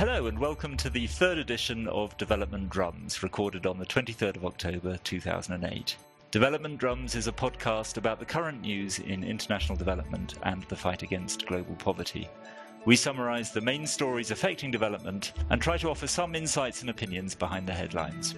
Hello 0.00 0.28
and 0.28 0.38
welcome 0.38 0.78
to 0.78 0.88
the 0.88 1.06
third 1.06 1.36
edition 1.36 1.86
of 1.88 2.16
Development 2.16 2.70
Drums, 2.70 3.22
recorded 3.22 3.66
on 3.66 3.78
the 3.78 3.84
23rd 3.84 4.36
of 4.36 4.46
October 4.46 4.96
2008. 5.04 5.96
Development 6.30 6.78
Drums 6.78 7.14
is 7.14 7.26
a 7.26 7.32
podcast 7.32 7.98
about 7.98 8.18
the 8.18 8.24
current 8.24 8.62
news 8.62 8.98
in 8.98 9.22
international 9.22 9.76
development 9.76 10.36
and 10.44 10.62
the 10.64 10.76
fight 10.76 11.02
against 11.02 11.46
global 11.46 11.74
poverty. 11.74 12.30
We 12.86 12.96
summarise 12.96 13.52
the 13.52 13.60
main 13.60 13.86
stories 13.86 14.30
affecting 14.30 14.70
development 14.70 15.34
and 15.50 15.60
try 15.60 15.76
to 15.76 15.90
offer 15.90 16.06
some 16.06 16.34
insights 16.34 16.80
and 16.80 16.88
opinions 16.88 17.34
behind 17.34 17.66
the 17.66 17.74
headlines. 17.74 18.36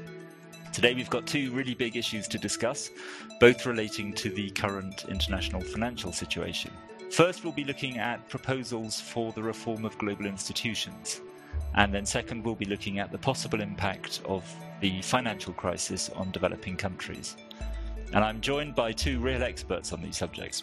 Today 0.72 0.94
we've 0.94 1.10
got 1.10 1.26
two 1.26 1.50
really 1.52 1.74
big 1.74 1.98
issues 1.98 2.26
to 2.28 2.38
discuss, 2.38 2.90
both 3.40 3.66
relating 3.66 4.14
to 4.14 4.30
the 4.30 4.48
current 4.52 5.04
international 5.06 5.60
financial 5.60 6.12
situation. 6.12 6.70
First, 7.10 7.44
we'll 7.44 7.52
be 7.52 7.64
looking 7.64 7.98
at 7.98 8.26
proposals 8.30 8.98
for 8.98 9.32
the 9.32 9.42
reform 9.42 9.84
of 9.84 9.98
global 9.98 10.24
institutions. 10.24 11.20
And 11.74 11.92
then, 11.92 12.06
second, 12.06 12.42
we'll 12.42 12.54
be 12.54 12.64
looking 12.64 13.00
at 13.00 13.12
the 13.12 13.18
possible 13.18 13.60
impact 13.60 14.22
of 14.24 14.42
the 14.80 15.02
financial 15.02 15.52
crisis 15.52 16.08
on 16.08 16.30
developing 16.30 16.78
countries. 16.78 17.36
And 18.14 18.24
I'm 18.24 18.40
joined 18.40 18.74
by 18.74 18.92
two 18.92 19.20
real 19.20 19.42
experts 19.42 19.92
on 19.92 20.00
these 20.00 20.16
subjects. 20.16 20.62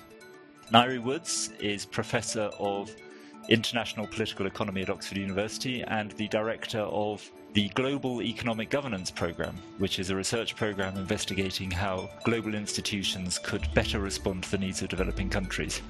Ngaire 0.72 1.04
Woods 1.04 1.52
is 1.60 1.86
Professor 1.86 2.50
of 2.58 2.92
International 3.48 4.08
Political 4.08 4.48
Economy 4.48 4.82
at 4.82 4.90
Oxford 4.90 5.20
University 5.20 5.84
and 5.84 6.12
the 6.14 6.28
Director 6.30 6.80
of 6.80 7.32
the 7.54 7.70
Global 7.70 8.22
Economic 8.22 8.70
Governance 8.70 9.10
Programme, 9.10 9.56
which 9.80 9.98
is 9.98 10.12
a 10.12 10.16
research 10.16 10.56
programme 10.56 10.98
investigating 10.98 11.72
how 11.72 12.10
global 12.24 12.54
institutions 12.54 13.40
could 13.40 13.68
better 13.74 14.00
respond 14.00 14.44
to 14.44 14.52
the 14.52 14.58
needs 14.58 14.82
of 14.84 14.90
developing 14.90 15.30
countries. 15.30 15.82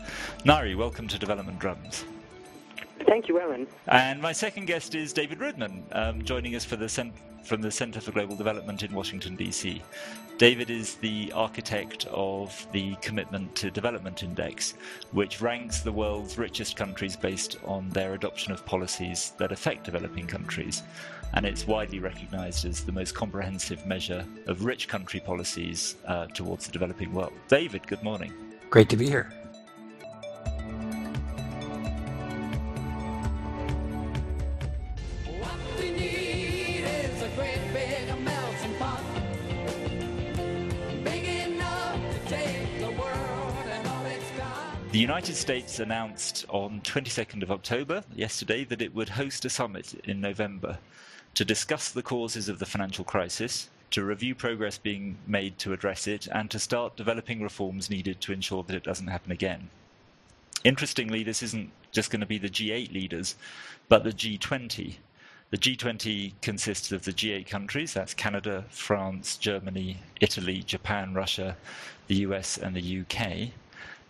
Ngaire, 0.46 0.78
welcome 0.78 1.08
to 1.10 1.20
Development 1.20 1.60
Drums. 1.60 2.06
Thank 3.06 3.28
you, 3.28 3.42
Owen. 3.42 3.68
And 3.88 4.22
my 4.22 4.32
second 4.32 4.66
guest 4.66 4.96
is 4.96 5.12
David 5.12 5.40
Roodman, 5.40 5.84
um, 5.92 6.24
joining 6.24 6.56
us 6.56 6.64
the 6.66 6.88
cent- 6.88 7.14
from 7.44 7.62
the 7.62 7.72
Center 7.72 8.00
for 8.00 8.12
Global 8.12 8.36
Development 8.36 8.82
in 8.84 8.94
Washington, 8.94 9.36
D.C. 9.36 9.82
David 10.38 10.70
is 10.70 10.96
the 10.96 11.32
architect 11.34 12.06
of 12.12 12.66
the 12.72 12.96
Commitment 13.02 13.54
to 13.56 13.70
Development 13.70 14.24
Index, 14.24 14.76
which 15.12 15.42
ranks 15.42 15.82
the 15.82 15.92
world's 15.92 16.38
richest 16.38 16.78
countries 16.78 17.18
based 17.18 17.58
on 17.66 17.90
their 17.90 18.14
adoption 18.14 18.54
of 18.54 18.66
policies 18.66 19.34
that 19.38 19.52
affect 19.52 19.84
developing 19.84 20.28
countries. 20.28 20.84
And 21.34 21.46
it's 21.46 21.68
widely 21.68 22.00
recognized 22.00 22.66
as 22.66 22.84
the 22.84 22.92
most 22.92 23.14
comprehensive 23.14 23.86
measure 23.86 24.26
of 24.48 24.66
rich 24.66 24.88
country 24.88 25.20
policies 25.20 25.96
uh, 26.06 26.26
towards 26.28 26.66
the 26.66 26.72
developing 26.72 27.14
world. 27.14 27.34
David, 27.48 27.86
good 27.88 28.04
morning. 28.04 28.34
Great 28.70 28.90
to 28.90 28.98
be 28.98 29.08
here. 29.08 29.32
The 44.92 44.98
United 44.98 45.36
States 45.36 45.80
announced 45.80 46.46
on 46.50 46.82
22nd 46.82 47.44
of 47.44 47.52
October, 47.52 48.04
yesterday, 48.16 48.64
that 48.66 48.82
it 48.82 48.94
would 48.96 49.08
host 49.08 49.46
a 49.46 49.50
summit 49.50 49.94
in 50.06 50.20
November 50.20 50.80
to 51.40 51.46
discuss 51.46 51.90
the 51.90 52.04
causes 52.04 52.50
of 52.50 52.60
the 52.60 52.66
financial 52.66 53.06
crisis, 53.06 53.70
to 53.92 54.04
review 54.04 54.36
progress 54.36 54.78
being 54.78 55.16
made 55.26 55.58
to 55.58 55.72
address 55.72 56.06
it, 56.06 56.28
and 56.34 56.52
to 56.52 56.60
start 56.60 56.98
developing 56.98 57.42
reforms 57.42 57.90
needed 57.90 58.20
to 58.20 58.34
ensure 58.34 58.62
that 58.62 58.76
it 58.76 58.84
doesn't 58.84 59.08
happen 59.08 59.32
again. 59.32 59.70
Interestingly, 60.66 61.24
this 61.24 61.42
isn't 61.42 61.72
just 61.94 62.12
going 62.12 62.20
to 62.20 62.26
be 62.26 62.40
the 62.40 62.50
G8 62.50 62.92
leaders, 62.92 63.38
but 63.88 64.04
the 64.04 64.12
G20. 64.12 64.96
The 65.52 65.58
G20 65.58 66.34
consists 66.42 66.92
of 66.92 67.06
the 67.06 67.14
G8 67.14 67.48
countries 67.48 67.94
that's 67.94 68.14
Canada, 68.14 68.66
France, 68.70 69.38
Germany, 69.38 70.00
Italy, 70.20 70.62
Japan, 70.64 71.14
Russia, 71.14 71.56
the 72.08 72.16
US, 72.16 72.58
and 72.58 72.76
the 72.76 73.00
UK 73.00 73.52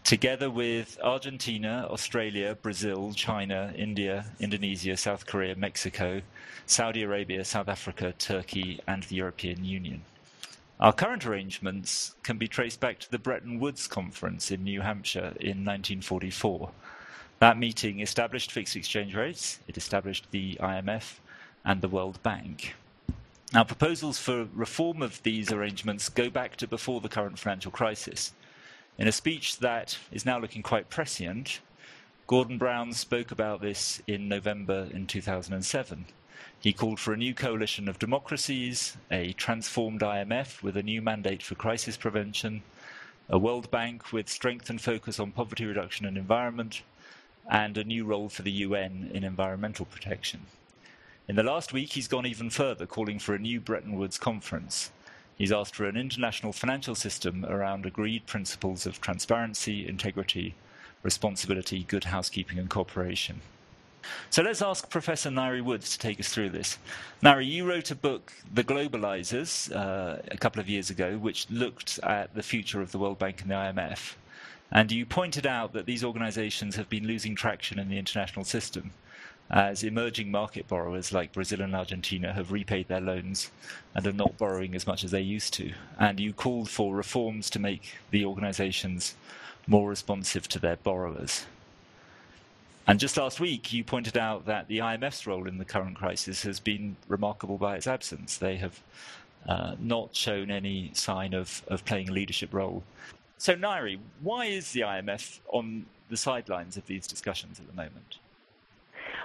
together 0.04 0.50
with 0.50 1.00
Argentina, 1.04 1.88
Australia, 1.90 2.58
Brazil, 2.62 3.14
China, 3.14 3.74
India, 3.76 4.26
Indonesia, 4.40 4.98
South 4.98 5.26
Korea, 5.26 5.56
Mexico, 5.56 6.22
Saudi 6.66 7.04
Arabia, 7.04 7.44
South 7.46 7.68
Africa, 7.68 8.14
Turkey, 8.18 8.80
and 8.88 9.04
the 9.04 9.16
European 9.16 9.64
Union. 9.66 10.02
Our 10.80 10.94
current 10.94 11.26
arrangements 11.26 12.16
can 12.24 12.38
be 12.38 12.48
traced 12.48 12.80
back 12.80 13.00
to 13.00 13.12
the 13.12 13.20
Bretton 13.20 13.60
Woods 13.60 13.88
Conference 13.88 14.50
in 14.50 14.64
New 14.64 14.82
Hampshire 14.82 15.34
in 15.40 15.66
1944. 15.66 16.72
That 17.40 17.58
meeting 17.58 18.00
established 18.00 18.52
fixed 18.52 18.76
exchange 18.76 19.16
rates, 19.16 19.60
it 19.68 19.78
established 19.78 20.28
the 20.32 20.58
IMF 20.62 21.16
and 21.66 21.82
the 21.82 21.90
World 21.90 22.22
Bank. 22.24 22.76
Now, 23.52 23.64
proposals 23.64 24.20
for 24.20 24.48
reform 24.54 25.02
of 25.02 25.24
these 25.24 25.52
arrangements 25.52 26.08
go 26.08 26.30
back 26.30 26.56
to 26.58 26.68
before 26.68 27.02
the 27.02 27.10
current 27.10 27.40
financial 27.40 27.72
crisis. 27.72 28.32
In 29.00 29.08
a 29.08 29.14
speech 29.14 29.60
that 29.60 29.98
is 30.12 30.26
now 30.26 30.40
looking 30.40 30.62
quite 30.62 30.90
prescient, 30.90 31.62
Gordon 32.28 32.58
Brown 32.58 32.92
spoke 32.92 33.32
about 33.32 33.62
this 33.62 34.02
in 34.08 34.28
November 34.28 34.90
in 34.92 35.08
2007. 35.08 36.04
He 36.60 36.74
called 36.74 37.00
for 37.00 37.14
a 37.14 37.18
new 37.18 37.34
coalition 37.34 37.88
of 37.88 37.98
democracies, 37.98 38.98
a 39.10 39.32
transformed 39.32 40.02
IMF 40.02 40.62
with 40.62 40.76
a 40.76 40.84
new 40.84 41.02
mandate 41.02 41.42
for 41.42 41.56
crisis 41.56 41.96
prevention, 41.96 42.62
a 43.30 43.40
World 43.40 43.72
Bank 43.72 44.12
with 44.12 44.28
strengthened 44.28 44.82
focus 44.82 45.18
on 45.18 45.32
poverty 45.32 45.66
reduction 45.66 46.06
and 46.06 46.18
environment, 46.18 46.82
and 47.50 47.78
a 47.78 47.86
new 47.86 48.04
role 48.04 48.28
for 48.28 48.42
the 48.42 48.52
UN 48.68 49.12
in 49.14 49.24
environmental 49.24 49.86
protection. 49.86 50.42
In 51.30 51.38
the 51.38 51.44
last 51.44 51.72
week, 51.72 51.94
he's 51.94 52.10
gone 52.10 52.26
even 52.26 52.50
further, 52.50 52.86
calling 52.86 53.18
for 53.18 53.34
a 53.34 53.40
new 53.40 53.62
Bretton 53.62 53.96
Woods 53.96 54.18
conference. 54.18 54.92
He's 55.40 55.54
asked 55.54 55.74
for 55.74 55.86
an 55.86 55.96
international 55.96 56.52
financial 56.52 56.96
system 56.96 57.46
around 57.46 57.86
agreed 57.86 58.26
principles 58.26 58.86
of 58.86 59.00
transparency, 59.00 59.88
integrity, 59.88 60.54
responsibility, 61.02 61.86
good 61.86 62.04
housekeeping, 62.04 62.60
and 62.60 62.70
cooperation. 62.70 63.40
So 64.30 64.44
let's 64.44 64.62
ask 64.62 64.90
Professor 64.90 65.30
Ngaire 65.30 65.64
Woods 65.64 65.92
to 65.92 65.98
take 65.98 66.20
us 66.20 66.28
through 66.28 66.50
this. 66.50 66.78
Ngaire, 67.24 67.48
you 67.48 67.66
wrote 67.66 67.90
a 67.90 67.96
book, 67.96 68.34
The 68.54 68.66
Globalizers, 68.66 69.74
uh, 69.74 70.22
a 70.30 70.38
couple 70.38 70.60
of 70.60 70.68
years 70.68 70.90
ago, 70.90 71.18
which 71.18 71.50
looked 71.50 72.00
at 72.04 72.36
the 72.36 72.44
future 72.44 72.82
of 72.82 72.92
the 72.92 73.00
World 73.00 73.18
Bank 73.18 73.42
and 73.42 73.50
the 73.50 73.56
IMF. 73.56 74.16
And 74.72 74.92
you 74.92 75.06
pointed 75.06 75.48
out 75.48 75.72
that 75.72 75.86
these 75.86 76.04
organizations 76.04 76.76
have 76.76 76.90
been 76.90 77.08
losing 77.08 77.34
traction 77.34 77.80
in 77.80 77.88
the 77.88 77.98
international 77.98 78.44
system 78.44 78.92
as 79.52 79.84
emerging 79.84 80.30
market 80.30 80.68
borrowers 80.68 81.12
like 81.12 81.34
Brazil 81.34 81.62
and 81.62 81.76
Argentina 81.76 82.34
have 82.34 82.52
repaid 82.52 82.88
their 82.88 83.02
loans 83.02 83.50
and 83.96 84.06
are 84.06 84.14
not 84.14 84.38
borrowing 84.38 84.76
as 84.76 84.86
much 84.86 85.04
as 85.04 85.12
they 85.12 85.22
used 85.22 85.54
to. 85.56 85.74
And 86.00 86.20
you 86.20 86.34
called 86.34 86.70
for 86.70 86.96
reforms 86.96 87.50
to 87.52 87.60
make 87.60 87.96
the 88.12 88.26
organizations 88.26 89.16
more 89.66 89.90
responsive 89.90 90.48
to 90.50 90.60
their 90.60 90.76
borrowers. 90.78 91.46
And 92.86 93.00
just 93.00 93.18
last 93.18 93.40
week, 93.40 93.72
you 93.74 93.84
pointed 93.84 94.18
out 94.18 94.46
that 94.46 94.68
the 94.68 94.80
IMF's 94.80 95.28
role 95.28 95.48
in 95.48 95.58
the 95.58 95.66
current 95.66 95.96
crisis 95.96 96.44
has 96.44 96.60
been 96.60 96.96
remarkable 97.08 97.58
by 97.58 97.76
its 97.76 97.88
absence. 97.88 98.38
They 98.38 98.58
have 98.58 98.80
uh, 99.48 99.76
not 99.80 100.16
shown 100.16 100.52
any 100.52 100.92
sign 100.94 101.34
of, 101.34 101.64
of 101.68 101.86
playing 101.86 102.10
a 102.10 102.12
leadership 102.12 102.54
role. 102.54 102.84
So, 103.38 103.56
Ngaire, 103.56 104.00
why 104.22 104.46
is 104.46 104.72
the 104.72 104.82
IMF 104.82 105.40
on 105.50 105.86
the 106.10 106.18
sidelines 106.18 106.78
of 106.78 106.86
these 106.88 107.08
discussions 107.08 107.60
at 107.60 107.68
the 107.68 107.74
moment? 107.74 108.18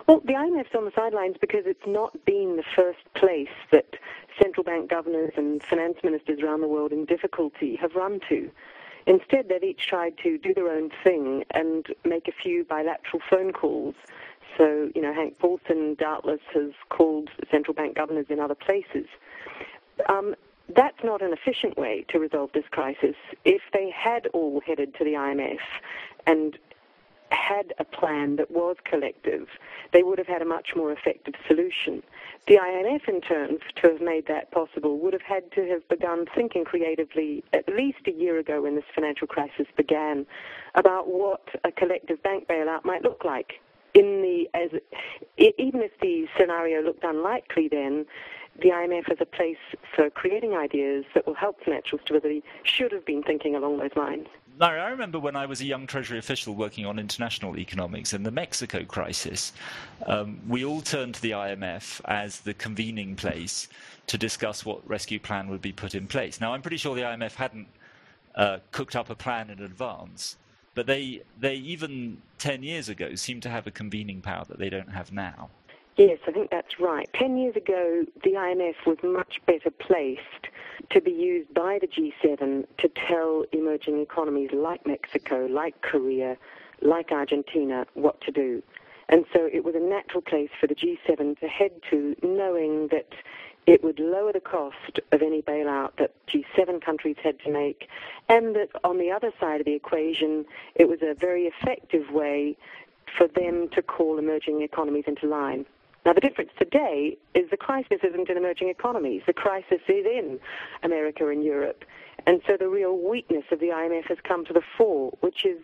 Well, 0.07 0.21
the 0.23 0.35
IMF's 0.35 0.75
on 0.75 0.85
the 0.85 0.93
sidelines 0.95 1.37
because 1.41 1.63
it's 1.65 1.87
not 1.87 2.25
been 2.27 2.57
the 2.57 2.65
first 2.77 2.99
place 3.15 3.49
that 3.73 3.87
central 4.41 4.63
bank 4.63 4.91
governors 4.91 5.33
and 5.37 5.63
finance 5.63 5.97
ministers 6.05 6.41
around 6.41 6.61
the 6.61 6.69
world 6.69 6.93
in 6.93 7.07
difficulty 7.07 7.77
have 7.77 7.95
run 7.95 8.21
to. 8.29 8.51
Instead, 9.07 9.49
they've 9.49 9.63
each 9.63 9.87
tried 9.87 10.19
to 10.19 10.37
do 10.37 10.53
their 10.53 10.69
own 10.69 10.91
thing 11.03 11.45
and 11.53 11.87
make 12.05 12.29
a 12.29 12.33
few 12.33 12.65
bilateral 12.65 13.23
phone 13.31 13.53
calls. 13.53 13.95
So, 14.59 14.91
you 14.95 15.01
know, 15.01 15.13
Hank 15.13 15.39
Paulson 15.39 15.95
doubtless 15.99 16.41
has 16.53 16.73
called 16.91 17.31
central 17.51 17.75
bank 17.75 17.97
governors 17.97 18.27
in 18.29 18.41
other 18.41 18.55
places. 18.55 19.07
Um, 20.09 20.35
that's 20.75 21.03
not 21.03 21.23
an 21.23 21.33
efficient 21.33 21.79
way 21.79 22.05
to 22.09 22.19
resolve 22.19 22.51
this 22.53 22.65
crisis. 22.71 23.17
If 23.45 23.63
they 23.73 23.91
had 23.91 24.27
all 24.29 24.61
headed 24.67 24.95
to 24.97 25.05
the 25.05 25.13
IMF 25.13 25.59
and 26.27 26.59
had 27.31 27.75
a 27.79 27.85
plan 27.85 28.37
that 28.37 28.51
was 28.51 28.77
collective, 28.85 29.49
they 29.93 30.03
would 30.03 30.19
have 30.19 30.27
had 30.27 30.43
a 30.43 30.45
much 30.45 30.71
more 30.77 30.93
effective 30.93 31.35
solution. 31.47 32.03
The 32.47 32.57
IMF, 32.57 33.09
in 33.09 33.21
turn, 33.21 33.59
to 33.77 33.93
have 33.93 34.01
made 34.01 34.27
that 34.27 34.51
possible, 34.51 34.99
would 34.99 35.13
have 35.13 35.23
had 35.23 35.51
to 35.53 35.67
have 35.69 35.89
begun 35.89 36.27
thinking 36.35 36.65
creatively 36.65 37.45
at 37.53 37.69
least 37.69 38.07
a 38.07 38.13
year 38.13 38.39
ago 38.39 38.63
when 38.63 38.77
this 38.77 38.85
financial 38.95 39.27
crisis 39.27 39.67
began 39.77 40.27
about 40.75 41.09
what 41.09 41.43
a 41.65 41.73
collective 41.73 42.23
bank 42.23 42.49
bailout 42.49 42.85
might 42.85 43.03
look 43.03 43.25
like. 43.25 43.55
In 43.95 44.23
the 44.23 44.49
as 44.55 44.71
even 45.39 45.81
if 45.81 45.93
the 46.01 46.27
scenario 46.37 46.83
looked 46.83 47.05
unlikely, 47.05 47.69
then 47.69 48.07
the 48.61 48.69
IMF 48.69 49.11
as 49.11 49.19
a 49.21 49.27
place 49.27 49.57
for 49.95 50.11
creating 50.11 50.55
ideas 50.55 51.05
that 51.15 51.27
will 51.27 51.35
help 51.35 51.63
financial 51.65 51.99
stability 51.99 52.43
should 52.63 52.93
have 52.93 53.05
been 53.05 53.23
thinking 53.23 53.55
along 53.55 53.79
those 53.79 53.95
lines. 53.97 54.29
Ngaire, 54.59 54.81
I 54.81 54.91
remember 54.91 55.19
when 55.19 55.35
I 55.35 55.47
was 55.47 55.61
a 55.61 55.65
young 55.65 55.85
Treasury 55.87 56.19
official 56.19 56.55
working 56.55 56.87
on 56.87 57.01
international 57.01 57.59
economics 57.59 58.13
in 58.13 58.23
the 58.23 58.31
Mexico 58.31 58.85
crisis, 58.85 59.53
um, 60.07 60.41
we 60.49 60.65
all 60.65 60.81
turned 60.81 61.17
to 61.17 61.23
the 61.23 61.33
IMF 61.33 62.01
as 62.05 62.41
the 62.41 62.55
convening 62.55 63.17
place 63.17 63.69
to 64.07 64.17
discuss 64.17 64.65
what 64.65 64.89
rescue 64.89 65.19
plan 65.19 65.49
would 65.49 65.61
be 65.61 65.73
put 65.73 65.97
in 65.97 66.07
place. 66.07 66.41
Now, 66.41 66.55
I'm 66.55 66.63
pretty 66.63 66.77
sure 66.77 66.95
the 66.95 67.03
IMF 67.03 67.35
hadn't 67.35 67.67
uh, 68.37 68.59
cooked 68.71 68.95
up 68.95 69.11
a 69.11 69.17
plan 69.17 69.51
in 69.51 69.61
advance, 69.61 70.37
but 70.77 70.87
they, 70.87 71.23
they 71.41 71.57
even 71.57 72.19
10 72.39 72.63
years 72.63 72.89
ago 72.89 73.17
seemed 73.17 73.43
to 73.43 73.49
have 73.49 73.67
a 73.67 73.73
convening 73.73 74.21
power 74.21 74.45
that 74.45 74.59
they 74.59 74.71
don't 74.71 74.91
have 74.91 75.11
now. 75.11 75.51
Yes, 75.97 76.19
I 76.27 76.33
think 76.33 76.51
that's 76.51 76.81
right. 76.81 77.09
Ten 77.15 77.37
years 77.37 77.55
ago, 77.55 78.05
the 78.25 78.33
IMF 78.33 78.75
was 78.85 78.99
much 79.05 79.41
better 79.47 79.71
placed 79.71 80.49
to 80.91 81.01
be 81.01 81.13
used 81.13 81.55
by 81.55 81.79
the 81.81 81.87
G7 81.87 82.67
to 82.79 82.89
tell 82.89 83.45
emerging 83.53 84.01
economies 84.01 84.51
like 84.53 84.85
Mexico, 84.87 85.47
like 85.47 85.81
Korea, 85.83 86.37
like 86.83 87.13
Argentina 87.13 87.87
what 87.95 88.21
to 88.23 88.33
do. 88.33 88.61
And 89.09 89.25
so 89.33 89.49
it 89.53 89.63
was 89.65 89.77
a 89.77 89.81
natural 89.81 90.21
place 90.21 90.51
for 90.61 90.67
the 90.67 90.75
G7 90.75 91.39
to 91.39 91.47
head 91.47 91.71
to, 91.91 92.17
knowing 92.25 92.89
that 92.89 93.13
it 93.67 93.85
would 93.85 94.01
lower 94.01 94.33
the 94.33 94.41
cost 94.41 94.99
of 95.13 95.23
any 95.23 95.43
bailout 95.43 95.93
that 95.99 96.13
G7 96.27 96.83
countries 96.85 97.17
had 97.23 97.39
to 97.45 97.53
make, 97.53 97.89
and 98.29 98.57
that 98.57 98.71
on 98.83 98.99
the 98.99 99.13
other 99.13 99.31
side 99.39 99.61
of 99.61 99.67
the 99.67 99.75
equation, 99.75 100.45
it 100.75 100.89
was 100.89 100.99
a 101.03 101.15
very 101.15 101.45
effective 101.45 102.11
way 102.11 102.57
for 103.17 103.29
them 103.29 103.69
to 103.69 103.81
call 103.81 104.19
emerging 104.19 104.63
economies 104.63 105.05
into 105.07 105.29
line. 105.29 105.65
Now, 106.05 106.13
the 106.13 106.21
difference 106.21 106.51
today 106.59 107.17
is 107.35 107.49
the 107.51 107.57
crisis 107.57 108.01
isn't 108.03 108.29
in 108.29 108.37
emerging 108.37 108.69
economies. 108.69 109.23
The 109.27 109.33
crisis 109.33 109.81
is 109.89 110.05
in 110.05 110.39
America 110.83 111.29
and 111.29 111.43
Europe. 111.43 111.85
And 112.27 112.43
so 112.47 112.57
the 112.59 112.69
real 112.69 112.99
weakness 112.99 113.45
of 113.51 113.61
the 113.61 113.69
IMF 113.69 114.07
has 114.09 114.19
come 114.23 114.45
to 114.47 114.53
the 114.53 114.63
fore, 114.77 115.13
which 115.21 115.47
is 115.47 115.63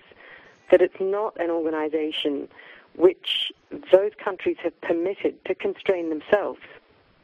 that 0.71 0.81
it's 0.81 1.01
not 1.01 1.39
an 1.41 1.51
organization 1.51 2.49
which 2.97 3.53
those 3.93 4.13
countries 4.23 4.57
have 4.63 4.79
permitted 4.81 5.45
to 5.45 5.55
constrain 5.55 6.09
themselves. 6.09 6.61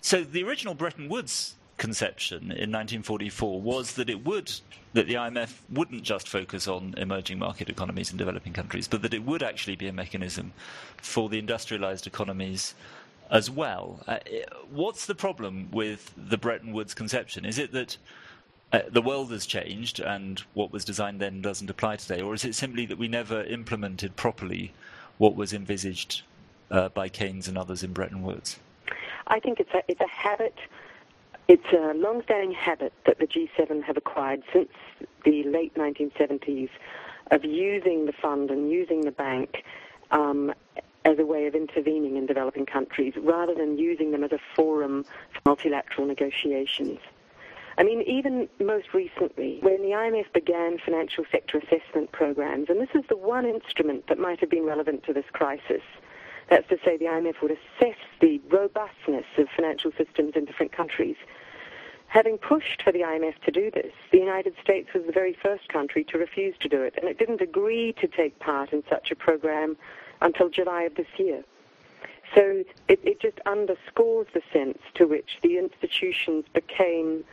So 0.00 0.22
the 0.22 0.44
original 0.44 0.74
Bretton 0.74 1.08
Woods 1.08 1.54
conception 1.78 2.38
in 2.44 2.72
1944 2.72 3.60
was 3.60 3.94
that 3.94 4.08
it 4.08 4.24
would 4.24 4.50
that 4.94 5.06
the 5.06 5.14
IMF 5.14 5.58
wouldn't 5.70 6.02
just 6.02 6.28
focus 6.28 6.66
on 6.66 6.94
emerging 6.96 7.38
market 7.38 7.68
economies 7.68 8.10
and 8.10 8.18
developing 8.18 8.52
countries, 8.52 8.88
but 8.88 9.02
that 9.02 9.12
it 9.12 9.24
would 9.24 9.42
actually 9.42 9.76
be 9.76 9.86
a 9.86 9.92
mechanism 9.92 10.52
for 10.96 11.28
the 11.28 11.38
industrialized 11.38 12.06
economies 12.06 12.74
as 13.30 13.50
well. 13.50 14.00
Uh, 14.06 14.18
what's 14.70 15.06
the 15.06 15.14
problem 15.14 15.68
with 15.70 16.14
the 16.16 16.38
Bretton 16.38 16.72
Woods 16.72 16.94
conception? 16.94 17.44
Is 17.44 17.58
it 17.58 17.72
that 17.72 17.96
uh, 18.72 18.80
the 18.90 19.02
world 19.02 19.30
has 19.30 19.46
changed 19.46 20.00
and 20.00 20.40
what 20.54 20.72
was 20.72 20.84
designed 20.84 21.20
then 21.20 21.40
doesn't 21.40 21.70
apply 21.70 21.96
today, 21.96 22.20
or 22.20 22.34
is 22.34 22.44
it 22.44 22.54
simply 22.54 22.86
that 22.86 22.98
we 22.98 23.08
never 23.08 23.42
implemented 23.44 24.16
properly 24.16 24.72
what 25.18 25.36
was 25.36 25.52
envisaged 25.52 26.22
uh, 26.70 26.88
by 26.90 27.08
Keynes 27.08 27.48
and 27.48 27.56
others 27.56 27.82
in 27.82 27.92
Bretton 27.92 28.22
Woods? 28.22 28.58
I 29.28 29.40
think 29.40 29.60
it's 29.60 29.72
a, 29.72 29.82
it's 29.88 30.00
a 30.00 30.08
habit. 30.08 30.56
It's 31.48 31.72
a 31.72 31.94
long-standing 31.94 32.52
habit 32.52 32.92
that 33.06 33.18
the 33.18 33.26
G7 33.26 33.82
have 33.84 33.96
acquired 33.96 34.42
since 34.52 34.70
the 35.24 35.44
late 35.44 35.74
1970s 35.74 36.70
of 37.30 37.44
using 37.44 38.06
the 38.06 38.12
fund 38.12 38.50
and 38.50 38.70
using 38.70 39.02
the 39.02 39.10
bank 39.12 39.64
um, 40.10 40.52
as 41.06 41.20
a 41.20 41.24
way 41.24 41.46
of 41.46 41.54
intervening 41.54 42.16
in 42.16 42.26
developing 42.26 42.66
countries 42.66 43.14
rather 43.16 43.54
than 43.54 43.78
using 43.78 44.10
them 44.10 44.24
as 44.24 44.32
a 44.32 44.40
forum 44.56 45.04
for 45.32 45.40
multilateral 45.46 46.04
negotiations. 46.04 46.98
I 47.78 47.84
mean, 47.84 48.02
even 48.02 48.48
most 48.58 48.92
recently, 48.92 49.58
when 49.62 49.82
the 49.82 49.90
IMF 49.90 50.32
began 50.32 50.78
financial 50.84 51.24
sector 51.30 51.58
assessment 51.58 52.10
programs, 52.10 52.68
and 52.70 52.80
this 52.80 52.88
is 52.94 53.04
the 53.08 53.16
one 53.16 53.46
instrument 53.46 54.08
that 54.08 54.18
might 54.18 54.40
have 54.40 54.50
been 54.50 54.64
relevant 54.64 55.04
to 55.04 55.12
this 55.12 55.26
crisis, 55.32 55.82
that's 56.50 56.68
to 56.70 56.78
say 56.84 56.96
the 56.96 57.04
IMF 57.04 57.40
would 57.40 57.52
assess 57.52 57.98
the 58.20 58.40
robustness 58.50 59.26
of 59.38 59.46
financial 59.54 59.92
systems 59.96 60.32
in 60.34 60.44
different 60.44 60.72
countries. 60.72 61.16
Having 62.08 62.38
pushed 62.38 62.82
for 62.82 62.92
the 62.92 63.00
IMF 63.00 63.38
to 63.44 63.52
do 63.52 63.70
this, 63.70 63.92
the 64.10 64.18
United 64.18 64.54
States 64.60 64.88
was 64.92 65.04
the 65.06 65.12
very 65.12 65.36
first 65.40 65.68
country 65.68 66.02
to 66.04 66.18
refuse 66.18 66.54
to 66.60 66.68
do 66.68 66.82
it, 66.82 66.94
and 66.96 67.08
it 67.08 67.18
didn't 67.18 67.40
agree 67.40 67.94
to 68.00 68.08
take 68.08 68.38
part 68.40 68.72
in 68.72 68.82
such 68.88 69.10
a 69.12 69.16
program 69.16 69.76
until 70.20 70.48
July 70.48 70.82
of 70.82 70.94
this 70.94 71.06
year. 71.16 71.44
So 72.34 72.64
it, 72.88 73.00
it 73.04 73.20
just 73.20 73.38
underscores 73.46 74.26
the 74.34 74.42
sense 74.52 74.78
to 74.94 75.06
which 75.06 75.38
the 75.42 75.58
institutions 75.58 76.44
became, 76.52 77.24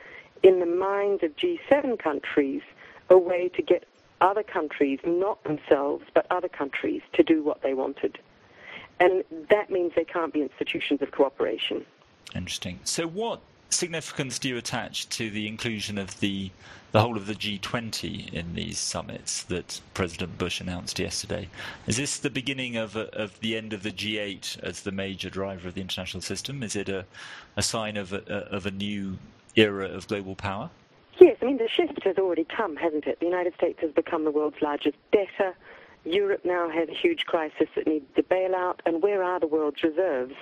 in 0.44 0.60
the 0.60 0.66
minds 0.66 1.24
of 1.24 1.36
G7 1.36 1.98
countries, 2.00 2.62
a 3.10 3.18
way 3.18 3.50
to 3.50 3.62
get 3.62 3.86
other 4.22 4.44
countries, 4.44 5.00
not 5.04 5.44
themselves, 5.44 6.06
but 6.14 6.26
other 6.30 6.48
countries, 6.48 7.02
to 7.14 7.24
do 7.24 7.44
what 7.44 7.62
they 7.62 7.74
wanted. 7.74 8.20
And 9.00 9.24
that 9.50 9.70
means 9.70 9.94
they 9.96 10.06
can't 10.06 10.34
be 10.34 10.42
institutions 10.42 11.02
of 11.02 11.12
cooperation. 11.12 11.86
Interesting. 12.36 12.80
So, 12.84 13.08
what 13.08 13.42
significance 13.74 14.40
do 14.40 14.50
you 14.50 14.58
attach 14.58 15.10
to 15.10 15.30
the 15.30 15.48
inclusion 15.48 15.98
of 15.98 16.20
the 16.20 16.52
the 16.92 17.02
whole 17.02 17.18
of 17.18 17.26
the 17.26 17.34
G20 17.34 18.32
in 18.32 18.54
these 18.54 18.78
summits 18.78 19.42
that 19.44 19.82
President 19.96 20.38
Bush 20.38 20.62
announced 20.62 21.00
yesterday? 21.00 21.50
Is 21.88 21.98
this 21.98 22.20
the 22.20 22.30
beginning 22.30 22.78
of 22.78 22.96
a, 22.96 23.10
of 23.16 23.40
the 23.40 23.58
end 23.58 23.74
of 23.74 23.82
the 23.82 23.92
G8 23.92 24.60
as 24.60 24.82
the 24.82 24.92
major 24.92 25.28
driver 25.28 25.68
of 25.68 25.74
the 25.74 25.82
international 25.82 26.22
system? 26.22 26.62
Is 26.62 26.76
it 26.76 26.90
a, 26.90 27.06
a 27.58 27.64
sign 27.64 27.98
of 27.98 28.14
a, 28.14 28.22
of 28.28 28.68
a 28.68 28.72
new 28.72 29.18
era 29.56 29.88
of 29.88 30.08
global 30.08 30.36
power? 30.36 30.70
Yes, 31.20 31.38
I 31.42 31.46
mean 31.46 31.58
the 31.58 31.68
shift 31.68 32.04
has 32.04 32.18
already 32.18 32.44
come, 32.44 32.76
hasn't 32.76 33.08
it? 33.08 33.20
The 33.20 33.26
United 33.26 33.56
States 33.56 33.80
has 33.82 33.92
become 33.92 34.24
the 34.24 34.32
world's 34.32 34.62
largest 34.62 34.98
debtor. 35.12 35.56
Europe 36.06 36.42
now 36.44 36.70
has 36.70 36.90
a 36.90 36.94
huge 36.94 37.26
crisis 37.26 37.70
that 37.76 37.88
needs 37.88 38.06
to 38.16 38.24
bail 38.24 38.54
out, 38.54 38.82
and 38.86 39.02
where 39.02 39.24
are 39.24 39.40
the 39.40 39.48
world's 39.48 39.82
reserves? 39.82 40.36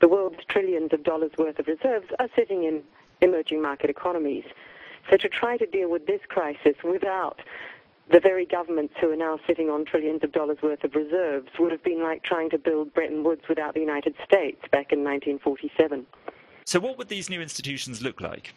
The 0.00 0.08
world's 0.08 0.44
trillions 0.48 0.92
of 0.92 1.02
dollars 1.04 1.32
worth 1.38 1.58
of 1.58 1.66
reserves 1.66 2.06
are 2.18 2.28
sitting 2.36 2.64
in 2.64 2.82
emerging 3.20 3.62
market 3.62 3.90
economies. 3.90 4.44
So 5.10 5.16
to 5.16 5.28
try 5.28 5.56
to 5.56 5.66
deal 5.66 5.90
with 5.90 6.06
this 6.06 6.20
crisis 6.28 6.74
without 6.84 7.40
the 8.10 8.20
very 8.20 8.46
governments 8.46 8.94
who 9.00 9.10
are 9.10 9.16
now 9.16 9.38
sitting 9.46 9.68
on 9.68 9.84
trillions 9.84 10.22
of 10.22 10.32
dollars 10.32 10.58
worth 10.62 10.84
of 10.84 10.94
reserves 10.94 11.48
would 11.58 11.72
have 11.72 11.82
been 11.82 12.02
like 12.02 12.22
trying 12.22 12.50
to 12.50 12.58
build 12.58 12.94
Bretton 12.94 13.24
Woods 13.24 13.42
without 13.48 13.74
the 13.74 13.80
United 13.80 14.14
States 14.24 14.60
back 14.70 14.92
in 14.92 15.02
1947. 15.02 16.06
So, 16.64 16.80
what 16.80 16.98
would 16.98 17.08
these 17.08 17.28
new 17.30 17.40
institutions 17.40 18.02
look 18.02 18.20
like? 18.20 18.54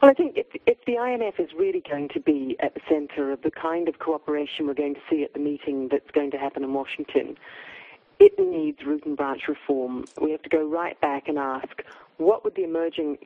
Well, 0.00 0.10
I 0.10 0.14
think 0.14 0.36
if, 0.36 0.46
if, 0.66 0.78
the 0.86 0.94
IMF 0.94 1.38
is 1.38 1.50
really 1.58 1.82
going 1.88 2.08
to 2.14 2.20
be 2.20 2.56
at 2.60 2.74
the 2.74 2.80
center 2.88 3.32
of 3.32 3.42
the 3.42 3.50
kind 3.50 3.86
of 3.86 3.98
cooperation 3.98 4.66
we're 4.66 4.74
going 4.74 4.94
to 4.94 5.00
see 5.10 5.24
at 5.24 5.34
the 5.34 5.38
meeting 5.38 5.88
that's 5.90 6.10
going 6.12 6.30
to 6.30 6.38
happen 6.38 6.64
in 6.64 6.72
Washington, 6.72 7.36
it 8.20 8.38
needs 8.38 8.84
root 8.84 9.04
and 9.06 9.16
branch 9.16 9.48
reform. 9.48 10.04
We 10.20 10.30
have 10.30 10.42
to 10.42 10.48
go 10.48 10.64
right 10.64 11.00
back 11.00 11.26
and 11.26 11.38
ask 11.38 11.82
what 12.18 12.44
would 12.44 12.54
the 12.54 12.64
emerging 12.64 13.18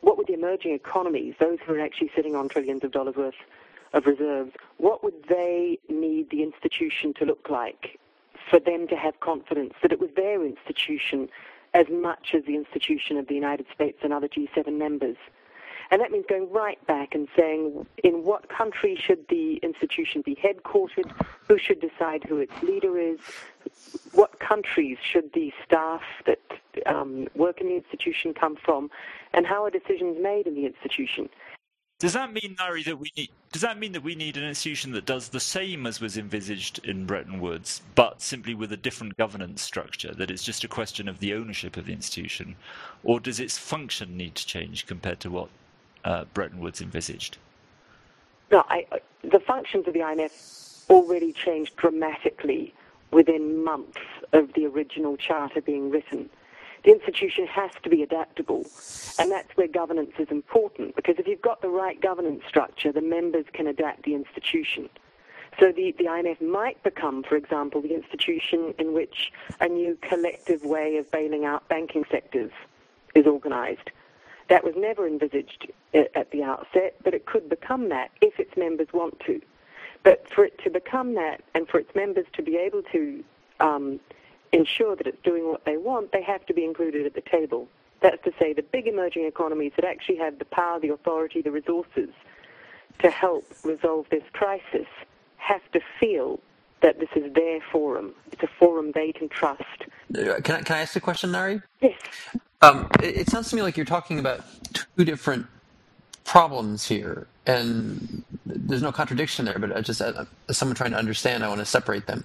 what 0.00 0.18
would 0.18 0.26
the 0.26 0.34
emerging 0.34 0.72
economies, 0.72 1.34
those 1.40 1.58
who 1.64 1.74
are 1.74 1.80
actually 1.80 2.10
sitting 2.14 2.34
on 2.34 2.48
trillions 2.48 2.84
of 2.84 2.90
dollars 2.90 3.16
worth 3.16 3.34
of 3.92 4.06
reserves, 4.06 4.52
what 4.78 5.02
would 5.02 5.24
they 5.28 5.78
need 5.88 6.30
the 6.30 6.42
institution 6.42 7.14
to 7.14 7.24
look 7.24 7.48
like 7.48 7.98
for 8.50 8.58
them 8.58 8.86
to 8.88 8.96
have 8.96 9.18
confidence 9.20 9.74
that 9.80 9.92
it 9.92 10.00
was 10.00 10.10
their 10.16 10.44
institution 10.44 11.28
as 11.72 11.86
much 11.88 12.34
as 12.34 12.44
the 12.44 12.56
institution 12.56 13.16
of 13.16 13.28
the 13.28 13.34
United 13.34 13.66
States 13.72 13.98
and 14.02 14.12
other 14.12 14.28
G7 14.28 14.76
members? 14.76 15.16
And 15.90 16.00
that 16.00 16.10
means 16.10 16.24
going 16.28 16.50
right 16.50 16.84
back 16.86 17.14
and 17.14 17.28
saying 17.36 17.86
in 18.02 18.24
what 18.24 18.48
country 18.48 18.96
should 18.96 19.26
the 19.28 19.56
institution 19.62 20.22
be 20.24 20.36
headquartered, 20.36 21.10
who 21.46 21.58
should 21.58 21.80
decide 21.80 22.24
who 22.24 22.38
its 22.38 22.52
leader 22.62 22.98
is, 22.98 23.18
what 24.12 24.38
countries 24.40 24.98
should 25.02 25.32
the 25.32 25.52
staff 25.64 26.02
that 26.26 26.40
um, 26.86 27.28
work 27.34 27.60
in 27.60 27.68
the 27.68 27.76
institution 27.76 28.34
come 28.34 28.56
from, 28.56 28.90
and 29.32 29.46
how 29.46 29.64
are 29.64 29.70
decisions 29.70 30.16
made 30.20 30.46
in 30.46 30.54
the 30.54 30.66
institution. 30.66 31.28
Does 32.00 32.14
that 32.14 32.32
mean, 32.32 32.56
Ngaire, 32.58 32.84
that 32.86 32.98
we 32.98 33.12
need? 33.16 33.30
Does 33.52 33.62
that 33.62 33.78
mean 33.78 33.92
that 33.92 34.02
we 34.02 34.16
need 34.16 34.36
an 34.36 34.42
institution 34.42 34.92
that 34.92 35.06
does 35.06 35.28
the 35.28 35.38
same 35.38 35.86
as 35.86 36.00
was 36.00 36.18
envisaged 36.18 36.84
in 36.84 37.06
Bretton 37.06 37.40
Woods, 37.40 37.82
but 37.94 38.20
simply 38.20 38.52
with 38.52 38.72
a 38.72 38.76
different 38.76 39.16
governance 39.16 39.62
structure? 39.62 40.12
That 40.12 40.30
it's 40.30 40.42
just 40.42 40.64
a 40.64 40.68
question 40.68 41.08
of 41.08 41.20
the 41.20 41.34
ownership 41.34 41.76
of 41.76 41.86
the 41.86 41.92
institution, 41.92 42.56
or 43.04 43.20
does 43.20 43.38
its 43.38 43.56
function 43.56 44.16
need 44.16 44.34
to 44.34 44.46
change 44.46 44.86
compared 44.86 45.20
to 45.20 45.30
what 45.30 45.50
uh, 46.04 46.24
Bretton 46.34 46.60
Woods 46.60 46.80
envisaged? 46.80 47.38
No, 48.50 48.64
I, 48.68 48.86
the 49.22 49.40
functions 49.40 49.86
of 49.86 49.94
the 49.94 50.00
IMF 50.00 50.88
already 50.90 51.32
changed 51.32 51.76
dramatically 51.76 52.74
within 53.10 53.64
months 53.64 53.98
of 54.32 54.52
the 54.54 54.66
original 54.66 55.16
charter 55.16 55.60
being 55.60 55.90
written. 55.90 56.28
The 56.84 56.92
institution 56.92 57.46
has 57.46 57.70
to 57.82 57.88
be 57.88 58.02
adaptable, 58.02 58.66
and 59.18 59.30
that's 59.30 59.56
where 59.56 59.66
governance 59.66 60.12
is 60.18 60.28
important, 60.30 60.94
because 60.96 61.14
if 61.18 61.26
you've 61.26 61.40
got 61.40 61.62
the 61.62 61.70
right 61.70 61.98
governance 61.98 62.42
structure, 62.46 62.92
the 62.92 63.00
members 63.00 63.46
can 63.54 63.66
adapt 63.66 64.02
the 64.02 64.14
institution. 64.14 64.90
So 65.58 65.72
the, 65.72 65.94
the 65.96 66.04
IMF 66.04 66.42
might 66.42 66.82
become, 66.82 67.22
for 67.22 67.36
example, 67.36 67.80
the 67.80 67.94
institution 67.94 68.74
in 68.78 68.92
which 68.92 69.32
a 69.60 69.68
new 69.68 69.96
collective 70.02 70.64
way 70.64 70.96
of 70.98 71.10
bailing 71.10 71.44
out 71.44 71.66
banking 71.68 72.04
sectors 72.10 72.50
is 73.14 73.26
organized. 73.26 73.90
That 74.48 74.64
was 74.64 74.74
never 74.76 75.06
envisaged 75.06 75.68
at 75.94 76.30
the 76.30 76.42
outset, 76.42 76.96
but 77.02 77.14
it 77.14 77.26
could 77.26 77.48
become 77.48 77.88
that 77.88 78.10
if 78.20 78.38
its 78.38 78.56
members 78.56 78.88
want 78.92 79.18
to. 79.20 79.40
But 80.02 80.26
for 80.30 80.44
it 80.44 80.58
to 80.64 80.70
become 80.70 81.14
that 81.14 81.42
and 81.54 81.66
for 81.66 81.78
its 81.78 81.94
members 81.94 82.26
to 82.34 82.42
be 82.42 82.56
able 82.56 82.82
to 82.92 83.24
um, 83.60 84.00
ensure 84.52 84.96
that 84.96 85.06
it's 85.06 85.22
doing 85.22 85.48
what 85.48 85.64
they 85.64 85.78
want, 85.78 86.12
they 86.12 86.22
have 86.22 86.44
to 86.46 86.54
be 86.54 86.64
included 86.64 87.06
at 87.06 87.14
the 87.14 87.22
table. 87.22 87.68
That's 88.00 88.22
to 88.24 88.32
say, 88.38 88.52
the 88.52 88.62
big 88.62 88.86
emerging 88.86 89.24
economies 89.24 89.72
that 89.76 89.86
actually 89.86 90.16
have 90.16 90.38
the 90.38 90.44
power, 90.44 90.78
the 90.78 90.90
authority, 90.90 91.40
the 91.40 91.50
resources 91.50 92.10
to 92.98 93.10
help 93.10 93.44
resolve 93.64 94.06
this 94.10 94.22
crisis 94.32 94.86
have 95.38 95.62
to 95.72 95.80
feel 95.98 96.38
that 96.82 97.00
this 97.00 97.08
is 97.16 97.32
their 97.32 97.60
forum. 97.72 98.12
It's 98.30 98.42
a 98.42 98.48
forum 98.58 98.92
they 98.94 99.10
can 99.12 99.30
trust. 99.30 99.62
Uh, 100.14 100.40
can 100.42 100.56
I, 100.56 100.60
can 100.60 100.76
I 100.76 100.80
ask 100.80 100.94
a 100.96 101.00
question, 101.00 101.30
Ngaire? 101.30 101.62
Yes. 101.80 101.94
Um, 102.64 102.88
it, 103.02 103.16
it 103.16 103.28
sounds 103.28 103.50
to 103.50 103.56
me 103.56 103.62
like 103.62 103.76
you're 103.76 103.84
talking 103.84 104.18
about 104.18 104.40
two 104.72 105.04
different 105.04 105.46
problems 106.24 106.86
here, 106.86 107.26
and 107.46 108.24
there's 108.46 108.80
no 108.80 108.90
contradiction 108.90 109.44
there. 109.44 109.58
But 109.58 109.76
I 109.76 109.82
just 109.82 110.00
as 110.00 110.26
someone 110.52 110.74
trying 110.74 110.92
to 110.92 110.96
understand, 110.96 111.44
I 111.44 111.48
want 111.48 111.60
to 111.60 111.66
separate 111.66 112.06
them. 112.06 112.24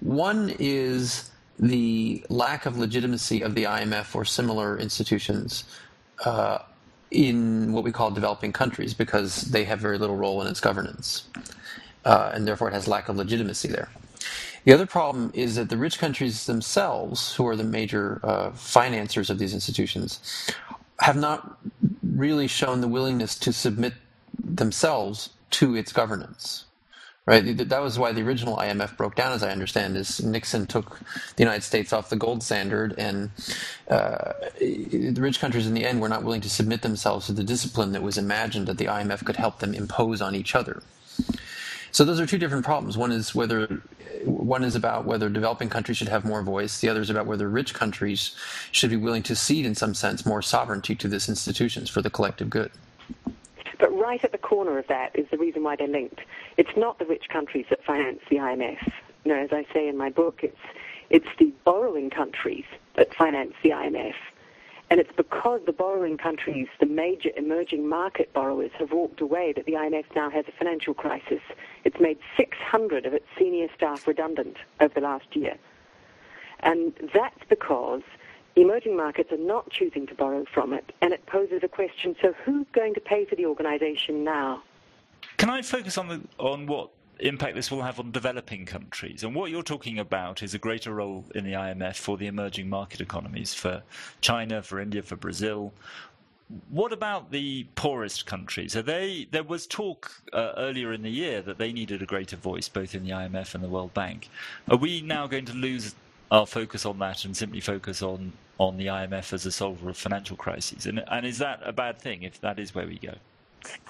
One 0.00 0.54
is 0.58 1.30
the 1.58 2.22
lack 2.28 2.66
of 2.66 2.76
legitimacy 2.76 3.40
of 3.40 3.54
the 3.54 3.64
IMF 3.64 4.14
or 4.14 4.26
similar 4.26 4.78
institutions 4.78 5.64
uh, 6.26 6.58
in 7.10 7.72
what 7.72 7.82
we 7.82 7.92
call 7.92 8.10
developing 8.10 8.52
countries 8.52 8.92
because 8.92 9.40
they 9.40 9.64
have 9.64 9.78
very 9.78 9.96
little 9.96 10.16
role 10.16 10.42
in 10.42 10.48
its 10.48 10.60
governance, 10.60 11.28
uh, 12.04 12.30
and 12.34 12.46
therefore 12.46 12.68
it 12.68 12.74
has 12.74 12.86
lack 12.86 13.08
of 13.08 13.16
legitimacy 13.16 13.68
there. 13.68 13.88
The 14.66 14.74
other 14.74 14.86
problem 14.86 15.32
is 15.34 15.56
that 15.56 15.70
the 15.70 15.78
rich 15.78 15.98
countries 16.00 16.46
themselves, 16.46 17.36
who 17.36 17.46
are 17.48 17.56
the 17.56 17.64
major 17.64 18.20
uh, 18.24 18.52
financiers 18.52 19.30
of 19.30 19.38
these 19.38 19.54
institutions, 19.54 20.20
have 21.00 21.16
not 21.16 21.58
really 22.04 22.48
shown 22.48 22.82
the 22.82 22.88
willingness 22.88 23.38
to 23.40 23.52
submit 23.54 23.94
themselves 24.44 25.30
to 25.52 25.76
its 25.76 25.92
governance 25.92 26.64
right? 27.26 27.58
That 27.58 27.82
was 27.82 27.98
why 27.98 28.12
the 28.12 28.22
original 28.22 28.56
IMF 28.58 28.96
broke 28.96 29.16
down, 29.16 29.32
as 29.32 29.42
I 29.42 29.50
understand, 29.52 29.96
is 29.96 30.22
Nixon 30.24 30.66
took 30.66 31.00
the 31.36 31.44
United 31.44 31.62
States 31.62 31.92
off 31.92 32.10
the 32.10 32.16
gold 32.16 32.42
standard, 32.42 32.94
and 32.98 33.30
uh, 33.90 34.32
the 34.60 35.16
rich 35.20 35.40
countries 35.40 35.66
in 35.66 35.74
the 35.74 35.86
end 35.86 36.00
were 36.00 36.08
not 36.08 36.24
willing 36.24 36.42
to 36.42 36.50
submit 36.50 36.82
themselves 36.82 37.26
to 37.26 37.32
the 37.32 37.44
discipline 37.44 37.92
that 37.92 38.02
was 38.02 38.18
imagined 38.18 38.68
that 38.68 38.78
the 38.78 38.86
IMF 38.86 39.24
could 39.24 39.36
help 39.36 39.60
them 39.60 39.74
impose 39.74 40.22
on 40.22 40.34
each 40.36 40.54
other. 40.54 40.82
So 41.96 42.04
those 42.04 42.20
are 42.20 42.26
two 42.26 42.36
different 42.36 42.62
problems. 42.62 42.98
One 42.98 43.10
is 43.10 43.34
whether 43.34 43.80
one 44.26 44.64
is 44.64 44.76
about 44.76 45.06
whether 45.06 45.30
developing 45.30 45.70
countries 45.70 45.96
should 45.96 46.10
have 46.10 46.26
more 46.26 46.42
voice. 46.42 46.78
The 46.78 46.90
other 46.90 47.00
is 47.00 47.08
about 47.08 47.24
whether 47.24 47.48
rich 47.48 47.72
countries 47.72 48.36
should 48.70 48.90
be 48.90 48.98
willing 48.98 49.22
to 49.22 49.34
cede, 49.34 49.64
in 49.64 49.74
some 49.74 49.94
sense, 49.94 50.26
more 50.26 50.42
sovereignty 50.42 50.94
to 50.94 51.08
these 51.08 51.26
institutions 51.26 51.88
for 51.88 52.02
the 52.02 52.10
collective 52.10 52.50
good. 52.50 52.70
But 53.78 53.98
right 53.98 54.22
at 54.22 54.32
the 54.32 54.36
corner 54.36 54.78
of 54.78 54.86
that 54.88 55.18
is 55.18 55.26
the 55.30 55.38
reason 55.38 55.62
why 55.62 55.76
they're 55.76 55.88
linked. 55.88 56.20
It's 56.58 56.76
not 56.76 56.98
the 56.98 57.06
rich 57.06 57.30
countries 57.30 57.64
that 57.70 57.82
finance 57.82 58.20
the 58.28 58.36
IMF. 58.36 58.92
Know, 59.24 59.34
as 59.34 59.54
I 59.54 59.64
say 59.72 59.88
in 59.88 59.96
my 59.96 60.10
book, 60.10 60.40
it's 60.42 60.60
it's 61.08 61.28
the 61.38 61.50
borrowing 61.64 62.10
countries 62.10 62.66
that 62.96 63.14
finance 63.14 63.54
the 63.62 63.70
IMF. 63.70 64.16
And 64.88 65.00
it's 65.00 65.10
because 65.16 65.60
the 65.66 65.72
borrowing 65.72 66.16
countries, 66.16 66.68
the 66.78 66.86
major 66.86 67.30
emerging 67.36 67.88
market 67.88 68.32
borrowers, 68.32 68.70
have 68.78 68.92
walked 68.92 69.20
away 69.20 69.52
that 69.56 69.66
the 69.66 69.72
IMF 69.72 70.04
now 70.14 70.30
has 70.30 70.44
a 70.46 70.52
financial 70.52 70.94
crisis. 70.94 71.40
It's 71.84 71.98
made 71.98 72.18
600 72.36 73.04
of 73.04 73.12
its 73.12 73.26
senior 73.36 73.66
staff 73.74 74.06
redundant 74.06 74.58
over 74.80 74.94
the 74.94 75.00
last 75.00 75.34
year. 75.34 75.56
And 76.60 76.92
that's 77.12 77.40
because 77.48 78.02
emerging 78.54 78.96
markets 78.96 79.32
are 79.32 79.38
not 79.38 79.70
choosing 79.70 80.06
to 80.06 80.14
borrow 80.14 80.44
from 80.52 80.72
it, 80.72 80.92
and 81.02 81.12
it 81.12 81.26
poses 81.26 81.62
a 81.62 81.68
question 81.68 82.16
so 82.22 82.32
who's 82.44 82.66
going 82.72 82.94
to 82.94 83.00
pay 83.00 83.24
for 83.24 83.34
the 83.34 83.46
organization 83.46 84.24
now? 84.24 84.62
Can 85.36 85.50
I 85.50 85.62
focus 85.62 85.98
on, 85.98 86.08
the, 86.08 86.20
on 86.38 86.66
what 86.66 86.90
impact 87.20 87.54
this 87.54 87.70
will 87.70 87.82
have 87.82 87.98
on 87.98 88.12
developing 88.12 88.66
countries? 88.66 89.24
And 89.24 89.34
what 89.34 89.50
you're 89.50 89.62
talking 89.62 89.98
about 89.98 90.42
is 90.42 90.54
a 90.54 90.58
greater 90.58 90.94
role 90.94 91.24
in 91.34 91.44
the 91.44 91.52
IMF 91.52 91.96
for 91.96 92.16
the 92.16 92.26
emerging 92.26 92.68
market 92.68 93.00
economies, 93.00 93.54
for 93.54 93.82
China, 94.20 94.62
for 94.62 94.80
India, 94.80 95.02
for 95.02 95.16
Brazil. 95.16 95.72
What 96.68 96.92
about 96.92 97.32
the 97.32 97.66
poorest 97.74 98.26
countries? 98.26 98.76
Are 98.76 98.82
they? 98.82 99.26
There 99.30 99.42
was 99.42 99.66
talk 99.66 100.12
uh, 100.32 100.52
earlier 100.56 100.92
in 100.92 101.02
the 101.02 101.10
year 101.10 101.42
that 101.42 101.58
they 101.58 101.72
needed 101.72 102.02
a 102.02 102.06
greater 102.06 102.36
voice, 102.36 102.68
both 102.68 102.94
in 102.94 103.04
the 103.04 103.10
IMF 103.10 103.54
and 103.54 103.64
the 103.64 103.68
World 103.68 103.94
Bank. 103.94 104.28
Are 104.70 104.76
we 104.76 105.00
now 105.00 105.26
going 105.26 105.46
to 105.46 105.54
lose 105.54 105.94
our 106.30 106.46
focus 106.46 106.86
on 106.86 106.98
that 106.98 107.24
and 107.24 107.36
simply 107.36 107.60
focus 107.60 108.02
on 108.02 108.32
on 108.58 108.76
the 108.76 108.86
IMF 108.86 109.32
as 109.32 109.44
a 109.44 109.52
solver 109.52 109.90
of 109.90 109.96
financial 109.96 110.36
crises. 110.36 110.86
And, 110.86 111.04
and 111.08 111.26
is 111.26 111.38
that 111.38 111.60
a 111.62 111.72
bad 111.72 111.98
thing 111.98 112.22
if 112.22 112.40
that 112.40 112.58
is 112.58 112.74
where 112.74 112.86
we 112.86 112.98
go? 112.98 113.14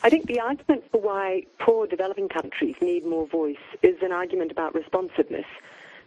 I 0.03 0.11
think 0.11 0.27
the 0.27 0.41
argument 0.41 0.85
for 0.91 1.01
why 1.01 1.47
poor 1.59 1.87
developing 1.87 2.29
countries 2.29 2.77
need 2.81 3.05
more 3.05 3.27
voice 3.27 3.57
is 3.83 3.97
an 4.03 4.13
argument 4.13 4.53
about 4.53 4.75
responsiveness. 4.75 5.47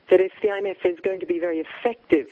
That 0.10 0.20
if 0.20 0.32
the 0.42 0.48
IMF 0.48 0.86
is 0.86 1.00
going 1.00 1.20
to 1.20 1.26
be 1.26 1.40
very 1.40 1.60
effective 1.60 2.28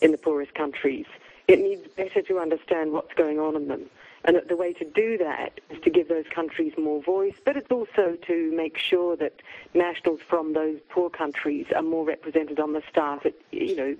in 0.00 0.12
the 0.12 0.18
poorest 0.18 0.54
countries, 0.54 1.06
it 1.48 1.58
needs 1.58 1.86
better 1.96 2.22
to 2.22 2.38
understand 2.38 2.92
what's 2.92 3.14
going 3.14 3.38
on 3.38 3.56
in 3.56 3.68
them. 3.68 3.88
And 4.24 4.34
that 4.34 4.48
the 4.48 4.56
way 4.56 4.72
to 4.72 4.84
do 4.84 5.16
that 5.18 5.60
is 5.70 5.80
to 5.82 5.90
give 5.90 6.08
those 6.08 6.24
countries 6.34 6.72
more 6.76 7.00
voice, 7.00 7.36
but 7.44 7.56
it's 7.56 7.70
also 7.70 8.16
to 8.26 8.52
make 8.56 8.76
sure 8.76 9.16
that 9.16 9.40
nationals 9.72 10.20
from 10.28 10.52
those 10.52 10.78
poor 10.88 11.08
countries 11.08 11.66
are 11.74 11.82
more 11.82 12.04
represented 12.04 12.58
on 12.58 12.72
the 12.72 12.82
staff. 12.90 13.24
It, 13.24 13.40
you 13.52 13.76
know, 13.76 13.96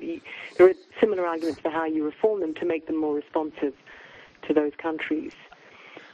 there 0.58 0.68
are 0.68 0.74
similar 1.00 1.24
arguments 1.26 1.60
for 1.60 1.70
how 1.70 1.84
you 1.84 2.04
reform 2.04 2.40
them 2.40 2.54
to 2.54 2.64
make 2.64 2.88
them 2.88 2.96
more 2.96 3.14
responsive 3.14 3.74
to 4.48 4.52
those 4.52 4.72
countries. 4.78 5.32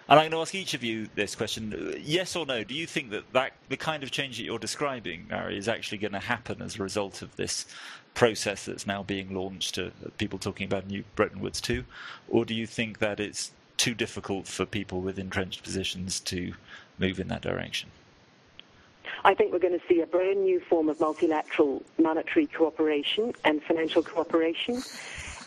And 0.08 0.18
I'm 0.18 0.30
going 0.30 0.32
to 0.32 0.40
ask 0.40 0.54
each 0.54 0.74
of 0.74 0.82
you 0.82 1.08
this 1.14 1.34
question: 1.34 1.96
Yes 2.00 2.34
or 2.34 2.44
no? 2.44 2.64
Do 2.64 2.74
you 2.74 2.86
think 2.86 3.10
that, 3.10 3.32
that 3.32 3.52
the 3.68 3.76
kind 3.76 4.02
of 4.02 4.10
change 4.10 4.36
that 4.38 4.44
you're 4.44 4.58
describing, 4.58 5.26
Ngaire, 5.30 5.56
is 5.56 5.68
actually 5.68 5.98
going 5.98 6.12
to 6.12 6.18
happen 6.18 6.60
as 6.60 6.78
a 6.78 6.82
result 6.82 7.22
of 7.22 7.34
this 7.36 7.66
process 8.14 8.64
that's 8.64 8.86
now 8.86 9.02
being 9.02 9.34
launched? 9.34 9.78
Uh, 9.78 9.90
people 10.18 10.38
talking 10.38 10.66
about 10.66 10.86
new 10.86 11.04
Bretton 11.14 11.40
Woods 11.40 11.60
2, 11.60 11.84
or 12.28 12.44
do 12.44 12.54
you 12.54 12.66
think 12.66 12.98
that 12.98 13.20
it's 13.20 13.52
too 13.76 13.94
difficult 13.94 14.46
for 14.46 14.66
people 14.66 15.00
with 15.00 15.18
entrenched 15.18 15.62
positions 15.62 16.20
to 16.20 16.54
move 16.98 17.20
in 17.20 17.28
that 17.28 17.42
direction? 17.42 17.90
I 19.24 19.34
think 19.34 19.52
we're 19.52 19.60
going 19.60 19.78
to 19.78 19.86
see 19.88 20.00
a 20.00 20.06
brand 20.06 20.42
new 20.42 20.60
form 20.60 20.88
of 20.88 20.98
multilateral 20.98 21.82
monetary 21.96 22.48
cooperation 22.48 23.34
and 23.44 23.62
financial 23.62 24.02
cooperation, 24.02 24.82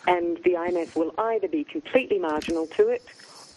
and 0.08 0.38
the 0.44 0.52
IMF 0.52 0.96
will 0.96 1.14
either 1.18 1.50
be 1.50 1.66
completely 1.66 2.20
marginal 2.20 2.68
to 2.68 2.88
it 2.88 3.04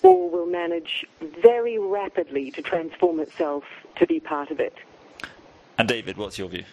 or 0.03 0.31
will 0.31 0.47
manage 0.47 1.07
very 1.43 1.79
rapidly 1.79 2.51
to 2.53 2.63
transform 2.63 3.21
itself 3.21 3.65
to 3.97 4.07
be 4.07 4.21
part 4.21 4.51
of 4.51 4.61
it. 4.61 4.75
And 5.77 5.89
David, 5.89 6.17
what's 6.17 6.39
your 6.39 6.49
view? 6.49 6.65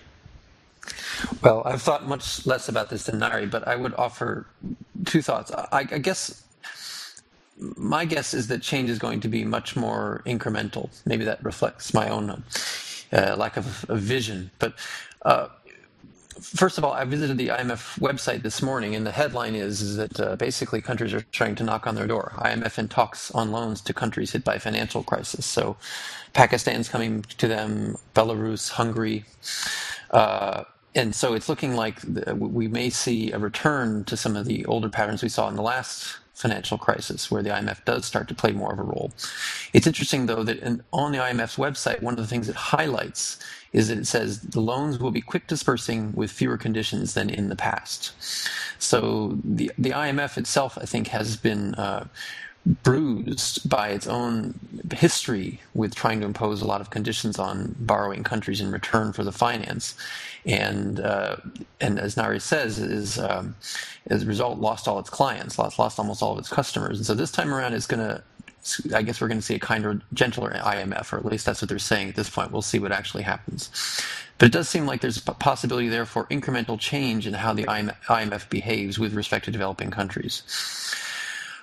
Well, 1.42 1.64
I've 1.66 1.82
thought 1.82 2.08
much 2.08 2.46
less 2.46 2.70
about 2.70 2.90
this 2.90 3.04
than 3.04 3.20
Ngaire, 3.20 3.50
but 3.50 3.68
I 3.68 3.76
would 3.76 3.94
offer 3.96 4.48
two 5.06 5.22
thoughts. 5.22 5.52
I, 5.52 5.68
I 5.72 5.84
guess 5.84 6.44
my 7.58 8.06
guess 8.06 8.34
is 8.34 8.48
that 8.48 8.62
change 8.62 8.90
is 8.90 9.00
going 9.00 9.22
to 9.22 9.28
be 9.28 9.44
much 9.44 9.76
more 9.76 10.22
incremental. 10.26 10.90
Maybe 11.06 11.24
that 11.26 11.44
reflects 11.44 11.94
my 11.94 12.10
own 12.10 12.44
uh, 13.14 13.36
lack 13.38 13.58
of, 13.58 13.90
of, 13.90 14.00
vision. 14.00 14.52
But 14.60 14.74
uh, 15.24 15.48
first 16.42 16.78
of 16.78 16.84
all, 16.84 16.94
I 16.94 17.04
visited 17.06 17.38
the 17.38 17.50
IMF 17.50 18.00
website 18.00 18.44
this 18.44 18.62
morning, 18.62 18.96
and 18.96 19.06
the 19.06 19.12
headline 19.12 19.56
is, 19.56 19.82
is 19.82 19.98
that 19.98 20.20
uh, 20.20 20.36
basically 20.36 20.82
countries 20.82 21.14
are 21.14 21.22
trying 21.32 21.56
to 21.56 21.64
knock 21.64 21.88
on 21.88 21.96
their 21.96 22.08
door. 22.08 22.34
IMF 22.38 22.78
in 22.78 22.88
talks 22.88 23.32
on 23.32 23.52
loans 23.52 23.82
to 23.82 23.94
countries 23.94 24.32
hit 24.32 24.44
by 24.44 24.58
financial 24.58 25.04
crisis. 25.04 25.46
So 25.46 25.78
Pakistan's 26.34 26.90
coming 26.90 27.24
to 27.24 27.48
them, 27.48 27.98
Belarus, 28.14 28.72
Hungary. 28.72 29.26
Uh, 30.12 30.64
and 30.96 31.14
so 31.14 31.34
it's 31.34 31.50
looking 31.50 31.76
like 31.76 32.00
we 32.36 32.68
may 32.68 32.90
see 32.90 33.32
a 33.32 33.40
return 33.40 34.06
to 34.06 34.18
some 34.18 34.36
of 34.36 34.46
the 34.46 34.66
older 34.66 34.90
patterns 34.90 35.24
we 35.24 35.30
saw 35.30 35.50
in 35.50 35.56
the 35.56 35.62
last 35.62 36.20
financial 36.36 36.78
crisis 36.78 37.32
where 37.32 37.42
the 37.42 37.50
IMF 37.50 37.84
does 37.86 38.06
start 38.06 38.28
to 38.28 38.36
play 38.36 38.52
more 38.52 38.72
of 38.72 38.78
a 38.78 38.84
role. 38.84 39.12
It's 39.74 39.88
interesting, 39.88 40.26
though, 40.26 40.44
that 40.44 40.60
in, 40.60 40.84
on 40.92 41.14
the 41.14 41.18
IMF's 41.18 41.56
website, 41.56 42.02
one 42.02 42.14
of 42.14 42.20
the 42.20 42.28
things 42.28 42.50
it 42.50 42.56
highlights 42.56 43.40
is 43.72 43.88
that 43.88 43.98
it 43.98 44.06
says 44.08 44.42
the 44.42 44.60
loans 44.60 45.00
will 45.00 45.12
be 45.12 45.22
quick 45.22 45.48
disbursing 45.48 46.14
with 46.14 46.30
fewer 46.32 46.58
conditions 46.58 47.14
than 47.14 47.30
in 47.30 47.50
the 47.50 47.56
past. 47.56 48.12
So 48.80 49.38
the, 49.44 49.72
the 49.78 49.92
IMF 49.92 50.38
itself, 50.38 50.78
I 50.78 50.86
think, 50.86 51.08
has 51.08 51.38
been 51.38 51.74
uh, 51.76 52.08
bruised 52.66 53.68
by 53.70 53.90
its 53.90 54.08
own 54.08 54.60
history 54.94 55.62
with 55.74 55.96
trying 55.96 56.20
to 56.20 56.26
impose 56.26 56.62
a 56.62 56.68
lot 56.68 56.82
of 56.82 56.90
conditions 56.90 57.40
on 57.40 57.76
borrowing 57.80 58.24
countries 58.24 58.62
in 58.62 58.72
return 58.72 59.14
for 59.14 59.24
the 59.24 59.32
finance, 59.32 59.96
and 60.46 61.00
uh, 61.00 61.38
and 61.82 62.00
as 62.00 62.16
Ngaire 62.16 62.42
says, 62.42 62.80
is 62.80 63.20
um, 63.20 63.56
as 64.08 64.24
a 64.24 64.26
result 64.26 64.60
lost 64.60 64.88
all 64.88 65.00
its 65.00 65.10
clients, 65.10 65.60
lost 65.60 65.80
lost 65.80 66.00
almost 66.00 66.24
all 66.24 66.34
of 66.34 66.40
its 66.40 66.50
customers, 66.50 66.98
and 66.98 67.06
so 67.06 67.14
this 67.14 67.32
time 67.32 67.54
around 67.54 67.74
it's 67.74 67.88
going 67.88 68.02
to. 68.08 68.24
I 68.96 69.04
guess 69.04 69.22
we're 69.22 69.28
going 69.28 69.40
to 69.40 69.46
see 69.46 69.56
a 69.56 69.60
kinder, 69.60 70.02
gentler 70.14 70.50
IMF, 70.52 71.14
or 71.14 71.18
at 71.18 71.26
least 71.26 71.46
that's 71.46 71.62
what 71.62 71.70
they're 71.70 71.78
saying 71.78 72.10
at 72.10 72.16
this 72.16 72.32
point. 72.32 72.52
We'll 72.52 72.64
see 72.64 72.80
what 72.80 72.92
actually 72.92 73.22
happens. 73.22 73.70
But 74.40 74.48
it 74.48 74.52
does 74.52 74.68
seem 74.68 74.88
like 74.88 75.02
there's 75.02 75.18
a 75.18 75.34
possibility 75.34 75.88
there 75.88 76.06
for 76.06 76.26
incremental 76.26 76.80
change 76.80 77.28
in 77.28 77.36
how 77.36 77.54
the 77.54 77.66
IMF 77.66 78.50
behaves 78.50 79.00
with 79.00 79.14
respect 79.14 79.46
to 79.46 79.52
developing 79.52 79.92
countries. 79.92 80.44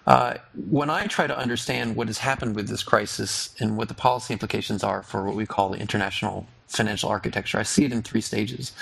Uh, 0.07 0.35
when 0.69 0.91
I 0.91 1.07
try 1.07 1.27
to 1.27 1.37
understand 1.37 1.97
what 1.97 2.09
has 2.09 2.19
happened 2.19 2.57
with 2.57 2.69
this 2.69 2.83
crisis 2.83 3.55
and 3.61 3.77
what 3.77 3.89
the 3.89 3.95
policy 3.95 4.35
implications 4.35 4.85
are 4.85 5.03
for 5.03 5.25
what 5.25 5.37
we 5.37 5.47
call 5.47 5.71
the 5.71 5.79
international 5.79 6.47
financial 6.69 7.11
architecture, 7.11 7.59
I 7.59 7.63
see 7.65 7.85
it 7.85 7.93
in 7.93 8.03
three 8.03 8.21
stages. 8.21 8.73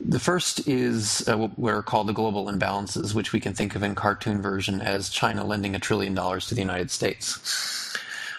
The 0.00 0.18
first 0.20 0.66
is 0.68 1.28
uh, 1.28 1.36
what 1.36 1.74
are 1.74 1.82
called 1.82 2.08
the 2.08 2.12
global 2.12 2.46
imbalances, 2.46 3.14
which 3.14 3.32
we 3.32 3.40
can 3.40 3.54
think 3.54 3.76
of 3.76 3.82
in 3.82 3.94
cartoon 3.94 4.42
version 4.42 4.80
as 4.80 5.10
China 5.10 5.44
lending 5.44 5.74
a 5.76 5.78
trillion 5.78 6.14
dollars 6.14 6.46
to 6.48 6.54
the 6.54 6.60
United 6.60 6.90
States. 6.90 7.96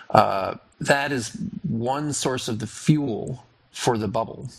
Uh, 0.10 0.56
that 0.82 1.12
is 1.12 1.38
one 1.64 2.14
source 2.14 2.50
of 2.50 2.60
the 2.60 2.68
fuel 2.68 3.46
for 3.72 3.98
the 3.98 4.08
bubble 4.10 4.50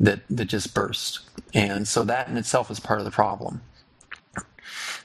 that 0.00 0.20
that 0.30 0.46
just 0.46 0.74
burst, 0.74 1.20
and 1.54 1.88
so 1.88 2.04
that 2.04 2.28
in 2.28 2.36
itself 2.36 2.70
is 2.70 2.80
part 2.80 2.98
of 2.98 3.04
the 3.04 3.12
problem. 3.12 3.62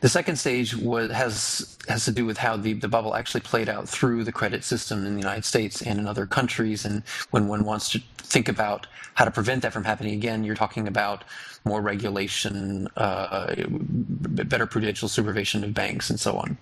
The 0.01 0.09
second 0.09 0.37
stage 0.37 0.75
was, 0.75 1.11
has 1.11 1.77
has 1.87 2.05
to 2.05 2.11
do 2.11 2.25
with 2.25 2.37
how 2.37 2.55
the, 2.55 2.73
the 2.73 2.87
bubble 2.87 3.15
actually 3.15 3.41
played 3.41 3.67
out 3.67 3.89
through 3.89 4.23
the 4.23 4.31
credit 4.31 4.63
system 4.63 5.05
in 5.05 5.13
the 5.15 5.19
United 5.19 5.43
States 5.43 5.81
and 5.81 5.99
in 5.99 6.07
other 6.07 6.25
countries. 6.25 6.85
And 6.85 7.03
when 7.31 7.47
one 7.47 7.65
wants 7.65 7.89
to 7.91 8.01
think 8.17 8.47
about 8.47 8.87
how 9.15 9.25
to 9.25 9.31
prevent 9.31 9.63
that 9.63 9.73
from 9.73 9.83
happening 9.83 10.13
again, 10.13 10.43
you're 10.43 10.55
talking 10.55 10.87
about 10.87 11.23
more 11.65 11.81
regulation, 11.81 12.87
uh, 12.95 13.55
better 13.67 14.65
prudential 14.65 15.09
supervision 15.09 15.63
of 15.63 15.73
banks, 15.73 16.09
and 16.09 16.19
so 16.19 16.37
on. 16.37 16.57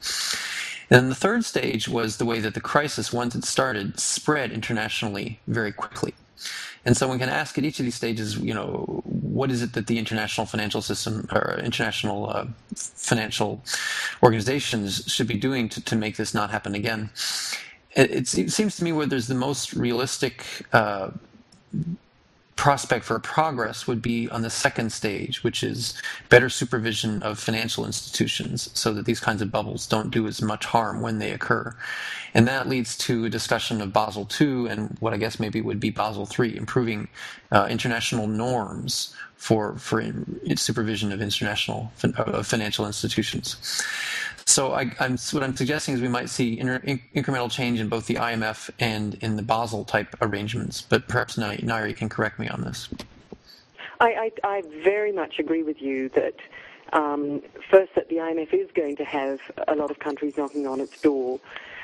And 0.90 1.12
the 1.12 1.16
third 1.16 1.44
stage 1.46 1.88
was 1.88 2.18
the 2.18 2.26
way 2.26 2.40
that 2.40 2.54
the 2.54 2.62
crisis, 2.62 3.14
once 3.14 3.36
it 3.36 3.44
started, 3.44 4.00
spread 4.00 4.52
internationally 4.52 5.40
very 5.48 5.72
quickly. 5.72 6.16
And 6.88 6.96
so 6.96 7.12
we 7.12 7.20
can 7.20 7.28
ask 7.28 7.58
at 7.58 7.66
each 7.66 7.80
of 7.82 7.86
these 7.86 7.96
stages, 7.96 8.38
you 8.38 8.54
know, 8.54 9.02
what 9.04 9.52
is 9.52 9.62
it 9.62 9.74
that 9.74 9.88
the 9.88 10.00
international 10.00 10.48
financial 10.48 10.82
system 10.82 11.28
or 11.34 11.60
international 11.60 12.30
uh, 12.30 12.46
financial 12.76 13.62
organizations 14.24 15.04
should 15.06 15.28
be 15.28 15.36
doing 15.36 15.68
to, 15.68 15.84
to 15.84 15.98
make 15.98 16.16
this 16.16 16.34
not 16.34 16.50
happen 16.50 16.76
again? 16.76 17.10
It, 17.94 18.34
it 18.38 18.52
seems 18.52 18.78
to 18.78 18.86
me 18.86 18.94
where 18.94 19.06
there's 19.06 19.28
the 19.28 19.36
most 19.36 19.74
realistic 19.74 20.46
uh, 20.72 21.12
prospect 22.58 23.06
for 23.06 23.20
progress 23.20 23.88
would 23.88 24.02
be 24.02 24.28
on 24.30 24.42
the 24.42 24.50
second 24.50 24.92
stage, 24.92 25.44
which 25.44 25.64
is 25.64 25.94
better 26.28 26.50
supervision 26.50 27.24
of 27.24 27.40
financial 27.40 27.86
institutions 27.86 28.70
so 28.74 28.94
that 28.94 29.06
these 29.06 29.20
kinds 29.20 29.42
of 29.42 29.52
bubbles 29.52 29.88
don't 29.88 30.12
do 30.12 30.28
as 30.28 30.42
much 30.42 30.66
harm 30.66 31.02
when 31.02 31.20
they 31.20 31.32
occur. 31.32 31.74
And 32.34 32.48
that 32.48 32.68
leads 32.68 32.98
to 33.00 33.26
a 33.26 33.30
discussion 33.30 33.80
of 33.80 33.94
Basel 33.94 34.28
II 34.42 34.70
and 34.70 34.98
what 35.00 35.14
I 35.14 35.18
guess 35.18 35.40
maybe 35.40 35.62
would 35.62 35.80
be 35.80 35.92
Basel 35.92 36.28
III, 36.38 36.58
improving 36.58 37.08
uh, 37.52 37.68
international 37.70 38.28
norms 38.28 39.16
for, 39.36 39.78
for 39.78 40.04
supervision 40.56 41.12
of 41.12 41.22
international 41.22 41.92
of 42.18 42.48
financial 42.48 42.88
institutions. 42.88 43.56
So 44.48 44.72
I, 44.72 44.84
am 45.02 45.18
what 45.32 45.44
I'm 45.44 45.58
suggesting 45.58 45.94
is 45.94 46.02
we 46.02 46.08
might 46.08 46.30
see 46.30 46.58
inter, 46.58 46.80
incremental 46.80 47.52
change 47.52 47.82
in 47.82 47.90
both 47.90 48.08
the 48.08 48.16
IMF 48.16 48.70
and 48.80 49.16
in 49.16 49.36
the 49.36 49.42
Basel 49.44 49.84
type 49.84 50.16
arrangements. 50.22 50.82
But 50.82 51.10
perhaps 51.10 51.36
Ngaire 51.36 51.94
can 51.98 52.08
correct 52.08 52.40
me 52.40 52.48
on 52.48 52.62
this. 52.62 52.88
I, 54.00 54.32
I, 54.44 54.48
I 54.48 54.64
very 54.84 55.12
much 55.12 55.38
agree 55.38 55.64
with 55.64 55.82
you 55.82 56.08
that 56.10 56.36
um, 56.94 57.42
first 57.70 57.94
that 57.96 58.08
the 58.08 58.16
IMF 58.16 58.54
is 58.54 58.70
going 58.74 58.96
to 58.96 59.04
have 59.04 59.42
a 59.68 59.76
lot 59.76 59.92
of 59.92 60.00
countries 60.00 60.38
knocking 60.38 60.66
on 60.66 60.80
its 60.80 61.02
door. 61.02 61.42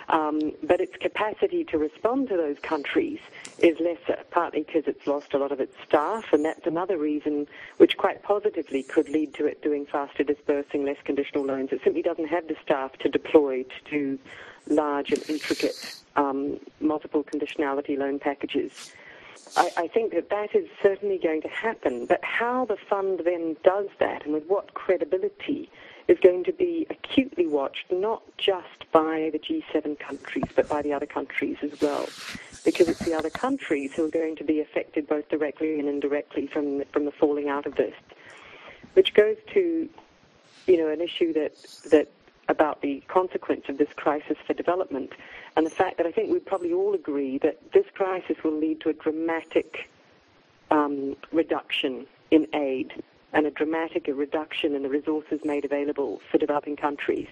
Um, 0.09 0.51
but 0.63 0.81
its 0.81 0.95
capacity 0.97 1.63
to 1.65 1.77
respond 1.77 2.27
to 2.29 2.37
those 2.37 2.59
countries 2.59 3.19
is 3.59 3.79
lesser, 3.79 4.21
partly 4.31 4.63
because 4.63 4.83
it's 4.85 5.07
lost 5.07 5.33
a 5.33 5.37
lot 5.37 5.51
of 5.51 5.59
its 5.59 5.75
staff, 5.87 6.33
and 6.33 6.43
that's 6.43 6.67
another 6.67 6.97
reason 6.97 7.47
which 7.77 7.97
quite 7.97 8.21
positively 8.23 8.83
could 8.83 9.07
lead 9.09 9.33
to 9.35 9.45
it 9.45 9.61
doing 9.61 9.85
faster 9.85 10.23
disbursing, 10.23 10.83
less 10.83 10.97
conditional 11.05 11.45
loans. 11.45 11.71
It 11.71 11.81
simply 11.83 12.01
doesn't 12.01 12.27
have 12.27 12.47
the 12.47 12.55
staff 12.61 12.97
to 12.99 13.09
deploy 13.09 13.63
to 13.63 13.89
do 13.89 14.19
large 14.67 15.11
and 15.11 15.29
intricate 15.29 16.01
um, 16.15 16.59
multiple 16.79 17.23
conditionality 17.23 17.97
loan 17.97 18.19
packages. 18.19 18.91
I, 19.55 19.71
I, 19.77 19.87
think 19.87 20.13
that 20.13 20.29
that 20.29 20.55
is 20.55 20.67
certainly 20.81 21.17
going 21.17 21.41
to 21.41 21.47
happen, 21.47 22.05
but 22.05 22.23
how 22.23 22.65
the 22.65 22.77
fund 22.77 23.21
then 23.23 23.55
does 23.63 23.87
that 23.99 24.25
and 24.25 24.33
with 24.33 24.45
what 24.47 24.73
credibility 24.73 25.69
is 26.07 26.19
going 26.19 26.43
to 26.43 26.51
be 26.51 26.85
acutely 26.89 27.47
watched 27.47 27.91
not 27.91 28.21
just 28.37 28.91
by 28.91 29.29
the 29.31 29.39
G7 29.39 29.99
countries, 29.99 30.45
but 30.55 30.67
by 30.67 30.81
the 30.81 30.93
other 30.93 31.05
countries 31.05 31.57
as 31.61 31.79
well. 31.81 32.07
Because 32.65 32.87
it's 32.87 32.99
the 32.99 33.13
other 33.13 33.29
countries 33.29 33.93
who 33.93 34.05
are 34.05 34.09
going 34.11 34.35
to 34.37 34.43
be 34.43 34.59
affected 34.59 35.07
both 35.07 35.27
directly 35.29 35.79
and 35.79 35.87
indirectly 35.87 36.47
from, 36.47 36.83
from 36.91 37.05
the 37.05 37.11
falling 37.11 37.49
out 37.49 37.65
of 37.65 37.75
this. 37.75 37.95
Which 38.93 39.13
goes 39.13 39.37
to, 39.53 39.89
you 40.67 40.77
know, 40.77 40.89
an 40.89 41.01
issue 41.01 41.33
that, 41.33 41.55
that 41.89 42.09
about 42.47 42.81
the 42.81 43.01
consequence 43.07 43.65
of 43.69 43.77
this 43.77 43.89
crisis 43.95 44.37
for 44.45 44.53
development 44.53 45.13
and 45.55 45.65
the 45.65 45.71
fact 45.71 45.97
that 45.97 46.05
I 46.05 46.11
think 46.11 46.31
we 46.31 46.39
probably 46.39 46.73
all 46.73 46.93
agree 46.93 47.37
that 47.39 47.71
this 47.71 47.85
crisis 47.93 48.37
will 48.43 48.57
lead 48.57 48.81
to 48.81 48.89
a 48.89 48.93
dramatic 48.93 49.89
um, 50.71 51.15
reduction 51.31 52.05
in 52.31 52.47
aid 52.53 53.03
and 53.33 53.45
a 53.45 53.51
dramatic 53.51 54.07
reduction 54.07 54.75
in 54.75 54.83
the 54.83 54.89
resources 54.89 55.39
made 55.43 55.65
available 55.65 56.21
for 56.31 56.37
developing 56.37 56.75
countries, 56.75 57.27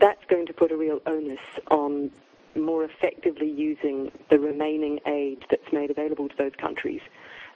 that's 0.00 0.24
going 0.26 0.46
to 0.46 0.52
put 0.52 0.72
a 0.72 0.76
real 0.76 1.00
onus 1.06 1.38
on 1.70 2.10
more 2.56 2.84
effectively 2.84 3.50
using 3.50 4.10
the 4.30 4.38
remaining 4.38 5.00
aid 5.06 5.44
that's 5.50 5.72
made 5.72 5.90
available 5.90 6.28
to 6.28 6.36
those 6.36 6.54
countries. 6.56 7.00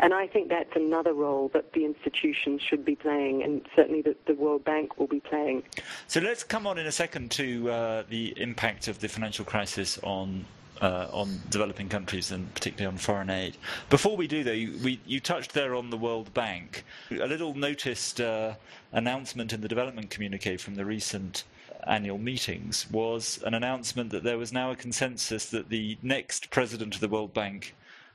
And 0.01 0.15
I 0.15 0.29
think 0.29 0.49
that's 0.49 0.77
another 0.77 1.13
role 1.13 1.51
that 1.55 1.73
the 1.73 1.85
institutions 1.85 2.63
should 2.63 2.85
be 2.85 2.95
playing, 2.95 3.43
and 3.43 3.67
certainly 3.75 4.03
that 4.03 4.27
the 4.27 4.35
World 4.35 4.65
Bank 4.65 4.99
will 4.99 5.09
be 5.09 5.19
playing. 5.19 5.65
So 6.07 6.21
let's 6.21 6.45
come 6.45 6.69
on 6.69 6.79
in 6.79 6.87
a 6.87 6.93
second 6.93 7.33
to 7.33 7.71
uh, 7.71 8.03
the 8.09 8.41
impact 8.41 8.87
of 8.87 9.01
the 9.01 9.09
financial 9.09 9.45
crisis 9.45 9.99
on 10.05 10.45
uh, 10.81 11.09
on 11.13 11.41
developing 11.51 11.89
countries 11.89 12.31
and 12.31 12.53
particularly 12.55 12.93
on 12.93 12.99
foreign 12.99 13.31
aid. 13.31 13.57
Before 13.91 14.17
we 14.17 14.27
do, 14.27 14.45
though, 14.45 14.53
you, 14.53 14.79
we, 14.83 15.01
you 15.07 15.21
touched 15.21 15.53
there 15.53 15.75
on 15.75 15.91
the 15.91 15.97
World 15.97 16.33
Bank. 16.35 16.85
A 17.11 17.27
little 17.27 17.55
noticed 17.55 18.21
uh, 18.21 18.55
announcement 18.93 19.53
in 19.53 19.61
the 19.61 19.69
development 19.69 20.11
communique 20.11 20.57
from 20.57 20.75
the 20.75 20.85
recent 20.85 21.45
annual 21.87 22.19
meetings 22.19 22.91
was 22.91 23.41
an 23.45 23.55
announcement 23.55 24.11
that 24.11 24.23
there 24.23 24.39
was 24.39 24.53
now 24.53 24.71
a 24.71 24.77
consensus 24.77 25.47
that 25.47 25.69
the 25.69 25.97
next 26.03 26.51
president 26.51 26.95
of 26.95 27.01
the 27.01 27.09
World 27.09 27.33
Bank 27.33 27.75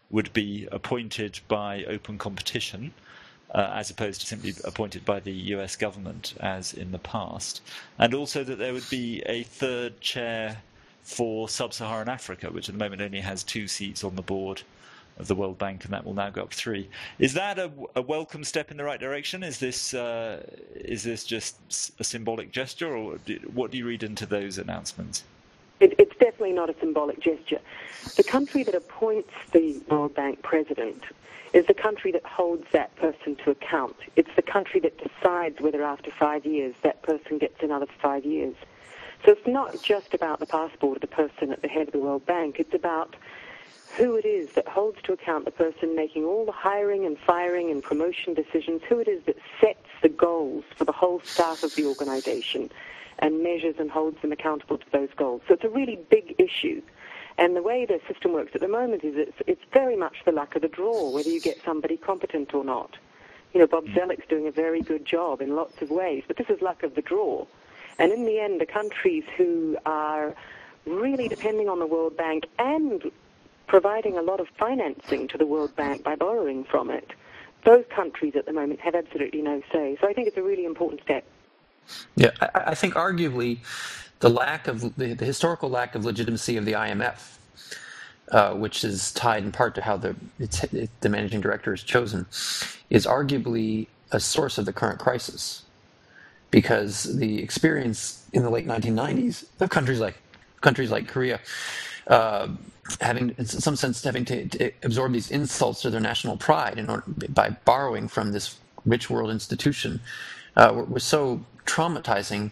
would 0.10 0.32
be 0.34 0.68
appointed 0.72 1.40
by 1.48 1.84
open 1.86 2.18
competition. 2.18 2.94
Uh, 3.54 3.72
as 3.76 3.92
opposed 3.92 4.20
to 4.20 4.26
simply 4.26 4.52
appointed 4.64 5.06
by 5.06 5.20
the 5.20 5.32
US 5.32 5.76
government 5.76 6.34
as 6.40 6.74
in 6.74 6.92
the 6.92 6.98
past, 6.98 7.62
and 8.00 8.16
also 8.16 8.44
that 8.44 8.58
there 8.58 8.74
would 8.74 8.90
be 8.90 9.22
a 9.28 9.44
third 9.44 10.02
chair 10.02 10.58
for 11.04 11.50
sub-Saharan 11.50 12.10
Africa, 12.10 12.50
which 12.52 12.70
at 12.70 12.74
the 12.74 12.80
moment 12.80 13.02
only 13.02 13.20
has 13.20 13.44
two 13.44 13.68
seats 13.68 14.04
on 14.04 14.16
the 14.16 14.22
board 14.22 14.64
of 15.18 15.28
the 15.28 15.36
World 15.36 15.58
Bank, 15.60 15.84
and 15.86 15.94
that 15.94 16.06
will 16.06 16.14
now 16.14 16.30
go 16.30 16.42
up 16.42 16.54
three. 16.54 16.90
Is 17.20 17.34
that 17.34 17.60
a, 17.60 17.72
a 17.96 18.02
welcome 18.02 18.44
step 18.44 18.72
in 18.72 18.78
the 18.78 18.84
right 18.84 19.00
direction? 19.00 19.44
Is 19.44 19.60
this 19.60 19.94
uh, 19.94 20.42
is 20.74 21.04
this 21.04 21.24
just 21.24 21.58
a 22.00 22.04
symbolic 22.04 22.52
gesture, 22.52 22.96
or 22.96 23.20
what 23.54 23.70
do 23.72 23.78
you 23.78 23.86
read 23.86 24.04
into 24.04 24.26
those 24.26 24.58
announcements? 24.58 25.24
It, 25.80 25.94
it's 26.00 26.16
definitely 26.18 26.54
not 26.54 26.70
a 26.70 26.76
symbolic 26.80 27.20
gesture. 27.20 27.60
The 28.16 28.24
country 28.24 28.64
that 28.64 28.74
appoints 28.74 29.34
the 29.52 29.80
World 29.90 30.16
Bank 30.16 30.42
president 30.42 31.04
is 31.54 31.68
the 31.68 31.74
country 31.76 32.12
that 32.12 32.26
holds 32.26 32.66
that 32.72 32.96
person 32.96 33.36
to 33.36 33.52
account. 33.52 33.96
It's 34.16 34.34
the 34.36 34.42
country 34.42 34.80
that 34.80 34.98
decides 34.98 35.62
whether 35.62 35.84
after 35.84 36.10
five 36.10 36.46
years 36.46 36.74
that 36.82 37.04
person 37.04 37.38
gets 37.38 37.62
another 37.62 37.86
five 38.02 38.26
years. 38.26 38.56
So 39.26 39.32
it's 39.32 39.48
not 39.48 39.82
just 39.82 40.14
about 40.14 40.40
the 40.40 40.46
passport 40.46 40.98
of 40.98 41.02
the 41.02 41.08
person 41.08 41.54
at 41.54 41.62
the 41.62 41.70
head 41.70 41.88
of 41.88 41.94
the 41.94 42.00
World 42.00 42.26
Bank. 42.26 42.60
It's 42.60 42.74
about 42.74 43.16
who 43.96 44.16
it 44.16 44.26
is 44.26 44.52
that 44.54 44.68
holds 44.68 45.02
to 45.04 45.14
account 45.14 45.46
the 45.46 45.52
person 45.52 45.96
making 45.96 46.26
all 46.26 46.46
the 46.46 46.52
hiring 46.52 47.06
and 47.06 47.18
firing 47.18 47.72
and 47.72 47.82
promotion 47.82 48.34
decisions, 48.34 48.82
who 48.90 49.00
it 49.00 49.08
is 49.08 49.24
that 49.26 49.38
sets 49.62 49.88
the 50.02 50.10
goals 50.10 50.66
for 50.76 50.84
the 50.84 50.92
whole 50.92 51.22
staff 51.22 51.64
of 51.64 51.74
the 51.76 51.86
organization 51.86 52.70
and 53.20 53.42
measures 53.42 53.76
and 53.80 53.92
holds 53.92 54.20
them 54.22 54.32
accountable 54.32 54.78
to 54.78 54.92
those 54.92 55.10
goals. 55.16 55.42
So 55.48 55.54
it's 55.54 55.64
a 55.64 55.70
really 55.70 56.00
big 56.10 56.36
issue. 56.38 56.82
And 57.38 57.56
the 57.56 57.62
way 57.62 57.86
the 57.86 58.02
system 58.08 58.34
works 58.34 58.52
at 58.56 58.62
the 58.62 58.68
moment 58.68 59.04
is 59.04 59.16
it's, 59.16 59.42
it's 59.48 59.64
very 59.72 59.96
much 59.96 60.18
the 60.26 60.32
luck 60.32 60.56
of 60.56 60.64
the 60.64 60.68
draw, 60.68 61.12
whether 61.12 61.30
you 61.30 61.40
get 61.40 61.64
somebody 61.64 61.96
competent 61.96 62.54
or 62.54 62.66
not. 62.66 62.98
You 63.54 63.62
know, 63.62 63.68
Bob 63.68 63.86
mm. 63.86 63.96
Zoellick's 63.96 64.28
doing 64.28 64.48
a 64.48 64.52
very 64.52 64.82
good 64.82 65.06
job 65.06 65.42
in 65.42 65.56
lots 65.56 65.82
of 65.82 65.92
ways, 65.92 66.24
but 66.28 66.38
this 66.38 66.50
is 66.50 66.62
luck 66.62 66.84
of 66.84 66.96
the 66.96 67.02
draw. 67.02 67.46
And 68.00 68.12
in 68.12 68.26
the 68.26 68.40
end, 68.40 68.60
the 68.60 68.66
countries 68.66 69.24
who 69.38 69.78
are 69.86 70.36
really 70.86 71.28
depending 71.28 71.70
on 71.70 71.80
the 71.80 71.86
World 71.86 72.18
Bank 72.18 72.46
and 72.60 73.12
providing 73.68 74.18
a 74.18 74.22
lot 74.22 74.40
of 74.40 74.48
financing 74.60 75.28
to 75.30 75.38
the 75.38 75.46
World 75.46 75.76
Bank 75.76 76.04
by 76.04 76.16
borrowing 76.16 76.64
from 76.64 76.90
it, 76.90 77.12
those 77.64 77.86
countries 77.90 78.36
at 78.36 78.46
the 78.46 78.54
moment 78.54 78.80
have 78.82 78.96
absolutely 78.96 79.42
no 79.42 79.62
say. 79.72 79.98
So 80.02 80.08
I 80.08 80.14
think 80.14 80.28
it's 80.28 80.38
a 80.38 80.44
really 80.44 80.66
important 80.66 81.02
step. 81.02 81.24
Yeah, 82.16 82.32
I, 82.42 82.50
I 82.68 82.76
think 82.76 82.96
arguably 82.96 83.60
the 84.20 84.30
lack 84.30 84.68
of 84.68 84.96
the, 84.96 85.14
the, 85.14 85.26
historical 85.26 85.70
lack 85.70 85.96
of 85.96 86.06
legitimacy 86.06 86.58
of 86.58 86.66
the 86.66 86.74
IMF, 86.74 87.38
uh, 88.32 88.54
which 88.54 88.84
is 88.84 89.12
tied 89.14 89.44
in 89.44 89.52
part 89.52 89.76
to 89.76 89.82
how 89.82 89.98
the 89.98 90.16
it, 90.40 90.90
the 91.02 91.10
managing 91.10 91.42
director 91.42 91.74
is 91.74 91.84
chosen, 91.84 92.26
is 92.90 93.06
arguably 93.06 93.88
a 94.12 94.20
source 94.20 94.58
of 94.58 94.66
the 94.66 94.74
current 94.74 95.00
crisis 95.00 95.64
because 96.54 97.18
the 97.18 97.42
experience 97.42 98.24
in 98.32 98.44
the 98.44 98.50
late 98.50 98.68
1990s 98.68 99.46
of 99.60 99.72
countries 99.72 100.00
like 100.00 100.16
countries 100.62 100.92
like 100.92 101.08
Korea 101.08 101.40
uh, 102.06 102.48
having, 103.02 103.34
in 103.40 103.46
some 103.46 103.76
sense, 103.76 104.04
having 104.04 104.24
to, 104.26 104.48
to, 104.50 104.72
absorb 104.84 105.14
these 105.14 105.32
insults 105.32 105.82
to 105.82 105.90
their 105.90 106.00
national 106.00 106.38
pride 106.38 106.78
in 106.78 106.90
order, 106.92 107.04
by 107.30 107.50
borrowing 107.66 108.08
from 108.08 108.34
this 108.34 108.58
rich 108.86 109.10
world 109.10 109.32
institution 109.32 110.00
uh, 110.56 110.84
was 110.88 111.04
so 111.04 111.44
traumatizing 111.66 112.52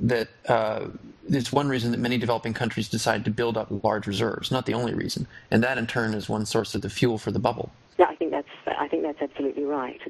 that 0.00 0.28
uh, 0.48 0.86
it's 1.28 1.52
one 1.52 1.68
reason 1.68 1.90
that 1.90 1.98
many 1.98 2.16
developing 2.16 2.54
countries 2.54 2.88
decided 2.88 3.26
to 3.26 3.30
build 3.30 3.58
up 3.58 3.68
large 3.84 4.06
reserves. 4.06 4.50
Not 4.50 4.64
the 4.64 4.74
only 4.74 4.94
reason, 4.94 5.26
and 5.50 5.62
that 5.62 5.76
in 5.76 5.86
turn 5.86 6.14
is 6.14 6.30
one 6.30 6.46
source 6.46 6.74
of 6.74 6.80
the 6.80 6.90
fuel 6.90 7.18
for 7.18 7.30
the 7.30 7.38
bubble. 7.38 7.70
Yeah, 7.98 8.06
I 8.06 8.14
think 8.16 8.30
that's 8.30 8.48
I 8.66 8.88
think 8.88 9.02
that's 9.02 9.20
absolutely 9.20 9.64
right. 9.64 10.00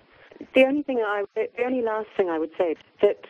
The 0.55 0.65
only 0.65 0.83
thing 0.83 0.99
I, 0.99 1.25
the 1.35 1.65
only 1.65 1.83
last 1.83 2.09
thing 2.17 2.29
I 2.31 2.39
would 2.39 2.53
say 2.57 2.77
that 3.01 3.25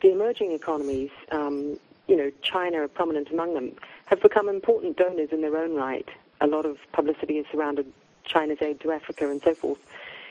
the 0.00 0.10
emerging 0.10 0.52
economies, 0.52 1.10
um, 1.32 1.78
you 2.06 2.16
know, 2.16 2.30
China 2.42 2.86
prominent 2.88 3.30
among 3.30 3.54
them, 3.54 3.72
have 4.06 4.20
become 4.20 4.48
important 4.48 4.96
donors 4.96 5.30
in 5.32 5.40
their 5.40 5.56
own 5.56 5.74
right. 5.74 6.08
A 6.40 6.46
lot 6.46 6.66
of 6.66 6.78
publicity 6.92 7.36
has 7.36 7.46
surrounded 7.50 7.92
China's 8.24 8.58
aid 8.60 8.80
to 8.80 8.92
Africa 8.92 9.30
and 9.30 9.42
so 9.42 9.54
forth. 9.54 9.78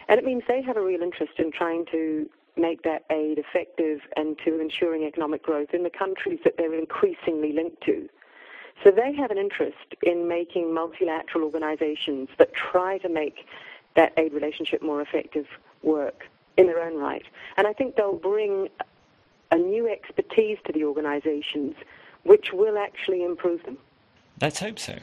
And 0.08 0.20
it 0.20 0.26
means 0.26 0.44
they 0.48 0.62
have 0.62 0.78
a 0.78 0.82
real 0.82 1.02
interest 1.02 1.34
in 1.38 1.52
trying 1.52 1.86
to 1.88 2.30
make 2.56 2.84
that 2.84 3.04
aid 3.10 3.38
effective 3.38 4.02
and 4.16 4.38
to 4.40 4.60
ensuring 4.60 5.04
economic 5.04 5.44
growth 5.44 5.74
in 5.74 5.84
the 5.84 5.90
countries 5.90 6.40
that 6.44 6.58
they're 6.58 6.74
increasingly 6.74 7.54
linked 7.54 7.82
to. 7.82 8.10
So 8.84 8.92
they 8.92 9.14
have 9.14 9.32
an 9.32 9.38
interest 9.38 9.96
in 10.02 10.28
making 10.28 10.74
multilateral 10.74 11.44
organizations 11.44 12.30
that 12.38 12.54
try 12.54 13.00
to 13.00 13.10
make 13.10 13.46
that 13.96 14.14
aid 14.18 14.34
relationship 14.34 14.82
more 14.82 15.02
effective 15.02 15.48
work 15.84 16.28
in 16.58 16.68
their 16.68 16.82
own 16.82 16.98
right. 16.98 17.26
And 17.58 17.68
I 17.68 17.74
think 17.74 17.96
they'll 17.96 18.14
bring 18.18 18.70
a 19.52 19.58
new 19.58 19.88
expertise 19.88 20.58
to 20.66 20.74
the 20.74 20.84
organizations 20.84 21.76
which 22.24 22.52
will 22.52 22.78
actually 22.78 23.24
improve 23.24 23.64
them. 23.64 23.78
Let's 24.42 24.60
hope 24.60 24.80
so. 24.80 24.98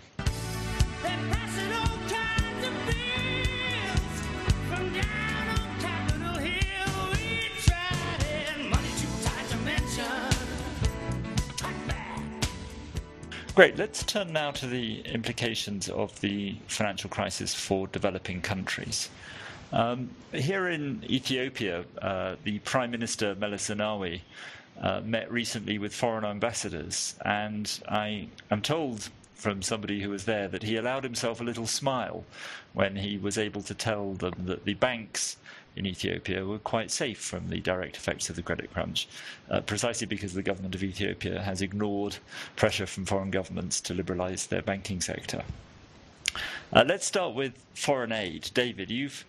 Great. 13.54 13.78
Let's 13.78 14.02
turn 14.02 14.32
now 14.32 14.50
to 14.50 14.66
the 14.66 15.02
implications 15.02 15.88
of 15.88 16.20
the 16.20 16.56
financial 16.66 17.08
crisis 17.08 17.54
for 17.54 17.86
developing 17.86 18.40
countries. 18.40 19.10
Um, 19.74 20.10
here 20.32 20.68
in 20.68 21.02
Ethiopia, 21.10 21.84
uh, 22.00 22.36
the 22.44 22.60
Prime 22.60 22.92
Minister 22.92 23.34
Meles 23.34 23.62
Zenawi 23.62 24.20
uh, 24.80 25.00
met 25.04 25.30
recently 25.32 25.78
with 25.78 25.92
foreign 25.92 26.24
ambassadors, 26.24 27.16
and 27.24 27.68
I 27.88 28.28
am 28.52 28.62
told 28.62 29.10
from 29.34 29.62
somebody 29.62 30.00
who 30.00 30.10
was 30.10 30.26
there 30.26 30.46
that 30.46 30.62
he 30.62 30.76
allowed 30.76 31.02
himself 31.02 31.40
a 31.40 31.44
little 31.44 31.66
smile 31.66 32.24
when 32.72 32.94
he 32.94 33.18
was 33.18 33.36
able 33.36 33.62
to 33.62 33.74
tell 33.74 34.12
them 34.12 34.34
that 34.44 34.64
the 34.64 34.74
banks 34.74 35.38
in 35.74 35.86
Ethiopia 35.86 36.46
were 36.46 36.60
quite 36.60 36.92
safe 36.92 37.18
from 37.18 37.48
the 37.48 37.58
direct 37.58 37.96
effects 37.96 38.30
of 38.30 38.36
the 38.36 38.42
credit 38.42 38.72
crunch, 38.72 39.08
uh, 39.50 39.60
precisely 39.60 40.06
because 40.06 40.34
the 40.34 40.42
government 40.42 40.76
of 40.76 40.84
Ethiopia 40.84 41.42
has 41.42 41.60
ignored 41.60 42.16
pressure 42.54 42.86
from 42.86 43.06
foreign 43.06 43.32
governments 43.32 43.80
to 43.80 43.92
liberalize 43.92 44.46
their 44.46 44.62
banking 44.62 45.00
sector. 45.00 45.42
Uh, 46.72 46.84
let's 46.86 47.06
start 47.06 47.34
with 47.34 47.54
foreign 47.74 48.12
aid. 48.12 48.48
David, 48.54 48.88
you've 48.88 49.24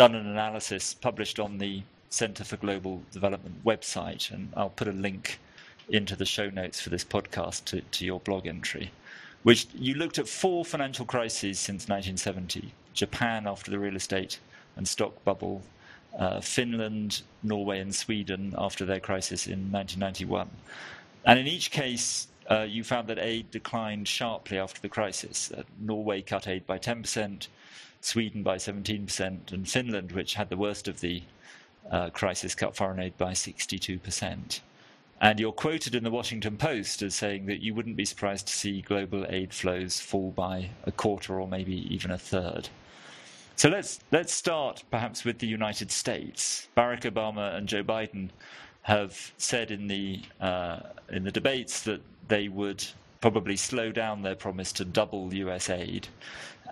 done 0.00 0.14
an 0.14 0.26
analysis 0.26 0.94
published 0.94 1.38
on 1.38 1.58
the 1.58 1.82
Center 2.08 2.42
for 2.42 2.56
Global 2.56 3.02
Development 3.12 3.62
website, 3.66 4.30
and 4.30 4.50
I'll 4.56 4.70
put 4.70 4.88
a 4.88 4.92
link 4.92 5.38
into 5.90 6.16
the 6.16 6.24
show 6.24 6.48
notes 6.48 6.80
for 6.80 6.88
this 6.88 7.04
podcast 7.04 7.66
to, 7.66 7.82
to 7.82 8.06
your 8.06 8.18
blog 8.20 8.46
entry, 8.46 8.92
which 9.42 9.66
you 9.74 9.92
looked 9.92 10.18
at 10.18 10.26
four 10.26 10.64
financial 10.64 11.04
crises 11.04 11.58
since 11.58 11.82
1970 11.86 12.72
Japan 12.94 13.46
after 13.46 13.70
the 13.70 13.78
real 13.78 13.94
estate 13.94 14.38
and 14.74 14.88
stock 14.88 15.22
bubble, 15.22 15.60
uh, 16.18 16.40
Finland, 16.40 17.20
Norway, 17.42 17.78
and 17.78 17.94
Sweden 17.94 18.54
after 18.56 18.86
their 18.86 19.00
crisis 19.00 19.46
in 19.46 19.70
1991. 19.70 20.48
And 21.26 21.38
in 21.38 21.46
each 21.46 21.70
case, 21.70 22.26
uh, 22.50 22.62
you 22.62 22.84
found 22.84 23.06
that 23.08 23.18
aid 23.18 23.50
declined 23.50 24.08
sharply 24.08 24.58
after 24.58 24.80
the 24.80 24.88
crisis. 24.88 25.52
Uh, 25.52 25.64
Norway 25.78 26.22
cut 26.22 26.48
aid 26.48 26.66
by 26.66 26.78
10%, 26.78 27.48
Sweden 28.00 28.42
by 28.42 28.56
17%, 28.56 29.52
and 29.52 29.68
Finland, 29.68 30.12
which 30.12 30.34
had 30.34 30.48
the 30.48 30.56
worst 30.56 30.88
of 30.88 31.00
the 31.00 31.22
uh, 31.90 32.10
crisis 32.10 32.54
cut 32.54 32.76
foreign 32.76 33.00
aid 33.00 33.16
by 33.18 33.32
62%. 33.32 34.60
And 35.22 35.38
you're 35.38 35.52
quoted 35.52 35.94
in 35.94 36.02
the 36.02 36.10
Washington 36.10 36.56
Post 36.56 37.02
as 37.02 37.14
saying 37.14 37.46
that 37.46 37.60
you 37.60 37.74
wouldn't 37.74 37.96
be 37.96 38.06
surprised 38.06 38.46
to 38.46 38.54
see 38.54 38.80
global 38.80 39.26
aid 39.28 39.52
flows 39.52 40.00
fall 40.00 40.30
by 40.30 40.70
a 40.84 40.92
quarter 40.92 41.38
or 41.38 41.46
maybe 41.46 41.92
even 41.92 42.10
a 42.10 42.18
third. 42.18 42.70
So 43.56 43.68
let's 43.68 44.00
let's 44.10 44.32
start 44.32 44.82
perhaps 44.90 45.22
with 45.26 45.38
the 45.38 45.46
United 45.46 45.90
States. 45.90 46.68
Barack 46.74 47.02
Obama 47.02 47.54
and 47.54 47.68
Joe 47.68 47.84
Biden 47.84 48.30
have 48.82 49.32
said 49.36 49.70
in 49.70 49.86
the 49.86 50.22
uh, 50.40 50.80
in 51.10 51.24
the 51.24 51.30
debates 51.30 51.82
that 51.82 52.00
they 52.28 52.48
would 52.48 52.82
probably 53.20 53.56
slow 53.56 53.92
down 53.92 54.22
their 54.22 54.34
promise 54.34 54.72
to 54.72 54.84
double 54.86 55.34
U.S. 55.34 55.68
aid, 55.68 56.08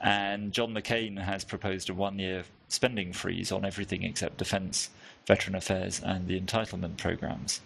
and 0.02 0.52
John 0.52 0.72
McCain 0.74 1.18
has 1.18 1.44
proposed 1.44 1.90
a 1.90 1.94
one-year 1.94 2.44
spending 2.68 3.12
freeze 3.12 3.50
on 3.50 3.64
everything 3.64 4.02
except 4.02 4.36
defence 4.38 4.90
veteran 5.28 5.54
affairs, 5.54 6.00
and 6.04 6.26
the 6.26 6.40
entitlement 6.40 6.96
programs. 6.96 7.60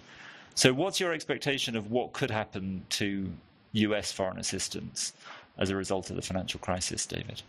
So, 0.55 0.75
what's 0.75 1.01
your 1.01 1.15
expectation 1.15 1.77
of 1.77 1.91
what 1.91 2.13
could 2.13 2.31
happen 2.31 2.85
to 2.91 3.33
US 3.73 4.13
foreign 4.13 4.39
assistance 4.39 5.15
as 5.57 5.71
a 5.71 5.77
result 5.77 6.11
of 6.11 6.17
the 6.17 6.23
financial 6.23 6.61
crisis, 6.61 7.07
David? 7.07 7.41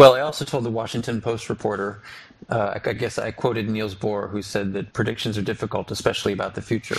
Well, 0.00 0.14
I 0.14 0.22
also 0.22 0.46
told 0.46 0.64
the 0.64 0.70
Washington 0.70 1.20
Post 1.20 1.50
reporter, 1.50 2.02
uh, 2.48 2.80
I 2.82 2.94
guess 2.94 3.18
I 3.18 3.32
quoted 3.32 3.68
Niels 3.68 3.94
Bohr, 3.94 4.30
who 4.30 4.42
said 4.42 4.72
that 4.72 4.94
predictions 4.94 5.38
are 5.38 5.42
difficult, 5.42 5.90
especially 5.90 6.32
about 6.32 6.54
the 6.56 6.62
future. 6.62 6.96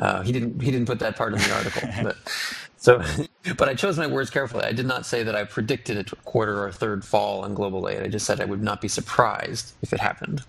Uh, 0.00 0.22
he 0.24 0.32
didn't 0.32 0.60
he 0.60 0.72
didn't 0.72 0.88
put 0.88 0.98
that 0.98 1.16
part 1.16 1.32
in 1.32 1.38
the 1.38 1.54
article, 1.54 1.88
but 2.02 2.16
so, 2.76 3.04
but 3.56 3.68
I 3.70 3.74
chose 3.74 3.98
my 3.98 4.08
words 4.08 4.30
carefully. 4.30 4.64
I 4.64 4.72
did 4.72 4.86
not 4.86 5.06
say 5.06 5.22
that 5.22 5.36
I 5.36 5.44
predicted 5.44 5.96
a 6.12 6.16
quarter 6.24 6.58
or 6.58 6.68
a 6.68 6.74
third 6.74 7.04
fall 7.04 7.44
in 7.44 7.54
global 7.54 7.88
aid. 7.88 8.02
I 8.02 8.08
just 8.08 8.26
said 8.26 8.40
I 8.40 8.46
would 8.46 8.64
not 8.64 8.80
be 8.82 8.88
surprised 8.88 9.74
if 9.82 9.92
it 9.92 10.00
happened. 10.00 10.42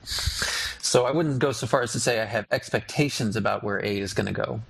So 0.81 1.05
I 1.05 1.11
wouldn't 1.11 1.39
go 1.39 1.53
so 1.53 1.67
far 1.67 1.83
as 1.83 1.93
to 1.93 2.01
say 2.01 2.19
I 2.21 2.25
have 2.25 2.47
expectations 2.51 3.37
about 3.37 3.63
where 3.63 3.85
aid 3.85 4.03
is 4.03 4.15
going 4.15 4.27
to 4.27 4.33
go. 4.33 4.61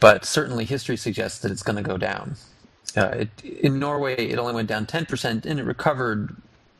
But 0.00 0.24
certainly 0.24 0.64
history 0.64 0.96
suggests 0.96 1.40
that 1.40 1.52
it's 1.52 1.62
going 1.64 1.76
to 1.76 1.88
go 1.88 1.98
down. 1.98 2.36
Uh, 2.96 3.26
it, 3.26 3.44
in 3.44 3.78
Norway, 3.78 4.16
it 4.16 4.38
only 4.38 4.54
went 4.54 4.68
down 4.68 4.86
10% 4.86 5.44
and 5.44 5.60
it 5.60 5.64
recovered 5.64 6.34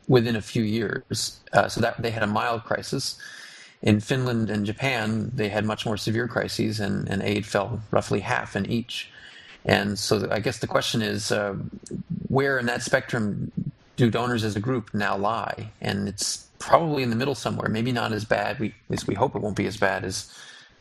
within 0.09 0.37
a 0.37 0.43
few 0.43 0.63
years. 0.63 1.39
Uh, 1.53 1.69
so 1.69 1.81
that 1.81 2.01
they 2.01 2.11
had 2.11 2.23
a 2.23 2.27
mild 2.27 2.65
crisis. 2.65 3.19
In 3.83 4.01
Finland 4.01 4.51
and 4.51 4.67
Japan, 4.67 5.31
they 5.35 5.49
had 5.49 5.65
much 5.65 5.87
more 5.87 5.97
severe 5.97 6.27
crises, 6.27 6.81
and, 6.81 7.09
and 7.09 7.23
aid 7.23 7.47
fell 7.47 7.81
roughly 7.93 8.21
half 8.21 8.57
in 8.57 8.67
each. 8.67 9.09
And 9.65 9.99
so 9.99 10.29
I 10.31 10.41
guess 10.41 10.59
the 10.59 10.67
question 10.67 11.03
is 11.03 11.31
uh, 11.31 11.55
where 12.29 12.59
in 12.59 12.67
that 12.67 12.83
spectrum 12.83 13.53
do 13.97 14.11
donors 14.11 14.43
as 14.45 14.57
a 14.57 14.61
group 14.61 14.93
now 14.95 15.17
lie? 15.17 15.71
And 15.81 16.09
it's 16.09 16.49
probably 16.59 17.03
in 17.03 17.11
the 17.11 17.17
middle 17.17 17.35
somewhere. 17.35 17.69
Maybe 17.69 17.93
not 17.93 18.13
as 18.13 18.25
bad. 18.25 18.59
We, 18.59 18.75
we 19.07 19.15
hope 19.15 19.37
it 19.37 19.43
won't 19.43 19.57
be 19.57 19.67
as 19.67 19.77
bad 19.77 20.05
as 20.05 20.33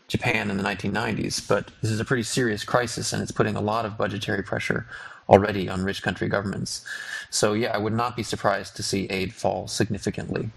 Japan 0.08 0.50
in 0.50 0.58
the 0.58 0.64
1990s. 0.64 1.48
But 1.48 1.70
this 1.82 1.92
is 1.92 2.00
a 2.00 2.06
pretty 2.06 2.24
serious 2.24 2.64
crisis, 2.64 3.14
and 3.14 3.22
it's 3.22 3.32
putting 3.32 3.56
a 3.56 3.62
lot 3.62 3.86
of 3.86 3.98
budgetary 3.98 4.42
pressure 4.42 4.88
already 5.30 5.70
on 5.70 5.84
rich 5.84 6.02
country 6.02 6.28
governments. 6.28 6.86
So 7.30 7.54
yeah, 7.54 7.72
I 7.74 7.78
would 7.78 7.94
not 7.94 8.16
be 8.16 8.24
surprised 8.24 8.76
to 8.78 8.84
see 8.84 9.08
aid 9.10 9.34
fall 9.34 9.68
significantly. 9.68 10.50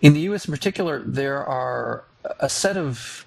In 0.00 0.14
the 0.14 0.20
U.S. 0.20 0.46
in 0.46 0.52
particular, 0.52 1.02
there 1.04 1.44
are 1.44 2.04
a 2.40 2.48
set 2.48 2.76
of 2.76 3.24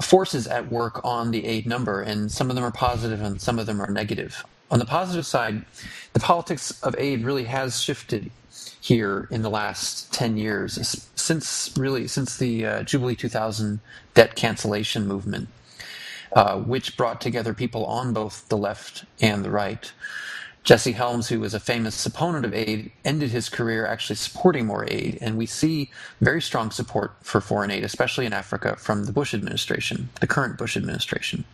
forces 0.00 0.46
at 0.46 0.70
work 0.70 1.00
on 1.04 1.30
the 1.30 1.44
aid 1.44 1.66
number, 1.66 2.00
and 2.00 2.30
some 2.30 2.48
of 2.48 2.56
them 2.56 2.64
are 2.64 2.70
positive 2.70 3.20
and 3.20 3.40
some 3.40 3.58
of 3.58 3.66
them 3.66 3.80
are 3.80 3.90
negative. 3.90 4.44
On 4.70 4.78
the 4.78 4.86
positive 4.86 5.26
side, 5.26 5.64
the 6.12 6.20
politics 6.20 6.82
of 6.82 6.94
aid 6.98 7.24
really 7.24 7.44
has 7.44 7.80
shifted 7.82 8.30
here 8.80 9.28
in 9.30 9.42
the 9.42 9.50
last 9.50 10.12
10 10.12 10.36
years, 10.36 11.08
since 11.14 11.72
really 11.76 12.06
since 12.06 12.36
the 12.36 12.66
uh, 12.66 12.82
Jubilee 12.82 13.14
2000 13.14 13.80
debt 14.14 14.36
cancellation 14.36 15.06
movement, 15.06 15.48
uh, 16.34 16.58
which 16.60 16.96
brought 16.96 17.20
together 17.20 17.54
people 17.54 17.86
on 17.86 18.12
both 18.14 18.48
the 18.50 18.58
left 18.58 19.04
and 19.20 19.44
the 19.44 19.50
right 19.50 19.92
Jesse 20.64 20.92
Helms, 20.92 21.28
who 21.28 21.40
was 21.40 21.54
a 21.54 21.60
famous 21.60 22.06
opponent 22.06 22.46
of 22.46 22.54
aid, 22.54 22.92
ended 23.04 23.30
his 23.32 23.50
career 23.50 23.86
actually 23.86 24.16
supporting 24.16 24.66
more 24.66 24.86
aid. 24.90 25.18
And 25.20 25.36
we 25.36 25.46
see 25.46 25.90
very 26.20 26.42
strong 26.42 26.70
support 26.70 27.16
for 27.22 27.40
foreign 27.40 27.70
aid, 27.70 27.84
especially 27.84 28.26
in 28.26 28.32
Africa, 28.32 28.76
from 28.76 29.04
the 29.04 29.12
Bush 29.12 29.34
administration, 29.34 30.10
the 30.20 30.26
current 30.28 30.58
Bush 30.58 30.76
administration. 30.76 31.44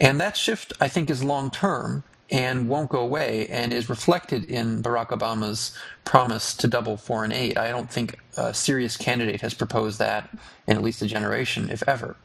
And 0.00 0.20
that 0.20 0.36
shift, 0.36 0.72
I 0.80 0.88
think, 0.88 1.10
is 1.10 1.24
long 1.24 1.50
term 1.50 2.04
and 2.30 2.68
won't 2.68 2.90
go 2.90 3.00
away 3.00 3.46
and 3.48 3.72
is 3.72 3.88
reflected 3.90 4.44
in 4.44 4.82
Barack 4.82 5.08
Obama's 5.08 5.76
promise 6.04 6.54
to 6.56 6.68
double 6.68 6.96
foreign 6.96 7.32
aid. 7.32 7.58
I 7.58 7.70
don't 7.70 7.90
think 7.90 8.18
a 8.36 8.54
serious 8.54 8.96
candidate 8.96 9.42
has 9.42 9.54
proposed 9.54 9.98
that 10.00 10.30
in 10.66 10.76
at 10.76 10.82
least 10.84 11.02
a 11.02 11.06
generation, 11.06 11.70
if 11.70 11.82
ever. 11.88 12.16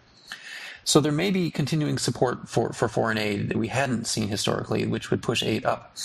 So 0.85 0.99
there 0.99 1.11
may 1.11 1.31
be 1.31 1.49
continuing 1.49 1.97
support 1.97 2.49
for, 2.49 2.73
for 2.73 2.87
foreign 2.87 3.17
aid 3.17 3.49
that 3.49 3.57
we 3.57 3.69
hadn't 3.69 4.05
seen 4.05 4.27
historically, 4.27 4.85
which 4.85 5.11
would 5.11 5.21
push 5.21 5.41
aid 5.41 5.65
up. 5.65 5.95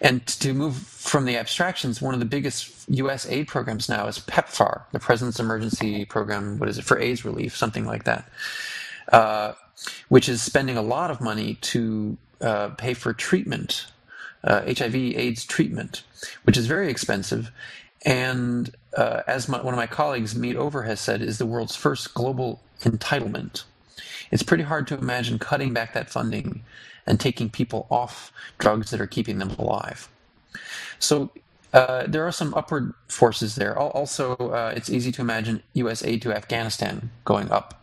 And 0.00 0.26
to 0.26 0.52
move 0.52 0.76
from 0.76 1.24
the 1.26 1.36
abstractions, 1.36 2.02
one 2.02 2.14
of 2.14 2.20
the 2.20 2.26
biggest 2.26 2.88
U.S. 2.88 3.26
aid 3.28 3.46
programs 3.46 3.88
now 3.88 4.06
is 4.08 4.18
PEPFAR, 4.18 4.82
the 4.92 4.98
President's 4.98 5.38
Emergency 5.38 6.04
Program. 6.04 6.58
What 6.58 6.68
is 6.68 6.78
it 6.78 6.84
for 6.84 6.98
AIDS 6.98 7.24
relief, 7.24 7.56
something 7.56 7.86
like 7.86 8.04
that, 8.04 8.28
uh, 9.12 9.52
which 10.08 10.28
is 10.28 10.42
spending 10.42 10.76
a 10.76 10.82
lot 10.82 11.10
of 11.10 11.20
money 11.20 11.54
to 11.54 12.16
uh, 12.40 12.68
pay 12.70 12.94
for 12.94 13.12
treatment, 13.12 13.86
uh, 14.42 14.62
HIV/AIDS 14.62 15.44
treatment, 15.44 16.02
which 16.44 16.56
is 16.56 16.66
very 16.66 16.90
expensive. 16.90 17.52
And 18.04 18.74
uh, 18.96 19.22
as 19.26 19.48
my, 19.48 19.62
one 19.62 19.74
of 19.74 19.78
my 19.78 19.86
colleagues, 19.86 20.36
Mead 20.36 20.56
Over, 20.56 20.82
has 20.84 21.00
said, 21.00 21.22
is 21.22 21.38
the 21.38 21.46
world's 21.46 21.76
first 21.76 22.14
global 22.14 22.60
entitlement 22.80 23.64
it's 24.30 24.42
pretty 24.42 24.64
hard 24.64 24.86
to 24.88 24.98
imagine 24.98 25.38
cutting 25.38 25.72
back 25.72 25.94
that 25.94 26.10
funding 26.10 26.62
and 27.06 27.20
taking 27.20 27.48
people 27.48 27.86
off 27.90 28.32
drugs 28.58 28.90
that 28.90 29.00
are 29.00 29.06
keeping 29.06 29.38
them 29.38 29.50
alive. 29.52 30.08
So 30.98 31.30
uh, 31.72 32.04
there 32.06 32.26
are 32.26 32.32
some 32.32 32.54
upward 32.54 32.94
forces 33.08 33.54
there. 33.54 33.78
Also, 33.78 34.34
uh, 34.36 34.72
it's 34.74 34.90
easy 34.90 35.12
to 35.12 35.20
imagine 35.20 35.62
U.S. 35.74 36.02
aid 36.04 36.22
to 36.22 36.32
Afghanistan 36.32 37.10
going 37.24 37.50
up. 37.50 37.82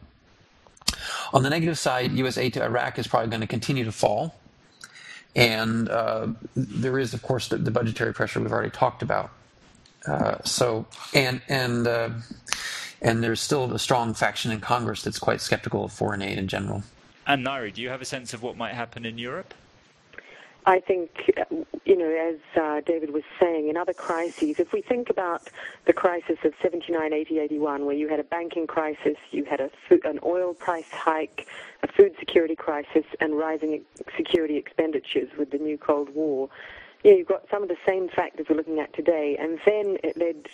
On 1.32 1.44
the 1.44 1.50
negative 1.50 1.78
side, 1.78 2.12
U.S. 2.14 2.38
aid 2.38 2.54
to 2.54 2.64
Iraq 2.64 3.00
is 3.00 3.08
probably 3.08 3.30
going 3.30 3.42
to 3.42 3.48
continue 3.48 3.84
to 3.84 3.92
fall. 3.92 4.36
And 5.36 5.90
uh, 5.90 6.28
there 6.56 7.00
is, 7.00 7.14
of 7.14 7.24
course, 7.24 7.48
the, 7.48 7.58
the, 7.58 7.72
budgetary 7.72 8.14
pressure 8.14 8.40
we've 8.40 8.52
already 8.52 8.70
talked 8.70 9.02
about. 9.02 9.32
Uh, 10.06 10.38
so, 10.44 10.86
and 11.14 11.42
and 11.48 11.88
uh, 11.88 12.10
and 13.04 13.22
there's 13.22 13.42
still 13.42 13.72
a 13.74 13.80
strong 13.80 14.14
faction 14.14 14.52
in 14.52 14.62
Congress 14.62 15.04
that's 15.04 15.20
quite 15.20 15.42
skeptical 15.42 15.84
of 15.84 15.92
foreign 15.92 16.22
aid 16.22 16.38
in 16.38 16.48
general. 16.48 16.84
And 17.28 17.46
Ngaire, 17.46 17.74
do 17.74 17.82
you 17.82 17.90
have 17.90 18.02
a 18.02 18.06
sense 18.06 18.34
of 18.34 18.42
what 18.42 18.58
might 18.58 18.74
happen 18.74 19.06
in 19.06 19.18
Europe? 19.18 19.54
I 20.66 20.80
think, 20.80 21.30
you 21.84 21.98
know, 21.98 22.10
as 22.10 22.40
uh, 22.62 22.80
David 22.86 23.12
was 23.12 23.24
saying, 23.38 23.68
in 23.68 23.76
other 23.76 23.92
crises, 23.92 24.60
if 24.60 24.72
we 24.72 24.82
think 24.82 25.10
about 25.10 25.50
the 25.86 25.92
crisis 25.92 26.38
of 26.46 26.54
79, 26.62 27.12
80, 27.12 27.40
81, 27.40 27.86
where 27.86 27.96
you 27.96 28.08
had 28.08 28.22
a 28.22 28.24
banking 28.24 28.66
crisis, 28.66 29.18
you 29.32 29.44
had 29.44 29.60
a 29.60 29.70
food, 29.90 30.06
an 30.06 30.20
oil 30.24 30.54
price 30.54 30.90
hike, 30.90 31.48
a 31.84 31.88
food 31.88 32.16
security 32.18 32.56
crisis, 32.56 33.04
and 33.20 33.38
rising 33.38 33.84
security 34.16 34.56
expenditures 34.56 35.30
with 35.38 35.52
the 35.52 35.58
new 35.58 35.78
Cold 35.78 36.16
War, 36.16 36.50
you 37.04 37.12
know, 37.12 37.18
you've 37.18 37.28
got 37.28 37.44
some 37.52 37.64
of 37.64 37.70
the 37.70 37.78
same 37.86 38.08
factors 38.08 38.48
we're 38.50 38.56
looking 38.56 38.80
at 38.80 38.94
today, 38.94 39.38
and 39.40 39.60
then 39.66 39.98
it 40.04 40.16
led 40.16 40.48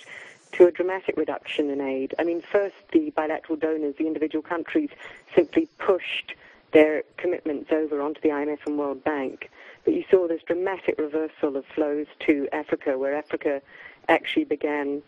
to 0.54 0.68
a 0.68 0.72
dramatic 0.72 1.16
reduction 1.18 1.70
in 1.70 1.82
aid. 1.82 2.14
I 2.18 2.24
mean, 2.24 2.42
first, 2.42 2.76
the 2.92 3.12
bilateral 3.12 3.58
donors, 3.58 3.96
the 3.98 4.08
individual 4.08 4.42
countries, 4.42 4.90
simply 5.36 5.68
pushed 5.78 6.34
their 6.72 7.04
commitments 7.18 7.72
over 7.72 8.02
onto 8.02 8.22
the 8.22 8.30
IMF 8.30 8.60
and 8.66 8.78
World 8.78 9.04
Bank. 9.04 9.50
But 9.86 9.94
you 9.94 10.04
saw 10.10 10.28
this 10.28 10.42
dramatic 10.44 11.00
reversal 11.00 11.56
of 11.56 11.66
flows 11.66 12.08
to 12.22 12.48
Africa, 12.52 12.98
where 12.98 13.16
Africa 13.16 13.62
actually 14.08 14.46
began, 14.46 15.02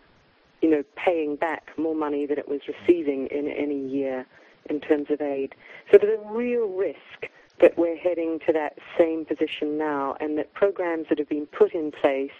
you 0.61 0.69
know, 0.69 0.83
paying 0.95 1.35
back 1.35 1.71
more 1.77 1.95
money 1.95 2.25
than 2.25 2.37
it 2.37 2.47
was 2.47 2.61
receiving 2.67 3.27
in 3.27 3.47
any 3.47 3.79
year 3.79 4.25
in 4.69 4.79
terms 4.79 5.09
of 5.09 5.21
aid. 5.21 5.55
So 5.91 5.97
there's 5.97 6.19
a 6.19 6.31
real 6.31 6.67
risk 6.67 7.29
that 7.59 7.77
we're 7.77 7.97
heading 7.97 8.39
to 8.47 8.53
that 8.53 8.77
same 8.97 9.25
position 9.25 9.77
now, 9.77 10.17
and 10.19 10.37
that 10.37 10.53
programs 10.53 11.09
that 11.09 11.19
have 11.19 11.29
been 11.29 11.45
put 11.45 11.73
in 11.73 11.91
place 11.91 12.31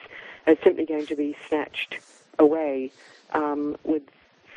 are 0.48 0.56
simply 0.64 0.86
going 0.86 1.06
to 1.06 1.16
be 1.16 1.36
snatched 1.48 2.00
away 2.40 2.92
um, 3.34 3.78
with 3.84 4.04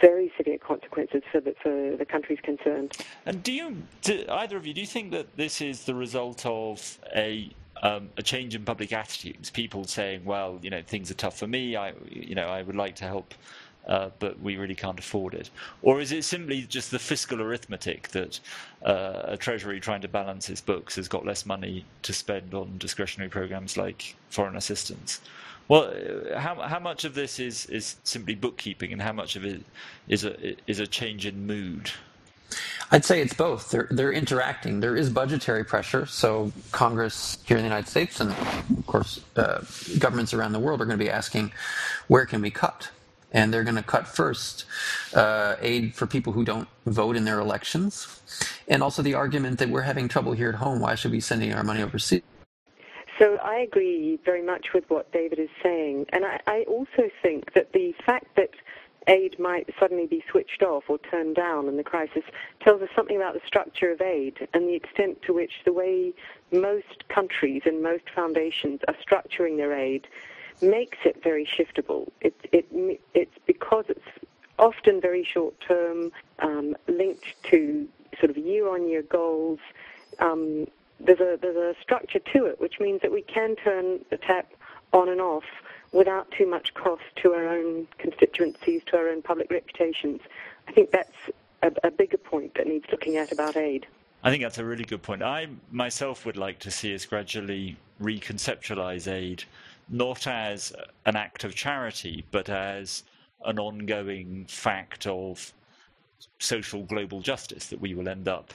very 0.01 0.33
severe 0.37 0.59
consequences 0.59 1.23
for 1.31 1.41
the, 1.41 1.55
for 1.63 1.97
the 1.97 2.05
countries 2.05 2.39
concerned. 2.43 2.97
And 3.27 3.43
do 3.43 3.53
you, 3.53 3.77
do 4.03 4.25
either 4.29 4.57
of 4.57 4.67
you, 4.67 4.75
do 4.75 4.81
you 4.81 4.87
think 4.87 5.13
that 5.13 5.37
this 5.37 5.61
is 5.61 5.85
the 5.85 5.95
result 5.95 6.45
of 6.45 6.99
a 7.15 7.51
um, 7.83 8.09
a 8.17 8.23
change 8.23 8.55
in 8.55 8.65
public 8.65 8.93
attitudes? 8.93 9.51
People 9.51 9.85
saying, 9.85 10.25
"Well, 10.25 10.59
you 10.63 10.71
know, 10.71 10.83
things 10.83 11.11
are 11.11 11.15
tough 11.15 11.39
for 11.39 11.47
me. 11.47 11.77
I, 11.77 11.93
you 12.09 12.35
know, 12.35 12.47
I 12.49 12.63
would 12.63 12.77
like 12.77 12.97
to 12.97 13.05
help." 13.05 13.35
Uh, 13.87 14.09
but 14.19 14.41
we 14.41 14.57
really 14.57 14.75
can't 14.75 14.99
afford 14.99 15.35
it? 15.35 15.51
Or 15.83 16.01
is 16.01 16.11
it 16.11 16.25
simply 16.25 16.63
just 16.63 16.91
the 16.91 16.99
fiscal 16.99 17.43
arithmetic 17.43 18.09
that 18.09 18.41
uh, 18.83 19.21
a 19.25 19.37
treasury 19.37 19.79
trying 19.79 20.01
to 20.01 20.09
balance 20.09 20.49
its 20.49 20.63
books 20.63 20.97
has 20.97 21.07
got 21.07 21.27
less 21.27 21.45
money 21.45 21.85
to 22.01 22.15
spend 22.15 22.55
on 22.55 22.79
discretionary 22.79 23.29
programs 23.29 23.77
like 23.77 24.17
foreign 24.31 24.57
assistance? 24.57 25.21
Well, 25.69 25.85
uh, 25.85 26.39
how 26.39 26.57
how 26.57 26.79
much 26.79 27.05
of 27.05 27.15
this 27.15 27.41
is, 27.41 27.67
is 27.67 27.97
simply 28.05 28.35
bookkeeping, 28.35 28.93
and 28.93 29.01
how 29.01 29.13
much 29.13 29.37
of 29.37 29.45
it 29.45 29.63
is 30.09 30.25
a 30.25 30.57
is 30.71 30.79
a 30.79 30.87
change 30.87 31.27
in 31.27 31.47
mood? 31.47 31.91
I'd 32.91 33.05
say 33.05 33.21
it's 33.23 33.35
both. 33.35 33.71
They're 33.71 33.89
they're 33.91 34.13
interacting. 34.13 34.81
There 34.81 34.97
is 34.97 35.09
budgetary 35.11 35.65
pressure, 35.65 36.07
so 36.07 36.53
Congress 36.71 37.39
here 37.47 37.57
in 37.57 37.63
the 37.63 37.69
United 37.69 37.89
States, 37.89 38.21
and 38.21 38.31
of 38.31 38.87
course 38.87 39.21
uh, 39.37 39.65
governments 39.99 40.35
around 40.35 40.53
the 40.53 40.61
world, 40.61 40.83
are 40.83 40.85
going 40.85 40.99
to 40.99 41.05
be 41.05 41.11
asking, 41.11 41.53
where 42.09 42.27
can 42.27 42.43
we 42.43 42.51
cut? 42.51 42.91
And 43.33 43.53
they're 43.53 43.65
going 43.65 43.77
to 43.77 43.83
cut 43.83 44.07
first 44.07 44.65
uh, 45.15 45.57
aid 45.61 45.95
for 45.95 46.07
people 46.07 46.33
who 46.35 46.45
don't 46.45 46.69
vote 46.87 47.17
in 47.17 47.25
their 47.25 47.41
elections, 47.41 48.21
and 48.69 48.83
also 48.83 49.03
the 49.03 49.15
argument 49.15 49.59
that 49.59 49.71
we're 49.71 49.83
having 49.83 50.07
trouble 50.09 50.33
here 50.33 50.51
at 50.51 50.57
home. 50.57 50.81
Why 50.81 50.95
should 50.95 51.11
we 51.11 51.17
be 51.17 51.21
sending 51.23 51.53
our 51.55 51.65
money 51.65 51.83
overseas? 51.83 52.23
So 53.19 53.37
I 53.37 53.57
agree 53.57 54.19
very 54.25 54.43
much 54.43 54.73
with 54.75 54.89
what 54.89 55.13
David 55.13 55.39
is 55.39 55.51
saying. 55.63 56.07
And 56.13 56.25
I, 56.25 56.41
I, 56.47 56.65
also 56.67 57.11
think 57.23 57.53
that 57.55 57.73
the 57.73 57.95
fact 58.05 58.35
that 58.37 58.51
aid 59.07 59.39
might 59.39 59.69
suddenly 59.79 60.07
be 60.07 60.25
switched 60.31 60.63
off 60.63 60.85
or 60.89 60.99
turned 60.99 61.37
down 61.37 61.69
in 61.69 61.77
the 61.77 61.85
crisis 61.85 62.25
tells 62.61 62.83
us 62.83 62.89
something 62.97 63.17
about 63.17 63.35
the 63.35 63.41
structure 63.47 63.91
of 63.91 64.01
aid 64.01 64.49
and 64.55 64.69
the 64.69 64.75
extent 64.75 65.23
to 65.23 65.33
which 65.33 65.53
the 65.65 65.73
way 65.73 66.13
most 66.53 67.09
countries 67.09 67.63
and 67.67 67.83
most 67.83 68.05
foundations 68.15 68.81
are 68.89 68.95
structuring 68.95 69.57
their 69.57 69.73
aid 69.73 70.07
makes 70.63 70.99
it 71.05 71.23
very 71.23 71.47
shiftable. 71.47 72.11
It, 72.21 72.35
it, 72.53 72.67
it's 73.13 73.39
because 73.47 73.85
it's 73.89 74.27
often 74.59 75.01
very 75.01 75.25
short 75.25 75.55
term, 75.61 76.13
um, 76.39 76.77
linked 76.89 77.35
to 77.51 77.89
sort 78.19 78.31
of 78.31 78.37
year 78.39 78.69
on 78.69 78.89
year 78.89 79.03
goals. 79.03 79.59
Um, 80.21 80.67
there's 81.05 81.21
a 81.21 81.39
there's 81.41 81.57
a 81.57 81.75
structure 81.81 82.19
to 82.19 82.47
it, 82.47 82.61
which 82.61 82.81
means 82.81 83.03
that 83.03 83.13
we 83.13 83.23
can 83.23 83.57
turn 83.57 84.05
the 84.11 84.17
tap 84.17 84.53
on 84.93 85.09
and 85.09 85.21
off 85.21 85.45
without 85.93 86.31
too 86.31 86.49
much 86.49 86.75
cost 86.75 87.03
to 87.23 87.33
our 87.33 87.49
own 87.49 87.87
constituencies, 87.99 88.83
to 88.87 88.97
our 88.97 89.09
own 89.09 89.23
public 89.23 89.51
reputations. 89.51 90.21
I 90.67 90.73
think 90.73 90.91
that's 90.91 91.15
a, 91.63 91.73
a 91.85 91.91
bigger 91.91 92.17
point 92.17 92.55
that 92.55 92.67
needs 92.67 92.87
looking 92.91 93.17
at 93.17 93.33
about 93.33 93.57
aid. 93.57 93.87
I 94.23 94.31
think 94.31 94.43
that's 94.43 94.59
a 94.59 94.65
really 94.65 94.85
good 94.85 95.03
point. 95.03 95.23
I 95.23 95.49
myself 95.71 96.25
would 96.27 96.37
like 96.37 96.59
to 96.61 96.71
see 96.71 96.95
us 96.95 97.05
gradually 97.05 97.77
reconceptualize 98.01 99.11
aid, 99.11 99.45
not 99.89 100.27
as 100.27 100.73
an 101.07 101.17
act 101.17 101.45
of 101.45 101.55
charity, 101.55 102.25
but 102.31 102.49
as 102.49 103.05
an 103.45 103.59
ongoing 103.59 104.47
fact 104.49 105.07
of 105.07 105.53
social 106.39 106.83
global 106.85 107.21
justice 107.21 107.67
that 107.67 107.81
we 107.81 107.95
will 107.95 108.09
end 108.09 108.27
up 108.27 108.55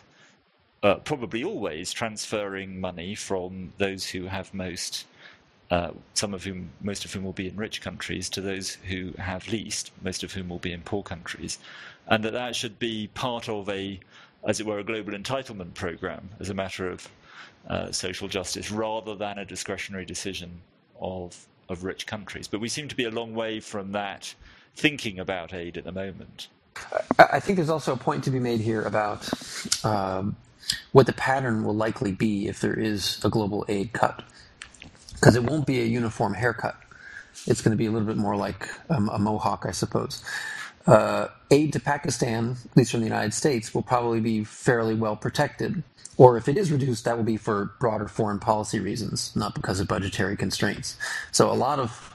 uh, 0.84 0.96
probably 0.96 1.44
always 1.44 1.92
transferring 1.92 2.80
money 2.80 3.16
from 3.16 3.74
those 3.78 4.08
who 4.08 4.26
have 4.26 4.54
most, 4.54 5.06
uh, 5.72 5.92
some 6.14 6.34
of 6.34 6.44
whom, 6.44 6.70
most 6.82 7.06
of 7.06 7.14
whom 7.14 7.24
will 7.24 7.34
be 7.34 7.48
in 7.48 7.56
rich 7.56 7.82
countries, 7.82 8.30
to 8.30 8.42
those 8.42 8.76
who 8.88 9.12
have 9.18 9.48
least, 9.50 9.92
most 10.02 10.24
of 10.24 10.34
whom 10.34 10.50
will 10.50 10.60
be 10.60 10.72
in 10.72 10.82
poor 10.82 11.04
countries, 11.04 11.60
and 12.08 12.24
that 12.24 12.34
that 12.34 12.56
should 12.56 12.80
be 12.80 13.10
part 13.14 13.50
of 13.50 13.70
a, 13.70 14.00
as 14.48 14.60
it 14.60 14.66
were, 14.66 14.80
a 14.80 14.84
global 14.84 15.14
entitlement 15.14 15.74
program 15.74 16.30
as 16.40 16.50
a 16.50 16.54
matter 16.54 16.90
of 16.90 17.08
uh, 17.68 17.92
social 17.92 18.28
justice, 18.28 18.72
rather 18.72 19.16
than 19.16 19.38
a 19.38 19.46
discretionary 19.46 20.06
decision 20.06 20.62
of 21.02 21.46
of 21.70 21.84
rich 21.84 22.08
countries. 22.08 22.48
But 22.48 22.60
we 22.60 22.68
seem 22.68 22.88
to 22.88 22.96
be 22.96 23.06
a 23.06 23.12
long 23.12 23.36
way 23.36 23.60
from 23.60 23.92
that 23.92 24.34
thinking 24.76 25.20
about 25.20 25.54
aid 25.54 25.78
at 25.78 25.84
the 25.84 25.92
moment. 25.92 26.48
I 27.18 27.40
think 27.40 27.58
there's 27.58 27.70
also 27.70 27.94
a 27.94 27.98
point 27.98 28.24
to 28.24 28.32
be 28.32 28.40
made 28.40 28.62
here 28.62 28.82
about 28.84 29.30
um, 29.84 30.36
what 30.92 31.06
the 31.06 31.14
pattern 31.14 31.64
will 31.64 31.76
likely 31.76 32.12
be 32.12 32.48
if 32.48 32.60
there 32.60 32.78
is 32.78 33.24
a 33.24 33.30
global 33.30 33.66
aid 33.68 33.94
cut. 33.94 34.24
Because 35.14 35.36
it 35.36 35.44
won't 35.44 35.66
be 35.66 35.82
a 35.82 35.86
uniform 35.86 36.34
haircut. 36.34 36.78
It's 37.46 37.62
going 37.62 37.72
to 37.72 37.78
be 37.78 37.86
a 37.86 37.92
little 37.92 38.08
bit 38.08 38.18
more 38.18 38.36
like 38.36 38.70
um, 38.90 39.10
a 39.10 39.20
mohawk, 39.20 39.66
I 39.68 39.72
suppose. 39.72 40.24
Uh, 40.88 41.28
aid 41.52 41.74
to 41.74 41.80
Pakistan, 41.80 42.56
at 42.72 42.78
least 42.78 42.92
from 42.92 43.02
the 43.02 43.06
United 43.06 43.34
States, 43.34 43.74
will 43.74 43.82
probably 43.82 44.20
be 44.20 44.44
fairly 44.44 44.96
well 44.96 45.16
protected. 45.16 45.84
Or 46.18 46.36
if 46.36 46.48
it 46.50 46.58
is 46.58 46.72
reduced, 46.72 47.06
that 47.06 47.16
will 47.16 47.24
be 47.24 47.38
for 47.38 47.74
broader 47.80 48.08
foreign 48.08 48.40
policy 48.40 48.80
reasons, 48.80 49.34
not 49.36 49.56
because 49.56 49.80
of 49.80 49.88
budgetary 49.88 50.36
constraints. 50.36 50.98
So 51.32 51.52
a 51.52 51.54
lot 51.54 51.80
of 51.80 52.14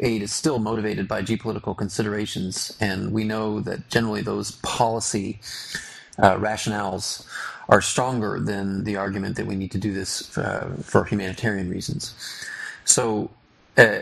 aid 0.00 0.22
is 0.22 0.32
still 0.32 0.58
motivated 0.58 1.08
by 1.08 1.22
geopolitical 1.22 1.76
considerations, 1.76 2.76
and 2.80 3.12
we 3.12 3.24
know 3.24 3.60
that 3.60 3.88
generally 3.90 4.22
those 4.22 4.52
policy 4.62 5.40
uh, 6.18 6.36
rationales 6.36 7.26
are 7.68 7.80
stronger 7.82 8.40
than 8.40 8.84
the 8.84 8.96
argument 8.96 9.36
that 9.36 9.46
we 9.46 9.56
need 9.56 9.70
to 9.72 9.78
do 9.78 9.92
this 9.92 10.36
uh, 10.38 10.74
for 10.82 11.04
humanitarian 11.04 11.70
reasons. 11.70 12.14
So, 12.84 13.30
uh, 13.76 14.00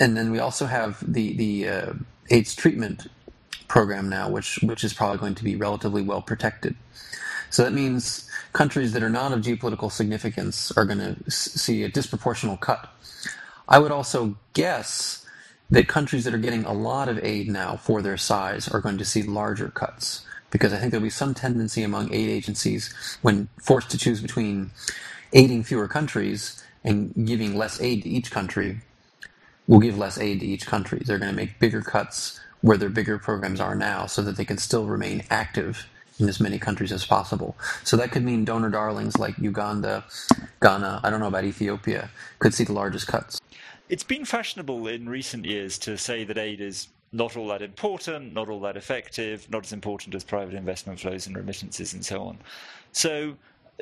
and 0.00 0.16
then 0.16 0.30
we 0.30 0.38
also 0.38 0.66
have 0.66 1.02
the 1.06 1.36
the 1.36 1.68
uh, 1.68 1.92
AIDS 2.30 2.54
treatment 2.54 3.08
program 3.68 4.08
now, 4.08 4.30
which 4.30 4.60
which 4.62 4.84
is 4.84 4.94
probably 4.94 5.18
going 5.18 5.34
to 5.36 5.44
be 5.44 5.56
relatively 5.56 6.02
well 6.02 6.22
protected. 6.22 6.76
So 7.50 7.64
that 7.64 7.72
means 7.72 8.28
countries 8.52 8.92
that 8.92 9.02
are 9.02 9.10
not 9.10 9.32
of 9.32 9.40
geopolitical 9.40 9.90
significance 9.90 10.70
are 10.76 10.84
going 10.84 10.98
to 10.98 11.30
see 11.30 11.82
a 11.82 11.90
disproportional 11.90 12.60
cut. 12.60 12.88
I 13.68 13.78
would 13.78 13.92
also 13.92 14.36
guess 14.52 15.26
that 15.70 15.88
countries 15.88 16.24
that 16.24 16.34
are 16.34 16.38
getting 16.38 16.64
a 16.64 16.72
lot 16.72 17.08
of 17.08 17.22
aid 17.24 17.48
now 17.48 17.76
for 17.76 18.02
their 18.02 18.16
size 18.16 18.68
are 18.68 18.80
going 18.80 18.98
to 18.98 19.04
see 19.04 19.22
larger 19.22 19.68
cuts 19.68 20.24
because 20.50 20.72
I 20.72 20.78
think 20.78 20.90
there'll 20.90 21.04
be 21.04 21.10
some 21.10 21.34
tendency 21.34 21.82
among 21.82 22.12
aid 22.12 22.28
agencies 22.28 22.92
when 23.22 23.48
forced 23.62 23.90
to 23.90 23.98
choose 23.98 24.20
between 24.20 24.70
aiding 25.32 25.62
fewer 25.62 25.88
countries 25.88 26.62
and 26.84 27.12
giving 27.26 27.56
less 27.56 27.80
aid 27.80 28.02
to 28.02 28.08
each 28.08 28.30
country 28.30 28.80
will 29.66 29.80
give 29.80 29.98
less 29.98 30.18
aid 30.18 30.40
to 30.40 30.46
each 30.46 30.66
country. 30.66 31.02
They're 31.04 31.18
going 31.18 31.30
to 31.30 31.36
make 31.36 31.58
bigger 31.58 31.82
cuts 31.82 32.40
where 32.62 32.76
their 32.76 32.88
bigger 32.88 33.18
programs 33.18 33.60
are 33.60 33.74
now 33.74 34.06
so 34.06 34.22
that 34.22 34.36
they 34.36 34.44
can 34.44 34.58
still 34.58 34.86
remain 34.86 35.22
active 35.30 35.86
in 36.18 36.28
as 36.28 36.40
many 36.40 36.58
countries 36.58 36.90
as 36.90 37.06
possible. 37.06 37.56
So 37.84 37.96
that 37.96 38.10
could 38.10 38.24
mean 38.24 38.44
donor 38.44 38.70
darlings 38.70 39.18
like 39.18 39.38
Uganda, 39.38 40.04
Ghana, 40.60 41.00
I 41.04 41.10
don't 41.10 41.20
know 41.20 41.28
about 41.28 41.44
Ethiopia, 41.44 42.10
could 42.40 42.54
see 42.54 42.64
the 42.64 42.72
largest 42.72 43.06
cuts. 43.06 43.40
It's 43.88 44.02
been 44.02 44.24
fashionable 44.24 44.86
in 44.88 45.08
recent 45.08 45.44
years 45.44 45.78
to 45.80 45.96
say 45.96 46.24
that 46.24 46.36
aid 46.36 46.60
is 46.60 46.88
not 47.12 47.36
all 47.36 47.48
that 47.48 47.62
important, 47.62 48.34
not 48.34 48.48
all 48.48 48.60
that 48.60 48.76
effective, 48.76 49.48
not 49.50 49.64
as 49.64 49.72
important 49.72 50.14
as 50.14 50.24
private 50.24 50.54
investment 50.54 51.00
flows 51.00 51.26
and 51.26 51.36
remittances 51.36 51.94
and 51.94 52.04
so 52.04 52.22
on. 52.22 52.38
So, 52.92 53.36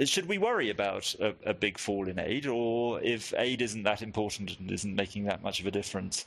should 0.05 0.29
we 0.29 0.39
worry 0.39 0.71
about 0.71 1.15
a, 1.21 1.35
a, 1.45 1.55
big 1.55 1.79
fall 1.79 2.07
in 2.07 2.19
aid, 2.19 2.47
or 2.47 3.01
if 3.03 3.33
aid 3.39 3.62
isn't 3.62 3.83
that 3.85 4.03
important 4.03 4.59
and 4.59 4.71
isn't 4.71 4.95
making 4.95 5.25
that 5.25 5.43
much 5.43 5.59
of 5.59 5.67
a 5.67 5.71
difference, 5.71 6.27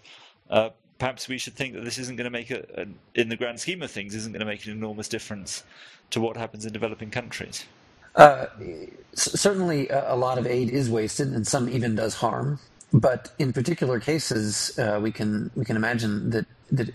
uh, 0.50 0.70
perhaps 0.98 1.28
we 1.28 1.38
should 1.38 1.54
think 1.54 1.76
that 1.76 1.84
this 1.84 2.00
isn't 2.00 2.16
going 2.16 2.26
to 2.26 2.32
make 2.32 2.50
a, 2.50 2.66
a, 2.76 2.86
in 3.20 3.30
the 3.30 3.36
grand 3.36 3.60
scheme 3.60 3.82
of 3.84 3.92
things, 3.92 4.16
isn't 4.16 4.32
going 4.32 4.40
to 4.40 4.46
make 4.46 4.66
an 4.66 4.72
enormous 4.72 5.08
difference 5.08 5.64
to 6.10 6.20
what 6.20 6.36
happens 6.36 6.66
in 6.66 6.74
developing 6.74 7.12
countries? 7.12 7.66
Uh, 8.16 8.48
certainly, 9.14 9.88
a 9.90 10.16
lot 10.16 10.38
of 10.38 10.48
aid 10.48 10.70
is 10.70 10.90
wasted, 10.90 11.28
and 11.30 11.46
some 11.46 11.70
even 11.70 11.96
does 11.96 12.16
harm. 12.16 12.60
But 12.94 13.32
in 13.38 13.54
particular 13.54 14.00
cases, 14.00 14.78
uh, 14.80 15.00
we 15.02 15.12
can 15.12 15.52
we 15.56 15.66
can 15.66 15.76
imagine 15.76 16.32
that 16.32 16.46
that 16.72 16.94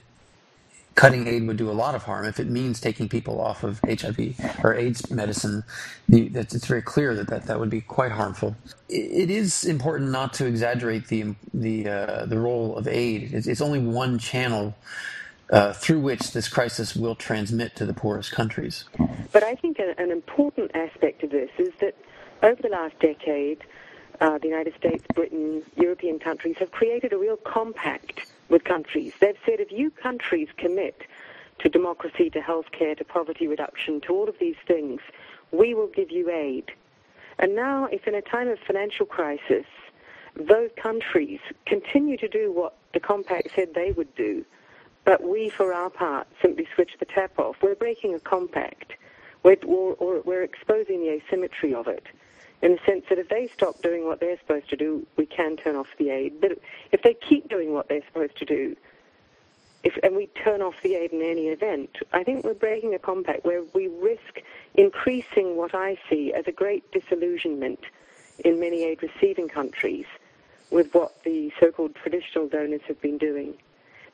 cutting 0.94 1.26
aid 1.26 1.46
would 1.46 1.56
do 1.56 1.70
a 1.70 1.72
lot 1.72 1.94
of 1.94 2.04
harm 2.04 2.24
if 2.24 2.38
it 2.38 2.48
means 2.48 2.80
taking 2.80 3.08
people 3.08 3.40
off 3.40 3.64
of 3.64 3.80
HIV 3.80 4.38
or 4.62 4.74
AIDS 4.74 5.10
medicine. 5.10 5.64
it's 6.08 6.66
very 6.66 6.82
clear 6.82 7.14
that, 7.14 7.28
that 7.28 7.46
that 7.46 7.58
would 7.58 7.70
be 7.70 7.80
quite 7.80 8.12
harmful. 8.12 8.56
It 8.88 9.30
is 9.30 9.64
important 9.64 10.10
not 10.10 10.32
to 10.34 10.46
exaggerate 10.46 11.08
the 11.08 11.34
the 11.52 11.88
uh, 11.88 12.26
the 12.26 12.38
role 12.38 12.76
of 12.76 12.86
aid. 12.88 13.32
It's, 13.32 13.46
it's 13.46 13.60
only 13.60 13.80
one 13.80 14.18
channel 14.18 14.74
uh, 15.50 15.72
through 15.72 16.00
which 16.00 16.32
this 16.32 16.48
crisis 16.48 16.96
will 16.96 17.14
transmit 17.14 17.76
to 17.76 17.86
the 17.86 17.94
poorest 17.94 18.32
countries. 18.32 18.84
But 19.32 19.42
I 19.42 19.54
think 19.54 19.78
an 19.78 20.10
important 20.10 20.70
aspect 20.74 21.22
of 21.22 21.30
this 21.30 21.50
is 21.58 21.70
that 21.80 21.94
over 22.42 22.60
the 22.62 22.68
last 22.68 22.98
decade 23.00 23.62
uh, 24.20 24.38
the 24.38 24.48
United 24.48 24.74
States, 24.76 25.04
Britain, 25.14 25.62
European 25.76 26.18
countries 26.18 26.56
have 26.58 26.70
created 26.70 27.12
a 27.12 27.18
real 27.18 27.36
compact 27.36 28.26
with 28.48 28.64
countries. 28.64 29.12
They've 29.20 29.36
said 29.44 29.60
if 29.60 29.72
you 29.72 29.90
countries 29.90 30.48
commit 30.56 31.02
to 31.60 31.68
democracy, 31.68 32.30
to 32.30 32.40
healthcare, 32.40 32.96
to 32.98 33.04
poverty 33.04 33.46
reduction, 33.46 34.00
to 34.02 34.12
all 34.12 34.28
of 34.28 34.38
these 34.38 34.56
things, 34.66 35.00
we 35.50 35.74
will 35.74 35.86
give 35.88 36.10
you 36.10 36.30
aid. 36.30 36.72
And 37.38 37.54
now, 37.54 37.86
if 37.86 38.06
in 38.06 38.14
a 38.14 38.22
time 38.22 38.48
of 38.48 38.58
financial 38.60 39.06
crisis, 39.06 39.66
those 40.36 40.70
countries 40.76 41.40
continue 41.66 42.16
to 42.18 42.28
do 42.28 42.52
what 42.52 42.76
the 42.92 43.00
compact 43.00 43.48
said 43.54 43.74
they 43.74 43.92
would 43.92 44.14
do, 44.14 44.44
but 45.04 45.22
we, 45.22 45.48
for 45.48 45.72
our 45.72 45.90
part, 45.90 46.26
simply 46.40 46.66
switch 46.74 46.92
the 46.98 47.04
tap 47.04 47.38
off, 47.38 47.56
we're 47.62 47.74
breaking 47.74 48.14
a 48.14 48.20
compact. 48.20 48.94
We're, 49.42 49.56
or, 49.64 50.22
we're 50.24 50.42
exposing 50.42 51.00
the 51.00 51.10
asymmetry 51.10 51.74
of 51.74 51.86
it 51.86 52.06
in 52.64 52.72
the 52.72 52.78
sense 52.86 53.04
that 53.10 53.18
if 53.18 53.28
they 53.28 53.46
stop 53.48 53.80
doing 53.82 54.06
what 54.06 54.20
they're 54.20 54.38
supposed 54.38 54.70
to 54.70 54.76
do, 54.76 55.06
we 55.16 55.26
can 55.26 55.56
turn 55.56 55.76
off 55.76 55.86
the 55.98 56.08
aid. 56.08 56.40
But 56.40 56.58
if 56.92 57.02
they 57.02 57.14
keep 57.14 57.48
doing 57.50 57.74
what 57.74 57.88
they're 57.88 58.04
supposed 58.06 58.38
to 58.38 58.46
do, 58.46 58.74
if, 59.84 59.98
and 60.02 60.16
we 60.16 60.28
turn 60.28 60.62
off 60.62 60.74
the 60.82 60.94
aid 60.94 61.12
in 61.12 61.20
any 61.20 61.48
event, 61.48 61.98
I 62.14 62.24
think 62.24 62.42
we're 62.42 62.54
breaking 62.54 62.94
a 62.94 62.98
compact 62.98 63.44
where 63.44 63.62
we 63.74 63.88
risk 63.88 64.40
increasing 64.74 65.58
what 65.58 65.74
I 65.74 65.98
see 66.08 66.32
as 66.32 66.46
a 66.46 66.52
great 66.52 66.90
disillusionment 66.90 67.80
in 68.42 68.58
many 68.58 68.84
aid 68.84 69.02
receiving 69.02 69.46
countries 69.46 70.06
with 70.70 70.94
what 70.94 71.22
the 71.22 71.52
so-called 71.60 71.94
traditional 71.94 72.48
donors 72.48 72.80
have 72.88 73.00
been 73.02 73.18
doing. 73.18 73.54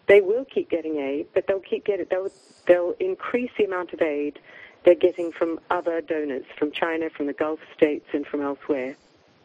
They 0.09 0.21
will 0.21 0.45
keep 0.45 0.69
getting 0.69 0.97
aid, 0.97 1.29
but 1.35 1.47
they'll 1.47 1.61
keep 1.61 1.85
getting 1.85 2.07
they'll 2.11 2.33
they'll 2.67 2.97
increase 2.99 3.53
the 3.57 3.65
amount 3.65 3.93
of 3.93 4.03
aid 4.03 4.41
they're 4.85 4.95
getting 4.95 5.33
from 5.33 5.61
other 5.71 6.01
donors, 6.01 6.45
from 6.59 6.73
China, 6.73 7.11
from 7.11 7.27
the 7.27 7.33
Gulf 7.33 7.61
states, 7.77 8.07
and 8.13 8.27
from 8.27 8.41
elsewhere. 8.41 8.97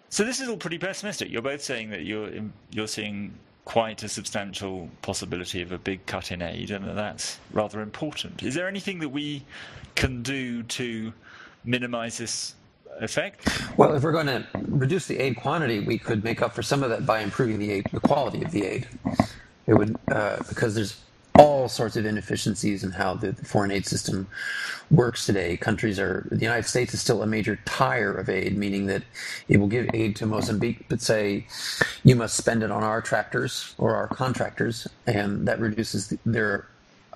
So 0.10 0.24
this 0.24 0.40
is 0.40 0.48
all 0.48 0.58
pretty 0.58 0.78
pessimistic. 0.78 1.30
You're 1.30 1.42
both 1.42 1.62
saying 1.62 1.90
that 1.90 2.06
you're 2.06 2.30
you're 2.72 2.88
seeing 2.88 3.34
quite 3.66 4.04
a 4.04 4.08
substantial 4.08 4.90
possibility 5.02 5.62
of 5.62 5.72
a 5.72 5.78
big 5.78 6.06
cut 6.06 6.32
in 6.32 6.42
aid, 6.42 6.72
and 6.72 6.86
that 6.86 6.96
that's 6.96 7.40
rather 7.52 7.82
important. 7.82 8.44
Is 8.44 8.54
there 8.54 8.68
anything 8.68 9.00
that 9.00 9.10
we 9.10 9.44
can 9.96 10.22
do 10.22 10.64
to 10.64 11.12
minimise 11.64 12.18
this 12.18 12.54
effect? 13.00 13.48
Well, 13.76 13.96
if 13.96 14.04
we're 14.04 14.12
going 14.12 14.28
to 14.28 14.48
reduce 14.68 15.08
the 15.08 15.18
aid 15.20 15.36
quantity, 15.38 15.80
we 15.80 15.98
could 15.98 16.24
make 16.24 16.42
up 16.42 16.54
for 16.54 16.62
some 16.62 16.84
of 16.84 16.90
that 16.92 17.06
by 17.06 17.20
improving 17.22 17.60
the 17.60 17.72
aid, 17.72 17.88
the 17.92 18.00
quality 18.00 18.44
of 18.44 18.52
the 18.52 18.64
aid. 18.64 18.88
It 19.68 19.74
would 19.74 19.98
uh, 20.10 20.38
because 20.48 20.76
there's 20.76 21.02
all 21.38 21.68
sorts 21.68 21.96
of 21.96 22.06
inefficiencies 22.06 22.84
in 22.84 22.92
how 22.92 23.14
the 23.16 23.34
foreign 23.34 23.72
aid 23.72 23.86
system 23.86 24.28
works 24.92 25.26
today. 25.26 25.58
Countries 25.58 26.00
are, 26.00 26.28
the 26.32 26.42
United 26.42 26.68
States 26.68 26.94
is 26.94 27.02
still 27.02 27.22
a 27.22 27.28
major 27.28 27.60
tire 27.66 28.14
of 28.14 28.30
aid, 28.30 28.58
meaning 28.58 28.86
that 28.86 29.04
it 29.48 29.58
will 29.58 29.68
give 29.68 29.90
aid 29.94 30.16
to 30.18 30.26
Mozambique, 30.26 30.86
but 30.88 31.02
say, 31.02 31.46
you 32.04 32.16
must 32.16 32.38
spend 32.38 32.64
it 32.64 32.72
on 32.72 32.84
our 32.84 33.02
tractors 33.02 33.76
or 33.78 33.96
our 33.96 34.08
contractors, 34.08 34.88
and 35.08 35.48
that 35.48 35.60
reduces 35.60 36.14
their 36.26 36.68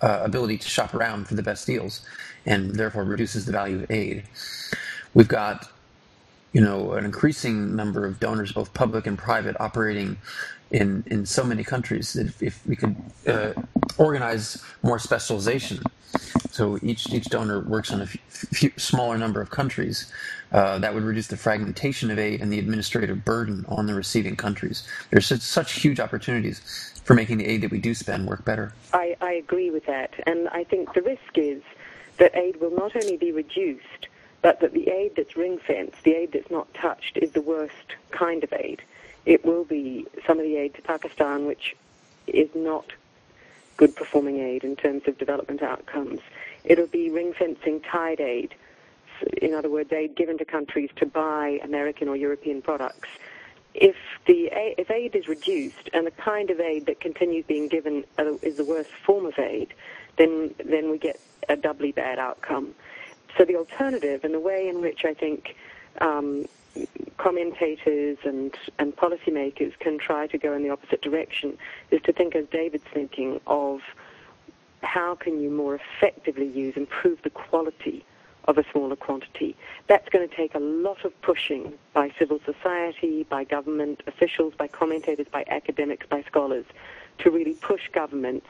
uh, 0.02 0.22
ability 0.24 0.58
to 0.58 0.68
shop 0.68 0.94
around 0.94 1.28
for 1.28 1.36
the 1.36 1.44
best 1.44 1.68
deals, 1.68 2.06
and 2.46 2.76
therefore 2.76 3.04
reduces 3.04 3.46
the 3.46 3.52
value 3.52 3.84
of 3.84 3.92
aid. 3.92 4.24
We've 5.14 5.28
got 5.28 5.70
you 6.52 6.62
know, 6.62 6.94
an 6.94 7.06
increasing 7.06 7.76
number 7.76 8.06
of 8.06 8.20
donors, 8.20 8.52
both 8.52 8.74
public 8.74 9.06
and 9.06 9.18
private, 9.18 9.56
operating 9.60 10.18
in 10.72 11.04
in 11.08 11.26
so 11.26 11.44
many 11.44 11.64
countries. 11.64 12.16
If, 12.16 12.42
if 12.42 12.66
we 12.66 12.76
could 12.76 12.96
uh, 13.28 13.54
organize 13.98 14.64
more 14.84 15.00
specialization, 15.00 15.82
so 16.52 16.80
each 16.82 17.12
each 17.12 17.26
donor 17.26 17.62
works 17.62 17.92
on 17.92 18.02
a 18.02 18.08
few, 18.08 18.72
smaller 18.78 19.18
number 19.18 19.42
of 19.42 19.50
countries, 19.50 20.12
uh, 20.52 20.80
that 20.80 20.94
would 20.94 21.04
reduce 21.04 21.28
the 21.28 21.38
fragmentation 21.38 22.12
of 22.12 22.20
aid 22.20 22.42
and 22.42 22.52
the 22.52 22.60
administrative 22.60 23.26
burden 23.26 23.66
on 23.68 23.86
the 23.86 23.94
receiving 23.94 24.36
countries. 24.36 24.88
There's 25.10 25.26
such, 25.26 25.42
such 25.42 25.72
huge 25.74 26.00
opportunities 26.00 26.62
for 27.04 27.14
making 27.14 27.38
the 27.38 27.46
aid 27.46 27.62
that 27.62 27.72
we 27.72 27.80
do 27.80 27.94
spend 27.94 28.28
work 28.28 28.46
better. 28.46 28.74
I, 28.94 29.16
I 29.22 29.34
agree 29.34 29.72
with 29.72 29.86
that, 29.86 30.12
and 30.28 30.48
I 30.50 30.64
think 30.64 30.94
the 30.94 31.02
risk 31.02 31.36
is 31.36 31.62
that 32.18 32.36
aid 32.36 32.60
will 32.60 32.76
not 32.76 32.96
only 32.96 33.18
be 33.18 33.32
reduced 33.32 34.08
but 34.42 34.60
that 34.62 34.74
the 34.74 34.90
aid 34.90 35.14
that's 35.16 35.36
ring 35.36 35.60
fenced, 35.60 36.04
the 36.04 36.14
aid 36.14 36.32
that's 36.32 36.50
not 36.50 36.74
touched, 36.74 37.18
is 37.18 37.32
the 37.32 37.42
worst 37.42 37.96
kind 38.12 38.44
of 38.44 38.54
aid. 38.54 38.82
It 39.30 39.46
will 39.46 39.64
be 39.64 40.08
some 40.26 40.40
of 40.40 40.44
the 40.44 40.56
aid 40.56 40.74
to 40.74 40.82
Pakistan, 40.82 41.46
which 41.46 41.76
is 42.26 42.50
not 42.56 42.94
good 43.78 43.96
performing 43.96 44.40
aid 44.40 44.64
in 44.64 44.76
terms 44.76 45.04
of 45.06 45.20
development 45.20 45.62
outcomes. 45.62 46.20
It'll 46.64 46.88
be 46.88 47.12
ring 47.12 47.34
fencing 47.38 47.80
tied 47.82 48.20
aid, 48.20 48.56
in 49.40 49.54
other 49.54 49.70
words, 49.70 49.94
aid 49.94 50.16
given 50.16 50.40
to 50.40 50.46
countries 50.46 50.90
to 50.96 51.06
buy 51.06 51.60
American 51.64 52.08
or 52.08 52.16
European 52.16 52.64
products. 52.64 53.08
If 53.76 53.96
the 54.26 54.50
if 54.80 54.90
aid 54.90 55.16
is 55.16 55.28
reduced 55.28 55.92
and 55.94 56.08
the 56.08 56.12
kind 56.30 56.50
of 56.50 56.60
aid 56.60 56.88
that 56.88 57.00
continues 57.00 57.46
being 57.46 57.68
given 57.68 58.06
is 58.42 58.58
the 58.58 58.66
worst 58.66 58.90
form 59.06 59.28
of 59.28 59.38
aid, 59.38 59.76
then 60.18 60.56
then 60.66 60.90
we 60.90 60.98
get 60.98 61.20
a 61.48 61.56
doubly 61.56 61.92
bad 61.92 62.18
outcome. 62.18 62.74
So 63.38 63.46
the 63.46 63.58
alternative, 63.58 64.24
and 64.24 64.34
the 64.34 64.40
way 64.40 64.68
in 64.68 64.82
which 64.82 65.06
I 65.06 65.14
think 65.14 65.56
um, 66.02 66.48
commentators 67.18 68.18
and, 68.24 68.56
and 68.78 68.96
policymakers 68.96 69.78
can 69.80 69.98
try 69.98 70.28
to 70.28 70.38
go 70.38 70.54
in 70.54 70.64
the 70.64 70.70
opposite 70.70 71.02
direction, 71.02 71.58
is 71.92 72.02
to 72.04 72.14
think, 72.14 72.36
as 72.36 72.46
David's 72.52 72.86
thinking, 72.94 73.40
of 73.48 73.82
how 74.82 75.16
can 75.16 75.42
you 75.42 75.50
more 75.50 75.76
effectively 75.76 76.48
use, 76.48 76.76
improve 76.78 77.22
the 77.24 77.30
quality 77.30 78.06
of 78.46 78.58
a 78.58 78.64
smaller 78.72 78.96
quantity. 78.96 79.56
That's 79.88 80.10
going 80.10 80.28
to 80.28 80.36
take 80.36 80.56
a 80.56 80.60
lot 80.60 81.06
of 81.06 81.20
pushing 81.22 81.74
by 81.94 82.12
civil 82.18 82.40
society, 82.46 83.24
by 83.30 83.44
government 83.44 84.02
officials, 84.08 84.54
by 84.58 84.68
commentators, 84.68 85.28
by 85.32 85.44
academics, 85.48 86.08
by 86.08 86.24
scholars, 86.24 86.66
to 87.20 87.30
really 87.30 87.54
push 87.56 87.90
governments 87.92 88.48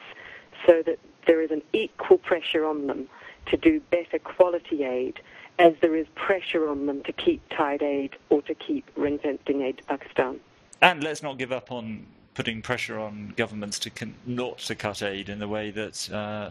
so 0.66 0.82
that 0.86 0.98
there 1.26 1.42
is 1.42 1.50
an 1.50 1.62
equal 1.72 2.18
pressure 2.18 2.64
on 2.64 2.86
them 2.86 3.08
to 3.46 3.56
do 3.56 3.80
better 3.90 4.18
quality 4.18 4.84
aid 4.84 5.20
as 5.60 5.74
there 5.82 5.94
is 5.94 6.06
pressure 6.14 6.68
on 6.70 6.86
them 6.86 7.02
to 7.02 7.12
keep 7.12 7.42
tied 7.50 7.82
aid 7.82 8.16
or 8.30 8.40
to 8.42 8.54
keep 8.54 8.90
ring-fencing 8.96 9.60
aid 9.60 9.76
to 9.76 9.84
Pakistan. 9.84 10.40
And 10.80 11.04
let's 11.04 11.22
not 11.22 11.36
give 11.36 11.52
up 11.52 11.70
on 11.70 12.06
putting 12.32 12.62
pressure 12.62 12.98
on 12.98 13.34
governments 13.36 13.78
to 13.80 13.90
con- 13.90 14.14
not 14.24 14.58
to 14.58 14.74
cut 14.74 15.02
aid 15.02 15.28
in 15.28 15.38
the 15.38 15.46
way 15.46 15.70
that 15.70 16.10
uh, 16.10 16.50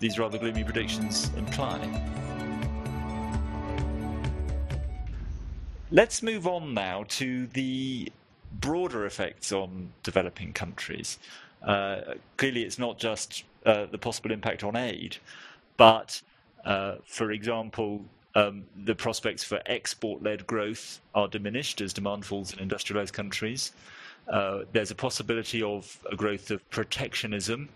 these 0.00 0.18
rather 0.18 0.36
gloomy 0.36 0.62
predictions 0.62 1.30
imply. 1.38 1.78
Let's 5.90 6.22
move 6.22 6.46
on 6.46 6.74
now 6.74 7.04
to 7.20 7.46
the 7.46 8.12
broader 8.60 9.06
effects 9.06 9.50
on 9.50 9.92
developing 10.02 10.52
countries. 10.52 11.18
Uh, 11.62 12.16
clearly, 12.36 12.64
it's 12.64 12.78
not 12.78 12.98
just 12.98 13.44
uh, 13.64 13.86
the 13.86 13.98
possible 13.98 14.30
impact 14.30 14.62
on 14.62 14.76
aid, 14.76 15.16
but, 15.78 16.20
uh, 16.66 16.96
for 17.06 17.30
example, 17.30 18.04
um, 18.34 18.64
the 18.84 18.94
prospects 18.94 19.44
for 19.44 19.60
export 19.66 20.22
led 20.22 20.46
growth 20.46 21.00
are 21.14 21.28
diminished 21.28 21.80
as 21.80 21.92
demand 21.92 22.24
falls 22.24 22.52
in 22.52 22.58
industrialized 22.58 23.12
countries. 23.12 23.72
Uh, 24.28 24.60
there's 24.72 24.90
a 24.90 24.94
possibility 24.94 25.62
of 25.62 25.98
a 26.10 26.16
growth 26.16 26.50
of 26.50 26.68
protectionism, 26.70 27.68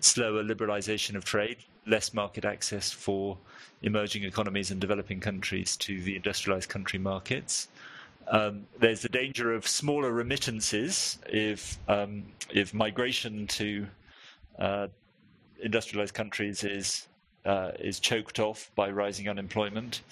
slower 0.00 0.42
liberalization 0.42 1.14
of 1.16 1.24
trade, 1.24 1.58
less 1.86 2.14
market 2.14 2.44
access 2.44 2.90
for 2.90 3.36
emerging 3.82 4.24
economies 4.24 4.70
and 4.70 4.80
developing 4.80 5.20
countries 5.20 5.76
to 5.76 6.00
the 6.02 6.16
industrialized 6.16 6.68
country 6.68 6.98
markets. 6.98 7.68
Um, 8.28 8.66
there's 8.78 9.02
the 9.02 9.08
danger 9.08 9.54
of 9.54 9.66
smaller 9.66 10.12
remittances 10.12 11.18
if 11.28 11.78
um, 11.88 12.24
if 12.50 12.74
migration 12.74 13.46
to 13.46 13.86
uh, 14.58 14.88
industrialized 15.62 16.14
countries 16.14 16.62
is 16.62 17.08
uh, 17.44 17.72
is 17.78 18.00
choked 18.00 18.38
off 18.38 18.70
by 18.74 18.90
rising 18.90 19.28
unemployment. 19.28 20.02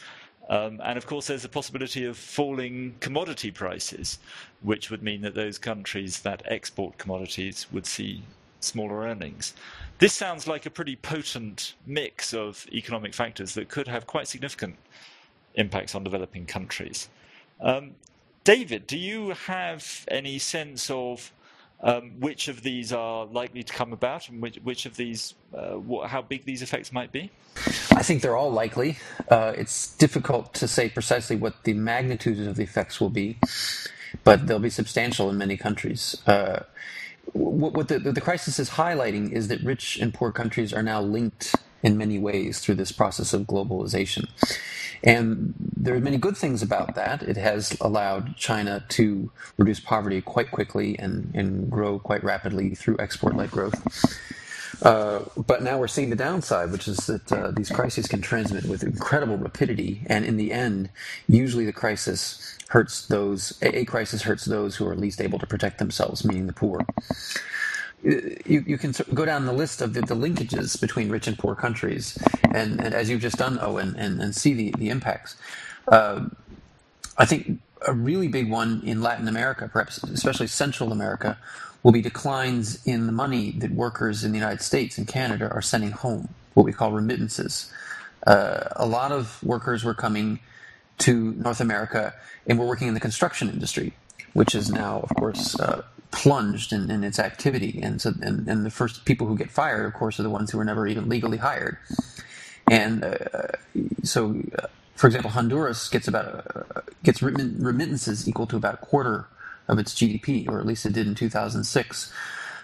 Um, 0.48 0.80
and 0.84 0.96
of 0.96 1.06
course, 1.06 1.26
there's 1.26 1.44
a 1.44 1.48
possibility 1.48 2.04
of 2.04 2.16
falling 2.16 2.94
commodity 3.00 3.50
prices, 3.50 4.18
which 4.62 4.90
would 4.90 5.02
mean 5.02 5.22
that 5.22 5.34
those 5.34 5.58
countries 5.58 6.20
that 6.20 6.42
export 6.46 6.98
commodities 6.98 7.66
would 7.72 7.86
see 7.86 8.22
smaller 8.60 9.00
earnings. 9.00 9.54
This 9.98 10.12
sounds 10.12 10.46
like 10.46 10.66
a 10.66 10.70
pretty 10.70 10.96
potent 10.96 11.74
mix 11.86 12.32
of 12.32 12.66
economic 12.72 13.14
factors 13.14 13.54
that 13.54 13.68
could 13.68 13.88
have 13.88 14.06
quite 14.06 14.28
significant 14.28 14.76
impacts 15.54 15.94
on 15.94 16.04
developing 16.04 16.46
countries. 16.46 17.08
Um, 17.60 17.94
David, 18.44 18.86
do 18.86 18.98
you 18.98 19.30
have 19.30 20.04
any 20.08 20.38
sense 20.38 20.90
of 20.90 21.32
um, 21.82 22.12
which 22.20 22.48
of 22.48 22.62
these 22.62 22.92
are 22.92 23.26
likely 23.26 23.62
to 23.62 23.72
come 23.72 23.92
about 23.92 24.28
and 24.28 24.40
which, 24.40 24.56
which 24.62 24.86
of 24.86 24.96
these, 24.96 25.34
uh, 25.54 25.78
how 26.06 26.22
big 26.22 26.44
these 26.44 26.62
effects 26.62 26.92
might 26.92 27.12
be? 27.12 27.30
I 27.92 28.02
think 28.02 28.22
they're 28.22 28.36
all 28.36 28.50
likely. 28.50 28.98
Uh, 29.28 29.52
it's 29.56 29.94
difficult 29.96 30.54
to 30.54 30.68
say 30.68 30.88
precisely 30.88 31.36
what 31.36 31.64
the 31.64 31.74
magnitude 31.74 32.46
of 32.46 32.56
the 32.56 32.62
effects 32.62 33.00
will 33.00 33.10
be, 33.10 33.38
but 34.24 34.46
they'll 34.46 34.58
be 34.58 34.70
substantial 34.70 35.28
in 35.30 35.38
many 35.38 35.56
countries. 35.56 36.22
Uh, 36.26 36.60
what, 37.32 37.74
what 37.74 37.88
the, 37.88 37.98
the 37.98 38.20
crisis 38.20 38.58
is 38.58 38.70
highlighting 38.70 39.32
is 39.32 39.48
that 39.48 39.60
rich 39.62 39.98
and 39.98 40.14
poor 40.14 40.32
countries 40.32 40.72
are 40.72 40.82
now 40.82 41.00
linked 41.00 41.54
in 41.82 41.98
many 41.98 42.18
ways 42.18 42.60
through 42.60 42.74
this 42.74 42.92
process 42.92 43.32
of 43.32 43.42
globalization. 43.42 44.28
And 45.04 45.54
there 45.76 45.94
are 45.94 46.00
many 46.00 46.18
good 46.18 46.36
things 46.36 46.62
about 46.62 46.94
that. 46.96 47.22
It 47.22 47.36
has 47.36 47.76
allowed 47.80 48.36
China 48.36 48.84
to 48.90 49.30
reduce 49.58 49.80
poverty 49.80 50.20
quite 50.22 50.50
quickly 50.50 50.98
and, 50.98 51.32
and 51.34 51.70
grow 51.70 51.98
quite 51.98 52.24
rapidly 52.24 52.74
through 52.74 52.96
export 52.98 53.36
led 53.36 53.50
growth. 53.50 53.82
Uh, 54.82 55.20
but 55.36 55.62
now 55.62 55.78
we're 55.78 55.88
seeing 55.88 56.10
the 56.10 56.16
downside, 56.16 56.70
which 56.72 56.88
is 56.88 56.98
that 57.06 57.32
uh, 57.32 57.50
these 57.52 57.70
crises 57.70 58.06
can 58.06 58.20
transmit 58.22 58.64
with 58.66 58.82
incredible 58.82 59.36
rapidity, 59.38 60.02
and 60.06 60.24
in 60.24 60.36
the 60.36 60.52
end, 60.52 60.90
usually 61.28 61.64
the 61.66 61.72
crisis 61.72 62.56
hurts 62.68 63.06
those. 63.06 63.58
A, 63.62 63.84
crisis 63.86 64.22
hurts 64.22 64.44
those 64.44 64.76
who 64.76 64.86
are 64.86 64.94
least 64.96 65.20
able 65.20 65.38
to 65.38 65.46
protect 65.46 65.78
themselves, 65.78 66.24
meaning 66.24 66.46
the 66.46 66.52
poor. 66.52 66.80
You, 68.02 68.64
you 68.66 68.78
can 68.78 68.94
go 69.14 69.24
down 69.24 69.46
the 69.46 69.52
list 69.52 69.82
of 69.82 69.94
the, 69.94 70.00
the 70.02 70.14
linkages 70.14 70.80
between 70.80 71.08
rich 71.08 71.26
and 71.26 71.36
poor 71.38 71.54
countries, 71.54 72.18
and, 72.52 72.80
and 72.80 72.94
as 72.94 73.10
you've 73.10 73.22
just 73.22 73.38
done, 73.38 73.58
Owen, 73.60 73.96
and, 73.96 74.20
and 74.20 74.34
see 74.34 74.54
the, 74.54 74.74
the 74.78 74.90
impacts. 74.90 75.36
Uh, 75.88 76.26
I 77.18 77.24
think 77.24 77.60
a 77.86 77.92
really 77.92 78.28
big 78.28 78.50
one 78.50 78.82
in 78.84 79.02
Latin 79.02 79.28
America, 79.28 79.68
perhaps 79.72 80.02
especially 80.04 80.46
Central 80.46 80.92
America, 80.92 81.38
will 81.82 81.92
be 81.92 82.02
declines 82.02 82.84
in 82.86 83.06
the 83.06 83.12
money 83.12 83.52
that 83.52 83.70
workers 83.70 84.24
in 84.24 84.32
the 84.32 84.38
United 84.38 84.60
States 84.60 84.98
and 84.98 85.06
Canada 85.06 85.50
are 85.52 85.62
sending 85.62 85.92
home, 85.92 86.28
what 86.54 86.64
we 86.64 86.72
call 86.72 86.92
remittances. 86.92 87.72
Uh, 88.26 88.68
a 88.76 88.86
lot 88.86 89.12
of 89.12 89.42
workers 89.42 89.84
were 89.84 89.94
coming 89.94 90.40
to 90.98 91.32
North 91.34 91.60
America 91.60 92.14
and 92.46 92.58
were 92.58 92.66
working 92.66 92.88
in 92.88 92.94
the 92.94 93.00
construction 93.00 93.48
industry, 93.48 93.92
which 94.32 94.54
is 94.54 94.70
now, 94.70 95.00
of 95.00 95.10
course, 95.16 95.58
uh, 95.60 95.82
plunged 96.16 96.72
in, 96.72 96.90
in, 96.90 97.04
its 97.04 97.18
activity. 97.18 97.78
And, 97.82 98.00
so, 98.00 98.14
and, 98.22 98.48
and, 98.48 98.64
the 98.64 98.70
first 98.70 99.04
people 99.04 99.26
who 99.26 99.36
get 99.36 99.50
fired, 99.50 99.84
of 99.84 99.92
course, 99.92 100.18
are 100.18 100.22
the 100.22 100.30
ones 100.30 100.50
who 100.50 100.56
were 100.56 100.64
never 100.64 100.86
even 100.86 101.10
legally 101.10 101.36
hired. 101.36 101.76
And 102.70 103.04
uh, 103.04 103.18
so, 104.02 104.42
uh, 104.58 104.68
for 104.94 105.06
example, 105.08 105.30
Honduras 105.30 105.88
gets 105.90 106.08
about 106.08 106.26
uh, 106.56 106.80
gets 107.04 107.22
remittances 107.22 108.26
equal 108.26 108.46
to 108.46 108.56
about 108.56 108.74
a 108.74 108.78
quarter 108.78 109.26
of 109.68 109.78
its 109.78 109.94
GDP, 109.94 110.48
or 110.48 110.58
at 110.58 110.64
least 110.64 110.86
it 110.86 110.94
did 110.94 111.06
in 111.06 111.14
2006. 111.14 112.12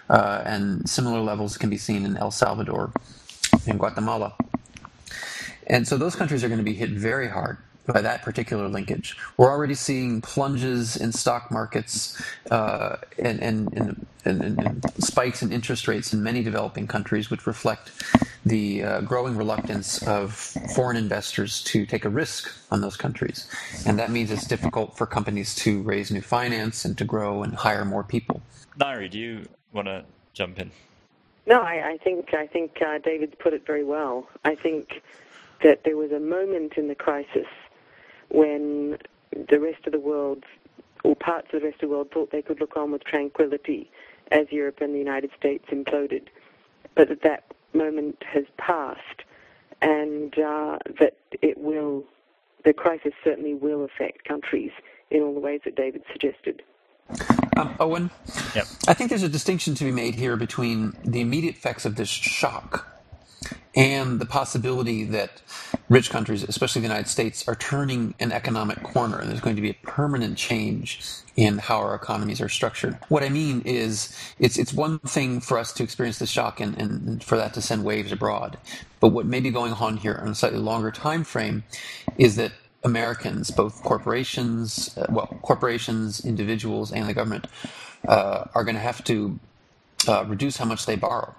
Uh, 0.09 0.41
and 0.45 0.89
similar 0.89 1.19
levels 1.19 1.55
can 1.55 1.69
be 1.69 1.77
seen 1.77 2.05
in 2.05 2.17
El 2.17 2.31
Salvador 2.31 2.91
and 3.67 3.77
Guatemala. 3.77 4.33
And 5.67 5.87
so 5.87 5.95
those 5.95 6.15
countries 6.15 6.43
are 6.43 6.49
going 6.49 6.57
to 6.57 6.65
be 6.65 6.73
hit 6.73 6.89
very 6.89 7.29
hard 7.29 7.59
by 7.85 8.01
that 8.01 8.21
particular 8.21 8.67
linkage. 8.67 9.17
We're 9.37 9.51
already 9.51 9.75
seeing 9.75 10.21
plunges 10.21 10.95
in 10.95 11.11
stock 11.11 11.51
markets 11.51 12.21
uh, 12.49 12.97
and, 13.19 13.41
and, 13.41 14.05
and, 14.25 14.41
and, 14.41 14.85
spikes 14.99 15.41
in 15.41 15.51
interest 15.51 15.87
rates 15.87 16.13
in 16.13 16.23
many 16.23 16.43
developing 16.43 16.87
countries, 16.87 17.29
which 17.29 17.45
reflect 17.45 17.91
the 18.45 18.83
uh, 18.83 19.01
growing 19.01 19.35
reluctance 19.35 20.01
of 20.07 20.33
foreign 20.75 20.97
investors 20.97 21.61
to 21.63 21.85
take 21.85 22.05
a 22.05 22.09
risk 22.09 22.51
on 22.71 22.81
those 22.81 22.95
countries. 22.95 23.49
And 23.85 23.99
that 23.99 24.11
means 24.11 24.31
it's 24.31 24.47
difficult 24.47 24.97
for 24.97 25.05
companies 25.05 25.55
to 25.55 25.81
raise 25.81 26.11
new 26.11 26.21
finance 26.21 26.85
and 26.85 26.97
to 26.97 27.05
grow 27.05 27.43
and 27.43 27.53
hire 27.53 27.85
more 27.85 28.03
people. 28.03 28.41
Ngaire, 28.79 29.09
do 29.09 29.19
you 29.19 29.45
want 29.73 29.87
to 29.87 30.05
jump 30.33 30.59
in? 30.59 30.71
No, 31.45 31.61
I, 31.61 31.91
I 31.91 31.97
think 31.97 32.33
I 32.33 32.47
think 32.47 32.81
uh, 32.81 32.99
David's 32.99 33.35
put 33.37 33.53
it 33.53 33.65
very 33.65 33.83
well. 33.83 34.29
I 34.45 34.55
think 34.55 35.01
that 35.61 35.83
there 35.83 35.97
was 35.97 36.11
a 36.11 36.19
moment 36.19 36.73
in 36.77 36.87
the 36.87 36.95
crisis 36.95 37.47
when 38.33 38.97
the 39.49 39.59
rest 39.59 39.85
of 39.85 39.93
the 39.93 39.99
world, 39.99 40.43
or 41.03 41.15
parts 41.15 41.47
of 41.53 41.61
the 41.61 41.67
rest 41.67 41.81
of 41.81 41.89
the 41.89 41.95
world, 41.95 42.09
thought 42.11 42.31
they 42.31 42.41
could 42.41 42.59
look 42.59 42.75
on 42.75 42.91
with 42.91 43.03
tranquility 43.03 43.89
as 44.31 44.47
Europe 44.51 44.79
and 44.81 44.93
the 44.93 44.99
United 44.99 45.29
States 45.37 45.65
imploded, 45.71 46.27
but 46.95 47.07
that 47.09 47.21
that 47.21 47.43
moment 47.73 48.17
has 48.25 48.45
passed, 48.57 49.23
and 49.81 50.37
uh, 50.39 50.77
that 50.99 51.17
it 51.41 51.57
will, 51.57 52.03
the 52.65 52.73
crisis 52.73 53.13
certainly 53.23 53.53
will 53.53 53.83
affect 53.83 54.25
countries 54.25 54.71
in 55.11 55.21
all 55.21 55.33
the 55.33 55.39
ways 55.39 55.61
that 55.65 55.75
David 55.75 56.03
suggested. 56.11 56.63
Um, 57.55 57.75
Owen, 57.79 58.09
yep. 58.55 58.65
I 58.87 58.95
think 58.95 59.09
there's 59.09 59.23
a 59.23 59.29
distinction 59.29 59.75
to 59.75 59.83
be 59.83 59.91
made 59.91 60.15
here 60.15 60.35
between 60.35 60.97
the 61.03 61.21
immediate 61.21 61.55
effects 61.55 61.85
of 61.85 61.95
this 61.95 62.09
shock 62.09 62.92
and 63.75 64.19
the 64.19 64.25
possibility 64.25 65.03
that 65.05 65.41
rich 65.89 66.09
countries, 66.09 66.43
especially 66.43 66.81
the 66.81 66.87
United 66.87 67.07
States, 67.09 67.47
are 67.47 67.55
turning 67.55 68.13
an 68.19 68.31
economic 68.31 68.83
corner 68.83 69.17
and 69.19 69.29
there's 69.29 69.41
going 69.41 69.55
to 69.55 69.61
be 69.61 69.71
a 69.71 69.75
permanent 69.83 70.37
change 70.37 71.01
in 71.35 71.57
how 71.57 71.77
our 71.79 71.95
economies 71.95 72.39
are 72.41 72.49
structured. 72.49 72.97
What 73.09 73.23
I 73.23 73.29
mean 73.29 73.61
is 73.65 74.15
it's 74.37 74.57
it's 74.57 74.73
one 74.73 74.99
thing 74.99 75.41
for 75.41 75.57
us 75.57 75.73
to 75.73 75.83
experience 75.83 76.19
the 76.19 76.27
shock 76.27 76.59
and, 76.59 76.77
and 76.79 77.23
for 77.23 77.37
that 77.37 77.53
to 77.55 77.61
send 77.61 77.83
waves 77.83 78.11
abroad. 78.11 78.57
But 78.99 79.09
what 79.09 79.25
may 79.25 79.39
be 79.39 79.49
going 79.49 79.73
on 79.73 79.97
here 79.97 80.19
on 80.21 80.29
a 80.29 80.35
slightly 80.35 80.59
longer 80.59 80.91
time 80.91 81.23
frame 81.23 81.63
is 82.17 82.35
that 82.35 82.51
Americans, 82.83 83.49
both 83.49 83.81
corporations, 83.83 84.95
uh, 84.97 85.07
well, 85.09 85.27
corporations, 85.41 86.23
individuals, 86.23 86.91
and 86.91 87.09
the 87.09 87.13
government, 87.13 87.47
uh, 88.07 88.45
are 88.53 88.63
going 88.63 88.75
to 88.75 88.81
have 88.81 89.03
to 89.05 89.39
uh, 90.07 90.25
reduce 90.27 90.57
how 90.57 90.65
much 90.65 90.85
they 90.85 90.95
borrow 90.97 91.33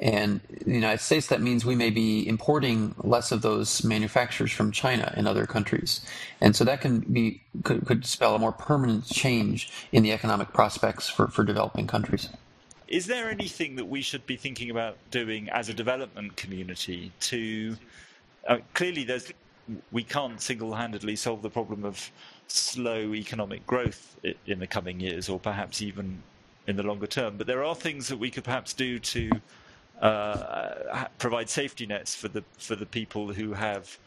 and 0.00 0.40
in 0.50 0.70
the 0.70 0.74
United 0.74 1.00
States, 1.00 1.26
that 1.26 1.42
means 1.42 1.64
we 1.64 1.74
may 1.74 1.90
be 1.90 2.26
importing 2.26 2.94
less 3.04 3.32
of 3.32 3.42
those 3.42 3.84
manufacturers 3.84 4.50
from 4.50 4.72
China 4.72 5.12
and 5.14 5.28
other 5.28 5.46
countries. 5.46 6.00
And 6.40 6.56
so 6.56 6.64
that 6.64 6.80
can 6.80 7.00
be 7.00 7.42
could, 7.64 7.84
could 7.84 8.06
spell 8.06 8.34
a 8.34 8.38
more 8.38 8.52
permanent 8.52 9.06
change 9.06 9.70
in 9.92 10.02
the 10.02 10.12
economic 10.12 10.54
prospects 10.54 11.10
for, 11.10 11.28
for 11.28 11.44
developing 11.44 11.86
countries. 11.86 12.30
Is 12.88 13.06
there 13.06 13.28
anything 13.28 13.76
that 13.76 13.84
we 13.88 14.00
should 14.00 14.26
be 14.26 14.36
thinking 14.36 14.70
about 14.70 14.96
doing 15.10 15.50
as 15.50 15.68
a 15.68 15.74
development 15.74 16.34
community 16.34 17.12
to 17.20 17.76
uh, 18.48 18.58
clearly 18.72 19.04
there's 19.04 19.32
we 19.92 20.02
can't 20.02 20.40
single-handedly 20.40 21.14
solve 21.14 21.42
the 21.42 21.50
problem 21.50 21.84
of 21.84 22.10
slow 22.48 23.14
economic 23.14 23.64
growth 23.66 24.18
in 24.46 24.58
the 24.58 24.66
coming 24.66 24.98
years 24.98 25.28
or 25.28 25.38
perhaps 25.38 25.80
even 25.80 26.22
in 26.66 26.74
the 26.74 26.82
longer 26.82 27.06
term 27.06 27.36
but 27.36 27.46
there 27.46 27.62
are 27.62 27.74
things 27.76 28.08
that 28.08 28.16
we 28.16 28.30
could 28.30 28.42
perhaps 28.42 28.72
do 28.72 28.98
to 28.98 29.30
uh, 30.00 31.04
provide 31.18 31.48
safety 31.48 31.86
nets 31.86 32.14
for 32.14 32.28
the 32.28 32.42
for 32.58 32.76
the 32.76 32.86
people 32.86 33.32
who 33.32 33.52
have 33.52 33.98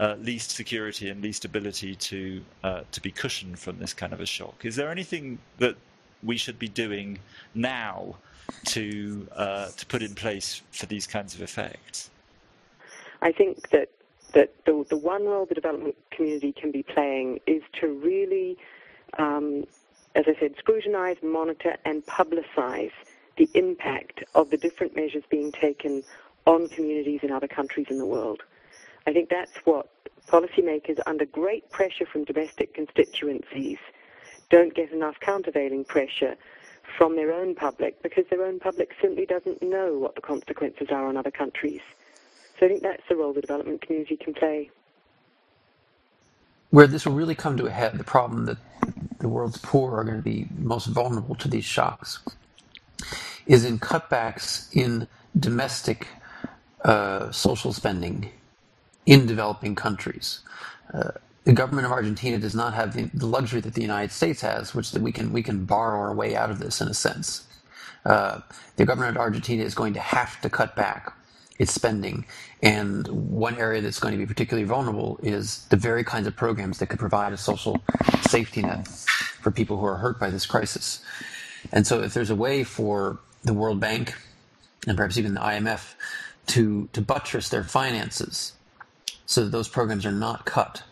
uh, 0.00 0.16
least 0.20 0.50
security 0.50 1.10
and 1.10 1.22
least 1.22 1.44
ability 1.44 1.94
to 1.96 2.42
uh, 2.62 2.80
to 2.90 3.00
be 3.00 3.10
cushioned 3.10 3.58
from 3.58 3.78
this 3.78 3.92
kind 3.92 4.12
of 4.12 4.20
a 4.20 4.26
shock. 4.26 4.64
Is 4.64 4.76
there 4.76 4.90
anything 4.90 5.38
that 5.58 5.76
we 6.22 6.36
should 6.36 6.58
be 6.58 6.68
doing 6.68 7.18
now 7.54 8.16
to 8.66 9.28
uh, 9.36 9.68
to 9.76 9.86
put 9.86 10.02
in 10.02 10.14
place 10.14 10.62
for 10.72 10.86
these 10.86 11.06
kinds 11.06 11.34
of 11.34 11.42
effects? 11.42 12.10
I 13.22 13.32
think 13.32 13.70
that 13.70 13.90
that 14.32 14.52
the, 14.64 14.84
the 14.88 14.96
one 14.96 15.24
role 15.24 15.46
the 15.46 15.54
development 15.54 15.96
community 16.10 16.52
can 16.52 16.72
be 16.72 16.82
playing 16.82 17.40
is 17.46 17.62
to 17.80 17.86
really, 17.88 18.56
um, 19.18 19.64
as 20.14 20.24
I 20.26 20.38
said, 20.40 20.54
scrutinize, 20.58 21.16
monitor, 21.22 21.76
and 21.84 22.04
publicize 22.06 22.90
the 23.36 23.48
impact 23.54 24.24
of 24.34 24.50
the 24.50 24.56
different 24.56 24.94
measures 24.96 25.24
being 25.28 25.52
taken 25.52 26.02
on 26.46 26.68
communities 26.68 27.20
in 27.22 27.32
other 27.32 27.48
countries 27.48 27.86
in 27.90 27.98
the 27.98 28.06
world. 28.06 28.42
I 29.06 29.12
think 29.12 29.28
that's 29.28 29.56
what 29.64 29.88
policymakers 30.28 30.98
under 31.06 31.26
great 31.26 31.70
pressure 31.70 32.06
from 32.06 32.24
domestic 32.24 32.74
constituencies 32.74 33.78
don't 34.50 34.74
get 34.74 34.92
enough 34.92 35.16
countervailing 35.20 35.84
pressure 35.84 36.36
from 36.96 37.16
their 37.16 37.32
own 37.32 37.54
public 37.54 38.02
because 38.02 38.24
their 38.30 38.44
own 38.44 38.60
public 38.60 38.90
simply 39.00 39.26
doesn't 39.26 39.62
know 39.62 39.98
what 39.98 40.14
the 40.14 40.20
consequences 40.20 40.88
are 40.90 41.06
on 41.06 41.16
other 41.16 41.30
countries. 41.30 41.80
So 42.58 42.66
I 42.66 42.68
think 42.68 42.82
that's 42.82 43.02
the 43.08 43.16
role 43.16 43.32
the 43.32 43.40
development 43.40 43.82
community 43.82 44.16
can 44.16 44.34
play. 44.34 44.70
Where 46.70 46.86
this 46.86 47.06
will 47.06 47.14
really 47.14 47.34
come 47.34 47.56
to 47.56 47.66
a 47.66 47.70
head, 47.70 47.98
the 47.98 48.04
problem 48.04 48.46
that 48.46 48.58
the 49.18 49.28
world's 49.28 49.58
poor 49.58 49.96
are 49.96 50.04
going 50.04 50.16
to 50.16 50.22
be 50.22 50.48
most 50.58 50.86
vulnerable 50.86 51.34
to 51.36 51.48
these 51.48 51.64
shocks, 51.64 52.20
is 53.46 53.64
in 53.64 53.78
cutbacks 53.78 54.74
in 54.74 55.06
domestic 55.38 56.08
uh, 56.84 57.30
social 57.32 57.72
spending 57.72 58.30
in 59.06 59.26
developing 59.26 59.74
countries. 59.74 60.40
Uh, 60.92 61.10
the 61.44 61.52
government 61.52 61.86
of 61.86 61.92
Argentina 61.92 62.38
does 62.38 62.54
not 62.54 62.72
have 62.74 62.94
the, 62.94 63.26
luxury 63.26 63.60
that 63.60 63.74
the 63.74 63.82
United 63.82 64.10
States 64.10 64.40
has, 64.40 64.74
which 64.74 64.92
that 64.92 65.02
we 65.02 65.12
can 65.12 65.32
we 65.32 65.42
can 65.42 65.64
borrow 65.64 65.98
our 65.98 66.14
way 66.14 66.34
out 66.34 66.50
of 66.50 66.58
this 66.58 66.80
in 66.80 66.88
a 66.88 66.94
sense. 66.94 67.46
Uh, 68.04 68.40
the 68.76 68.84
government 68.84 69.16
of 69.16 69.20
Argentina 69.20 69.62
is 69.62 69.74
going 69.74 69.94
to 69.94 70.00
have 70.00 70.40
to 70.40 70.50
cut 70.50 70.74
back 70.74 71.14
its 71.58 71.72
spending, 71.72 72.24
and 72.62 73.06
one 73.08 73.56
area 73.56 73.80
that's 73.80 74.00
going 74.00 74.12
to 74.12 74.18
be 74.18 74.26
particularly 74.26 74.66
vulnerable 74.66 75.20
is 75.22 75.66
the 75.66 75.76
very 75.76 76.02
kinds 76.02 76.26
of 76.26 76.34
programs 76.34 76.78
that 76.78 76.86
could 76.86 76.98
provide 76.98 77.32
a 77.32 77.36
social 77.36 77.78
safety 78.22 78.62
net 78.62 78.88
for 78.88 79.50
people 79.50 79.78
who 79.78 79.86
are 79.86 79.96
hurt 79.96 80.18
by 80.18 80.30
this 80.30 80.46
crisis. 80.46 81.02
And 81.72 81.86
so, 81.86 82.02
if 82.02 82.14
there's 82.14 82.30
a 82.30 82.34
way 82.34 82.64
for 82.64 83.18
the 83.44 83.54
World 83.54 83.80
Bank 83.80 84.14
and 84.86 84.96
perhaps 84.96 85.16
even 85.18 85.34
the 85.34 85.40
IMF 85.40 85.94
to 86.48 86.88
to 86.92 87.00
buttress 87.00 87.48
their 87.48 87.64
finances 87.64 88.52
so 89.26 89.44
that 89.44 89.50
those 89.50 89.68
programs 89.68 90.04
are 90.04 90.12
not 90.12 90.44
cut. 90.44 90.82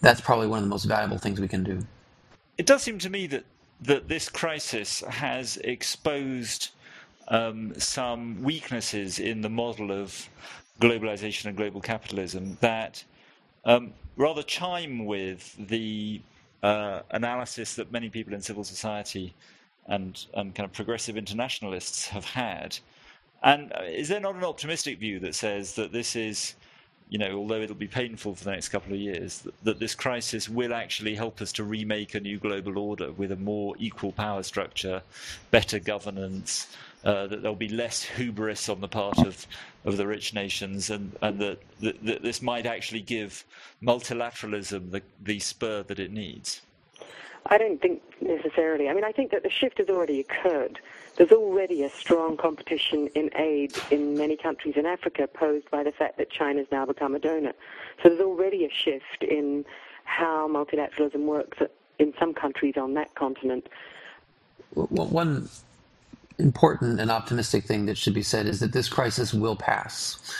That's 0.00 0.20
probably 0.20 0.46
one 0.46 0.58
of 0.58 0.64
the 0.64 0.70
most 0.70 0.84
valuable 0.84 1.18
things 1.18 1.40
we 1.40 1.48
can 1.48 1.64
do. 1.64 1.86
It 2.58 2.66
does 2.66 2.82
seem 2.82 2.98
to 2.98 3.10
me 3.10 3.26
that 3.28 3.44
that 3.82 4.08
this 4.08 4.28
crisis 4.28 5.00
has 5.08 5.56
exposed 5.58 6.70
um, 7.28 7.72
some 7.78 8.42
weaknesses 8.42 9.18
in 9.18 9.40
the 9.40 9.48
model 9.48 9.90
of 9.92 10.28
globalization 10.80 11.46
and 11.46 11.56
global 11.56 11.80
capitalism 11.80 12.58
that 12.60 13.04
um, 13.64 13.92
rather 14.16 14.42
chime 14.42 15.04
with 15.04 15.54
the 15.68 16.20
uh, 16.62 17.00
analysis 17.10 17.74
that 17.74 17.92
many 17.92 18.08
people 18.08 18.34
in 18.34 18.42
civil 18.42 18.64
society 18.64 19.34
and, 19.90 20.26
and 20.34 20.54
kind 20.54 20.64
of 20.64 20.72
progressive 20.72 21.18
internationalists 21.18 22.08
have 22.08 22.24
had. 22.24 22.78
And 23.42 23.72
uh, 23.72 23.82
is 23.82 24.08
there 24.08 24.20
not 24.20 24.36
an 24.36 24.44
optimistic 24.44 24.98
view 24.98 25.18
that 25.20 25.34
says 25.34 25.74
that 25.74 25.92
this 25.92 26.16
is 26.16 26.54
you 27.10 27.18
know, 27.18 27.36
although 27.36 27.60
it'll 27.60 27.74
be 27.74 27.88
painful 27.88 28.36
for 28.36 28.44
the 28.44 28.52
next 28.52 28.68
couple 28.68 28.92
of 28.92 29.00
years, 29.00 29.40
that, 29.40 29.64
that, 29.64 29.78
this 29.80 29.96
crisis 29.96 30.48
will 30.48 30.72
actually 30.72 31.16
help 31.16 31.40
us 31.40 31.50
to 31.52 31.64
remake 31.64 32.14
a 32.14 32.20
new 32.20 32.38
global 32.38 32.78
order 32.78 33.10
with 33.10 33.32
a 33.32 33.36
more 33.36 33.74
equal 33.80 34.12
power 34.12 34.44
structure, 34.44 35.02
better 35.50 35.80
governance, 35.80 36.68
uh, 37.04 37.26
that 37.26 37.42
there'll 37.42 37.56
be 37.56 37.68
less 37.68 38.04
hubris 38.04 38.68
on 38.68 38.80
the 38.80 38.86
part 38.86 39.18
of, 39.18 39.44
of 39.84 39.96
the 39.96 40.06
rich 40.06 40.34
nations, 40.34 40.90
and, 40.90 41.16
and 41.20 41.40
that, 41.40 41.58
that, 41.80 42.04
that 42.04 42.22
this 42.22 42.40
might 42.40 42.64
actually 42.64 43.00
give 43.00 43.44
multilateralism 43.82 44.92
the, 44.92 45.02
the 45.24 45.40
spur 45.40 45.82
that 45.82 45.98
it 45.98 46.12
needs. 46.12 46.62
I 47.46 47.58
don't 47.58 47.80
think 47.80 48.02
necessarily. 48.20 48.88
I 48.88 48.94
mean, 48.94 49.04
I 49.04 49.12
think 49.12 49.30
that 49.30 49.42
the 49.42 49.50
shift 49.50 49.78
has 49.78 49.88
already 49.88 50.20
occurred. 50.20 50.78
There's 51.16 51.32
already 51.32 51.82
a 51.82 51.90
strong 51.90 52.36
competition 52.36 53.08
in 53.14 53.30
aid 53.34 53.76
in 53.90 54.16
many 54.16 54.36
countries 54.36 54.74
in 54.76 54.86
Africa 54.86 55.26
posed 55.26 55.70
by 55.70 55.82
the 55.82 55.92
fact 55.92 56.18
that 56.18 56.30
China's 56.30 56.66
now 56.70 56.86
become 56.86 57.14
a 57.14 57.18
donor. 57.18 57.52
So 58.02 58.08
there's 58.08 58.20
already 58.20 58.64
a 58.64 58.70
shift 58.70 59.22
in 59.22 59.64
how 60.04 60.48
multilateralism 60.48 61.24
works 61.24 61.58
in 61.98 62.14
some 62.18 62.34
countries 62.34 62.74
on 62.76 62.94
that 62.94 63.14
continent. 63.14 63.68
One 64.74 65.48
important 66.38 67.00
and 67.00 67.10
optimistic 67.10 67.64
thing 67.64 67.86
that 67.86 67.98
should 67.98 68.14
be 68.14 68.22
said 68.22 68.46
is 68.46 68.60
that 68.60 68.72
this 68.72 68.88
crisis 68.88 69.34
will 69.34 69.56
pass. 69.56 70.34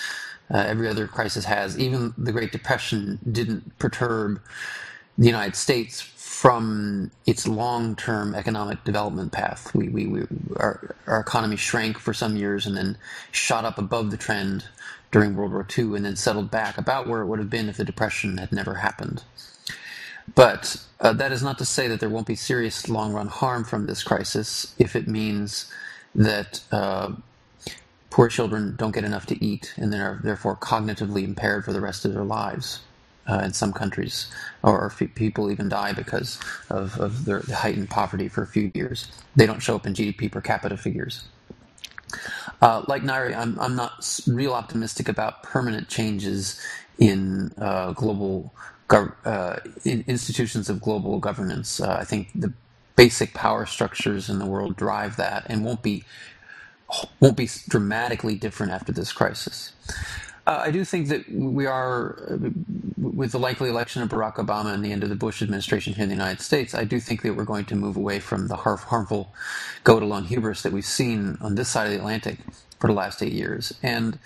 Uh, 0.52 0.64
every 0.66 0.88
other 0.88 1.06
crisis 1.06 1.44
has. 1.44 1.78
Even 1.78 2.12
the 2.18 2.32
Great 2.32 2.50
Depression 2.50 3.18
didn't 3.30 3.78
perturb 3.78 4.40
the 5.18 5.26
United 5.26 5.54
States 5.54 6.00
from 6.30 7.10
its 7.26 7.48
long-term 7.48 8.36
economic 8.36 8.82
development 8.84 9.32
path. 9.32 9.74
We, 9.74 9.88
we, 9.88 10.06
we, 10.06 10.22
our, 10.56 10.94
our 11.08 11.18
economy 11.18 11.56
shrank 11.56 11.98
for 11.98 12.14
some 12.14 12.36
years 12.36 12.66
and 12.66 12.76
then 12.76 12.96
shot 13.32 13.64
up 13.64 13.78
above 13.78 14.12
the 14.12 14.16
trend 14.16 14.64
during 15.10 15.34
World 15.34 15.52
War 15.52 15.66
II 15.76 15.96
and 15.96 16.04
then 16.04 16.14
settled 16.14 16.48
back 16.48 16.78
about 16.78 17.08
where 17.08 17.20
it 17.20 17.26
would 17.26 17.40
have 17.40 17.50
been 17.50 17.68
if 17.68 17.76
the 17.78 17.84
Depression 17.84 18.38
had 18.38 18.52
never 18.52 18.76
happened. 18.76 19.24
But 20.36 20.76
uh, 21.00 21.12
that 21.14 21.32
is 21.32 21.42
not 21.42 21.58
to 21.58 21.64
say 21.64 21.88
that 21.88 21.98
there 21.98 22.08
won't 22.08 22.28
be 22.28 22.36
serious 22.36 22.88
long-run 22.88 23.26
harm 23.26 23.64
from 23.64 23.86
this 23.86 24.04
crisis 24.04 24.72
if 24.78 24.94
it 24.94 25.08
means 25.08 25.70
that 26.14 26.62
uh, 26.70 27.12
poor 28.08 28.28
children 28.28 28.76
don't 28.76 28.94
get 28.94 29.04
enough 29.04 29.26
to 29.26 29.44
eat 29.44 29.74
and 29.76 29.92
then 29.92 30.00
are 30.00 30.20
therefore 30.22 30.56
cognitively 30.56 31.24
impaired 31.24 31.64
for 31.64 31.72
the 31.72 31.80
rest 31.80 32.04
of 32.04 32.14
their 32.14 32.24
lives 32.24 32.80
uh, 33.30 33.40
in 33.44 33.54
some 33.54 33.72
countries, 33.72 34.28
or 34.62 34.90
people 35.14 35.50
even 35.52 35.68
die 35.70 35.92
because 35.94 36.40
of, 36.70 36.98
of 37.00 37.26
their 37.26 37.42
heightened 37.54 37.90
poverty 37.90 38.28
for 38.28 38.42
a 38.42 38.48
few 38.48 38.72
years. 38.74 39.08
They 39.36 39.46
don't 39.46 39.62
show 39.62 39.76
up 39.76 39.86
in 39.86 39.94
GDP 39.94 40.32
per 40.32 40.42
capita 40.42 40.76
figures. 40.76 41.24
Uh, 42.62 42.84
like 42.88 43.02
Ngaire, 43.02 43.36
I'm, 43.36 43.58
I'm 43.60 43.76
not 43.76 44.20
real 44.26 44.54
optimistic 44.54 45.08
about 45.08 45.42
permanent 45.42 45.88
changes 45.88 46.60
in 46.98 47.52
uh, 47.58 47.92
global 47.92 48.54
uh, 49.24 49.58
in 49.84 50.04
institutions 50.08 50.68
of 50.70 50.80
global 50.82 51.18
governance. 51.20 51.80
Uh, 51.80 51.98
I 52.00 52.04
think 52.04 52.28
the 52.34 52.52
basic 52.96 53.34
power 53.34 53.66
structures 53.66 54.28
in 54.30 54.38
the 54.38 54.46
world 54.46 54.76
drive 54.76 55.16
that 55.16 55.46
and 55.48 55.64
won't 55.64 55.82
be 55.82 56.04
won't 57.20 57.36
be 57.36 57.48
dramatically 57.68 58.34
different 58.36 58.72
after 58.72 58.92
this 58.92 59.12
crisis. 59.12 59.72
Uh, 60.46 60.62
I 60.66 60.70
do 60.70 60.84
think 60.84 61.08
that 61.08 61.30
we 61.32 61.66
are, 61.66 62.18
uh, 62.30 62.50
with 62.98 63.32
the 63.32 63.38
likely 63.38 63.68
election 63.70 64.02
of 64.02 64.08
Barack 64.10 64.36
Obama 64.36 64.74
and 64.74 64.84
the 64.84 64.92
end 64.92 65.02
of 65.04 65.08
the 65.08 65.16
Bush 65.16 65.42
administration 65.42 65.94
here 65.94 66.04
in 66.04 66.08
the 66.08 66.16
United 66.16 66.40
States, 66.42 66.74
I 66.74 66.84
do 66.84 67.00
think 67.00 67.22
that 67.22 67.34
we're 67.36 67.44
going 67.44 67.66
to 67.66 67.76
move 67.76 67.96
away 67.96 68.20
from 68.20 68.48
the 68.48 68.56
harmful 68.56 69.32
go 69.84 69.98
it 69.98 70.02
alone 70.02 70.24
hubris 70.24 70.62
that 70.62 70.72
we've 70.72 70.84
seen 70.84 71.38
on 71.40 71.54
this 71.54 71.68
side 71.68 71.86
of 71.86 71.92
the 71.92 71.98
Atlantic 71.98 72.38
for 72.80 72.88
the 72.88 72.94
last 72.94 73.22
eight 73.22 73.32
years. 73.32 73.72
And 73.82 74.18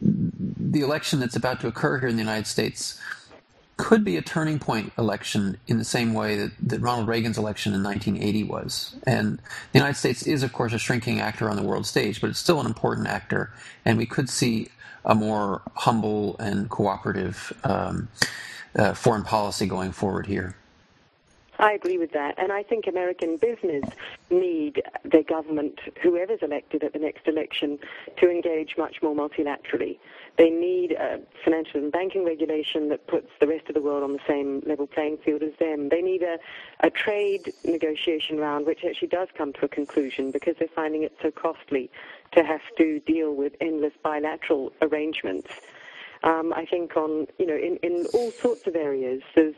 the 0.00 0.80
election 0.80 1.20
that's 1.20 1.36
about 1.36 1.60
to 1.60 1.68
occur 1.68 1.98
here 2.00 2.08
in 2.08 2.16
the 2.16 2.22
United 2.22 2.46
States 2.46 3.00
could 3.76 4.04
be 4.04 4.16
a 4.16 4.22
turning 4.22 4.58
point 4.58 4.92
election 4.98 5.58
in 5.66 5.78
the 5.78 5.84
same 5.84 6.14
way 6.14 6.36
that, 6.36 6.52
that 6.60 6.80
Ronald 6.80 7.08
Reagan's 7.08 7.38
election 7.38 7.74
in 7.74 7.82
1980 7.82 8.44
was. 8.44 8.96
And 9.06 9.38
the 9.72 9.78
United 9.78 9.96
States 9.96 10.22
is, 10.26 10.42
of 10.42 10.52
course, 10.52 10.72
a 10.72 10.78
shrinking 10.78 11.20
actor 11.20 11.50
on 11.50 11.56
the 11.56 11.62
world 11.62 11.86
stage, 11.86 12.20
but 12.20 12.30
it's 12.30 12.38
still 12.38 12.60
an 12.60 12.66
important 12.66 13.06
actor. 13.08 13.52
And 13.84 13.98
we 13.98 14.06
could 14.06 14.30
see 14.30 14.68
a 15.06 15.14
more 15.14 15.62
humble 15.74 16.36
and 16.38 16.68
cooperative 16.68 17.52
um, 17.64 18.08
uh, 18.76 18.92
foreign 18.92 19.22
policy 19.22 19.66
going 19.66 19.92
forward 19.92 20.26
here. 20.26 20.54
I 21.58 21.72
agree 21.72 21.96
with 21.96 22.12
that. 22.12 22.34
And 22.38 22.52
I 22.52 22.62
think 22.62 22.86
American 22.86 23.38
business 23.38 23.84
need 24.30 24.82
their 25.04 25.22
government, 25.22 25.80
whoever's 26.02 26.40
elected 26.42 26.82
at 26.82 26.92
the 26.92 26.98
next 26.98 27.26
election, 27.26 27.78
to 28.18 28.30
engage 28.30 28.76
much 28.76 29.02
more 29.02 29.14
multilaterally. 29.14 29.98
They 30.36 30.50
need 30.50 30.92
a 30.92 31.20
financial 31.42 31.80
and 31.80 31.90
banking 31.90 32.26
regulation 32.26 32.90
that 32.90 33.06
puts 33.06 33.30
the 33.40 33.46
rest 33.46 33.68
of 33.68 33.74
the 33.74 33.80
world 33.80 34.02
on 34.02 34.12
the 34.12 34.20
same 34.26 34.62
level 34.66 34.86
playing 34.86 35.16
field 35.18 35.42
as 35.42 35.52
them. 35.58 35.88
They 35.88 36.02
need 36.02 36.22
a, 36.22 36.38
a 36.80 36.90
trade 36.90 37.54
negotiation 37.64 38.36
round 38.38 38.66
which 38.66 38.84
actually 38.84 39.08
does 39.08 39.28
come 39.34 39.54
to 39.54 39.64
a 39.64 39.68
conclusion 39.68 40.30
because 40.30 40.56
they're 40.58 40.68
finding 40.68 41.04
it 41.04 41.16
so 41.22 41.30
costly 41.30 41.90
to 42.32 42.42
have 42.44 42.62
to 42.78 43.00
deal 43.00 43.34
with 43.34 43.54
endless 43.60 43.92
bilateral 44.02 44.72
arrangements. 44.82 45.48
Um, 46.22 46.52
I 46.54 46.64
think 46.66 46.96
on, 46.96 47.26
you 47.38 47.46
know, 47.46 47.56
in, 47.56 47.76
in 47.82 48.06
all 48.12 48.30
sorts 48.30 48.66
of 48.66 48.74
areas, 48.74 49.22
there's 49.34 49.54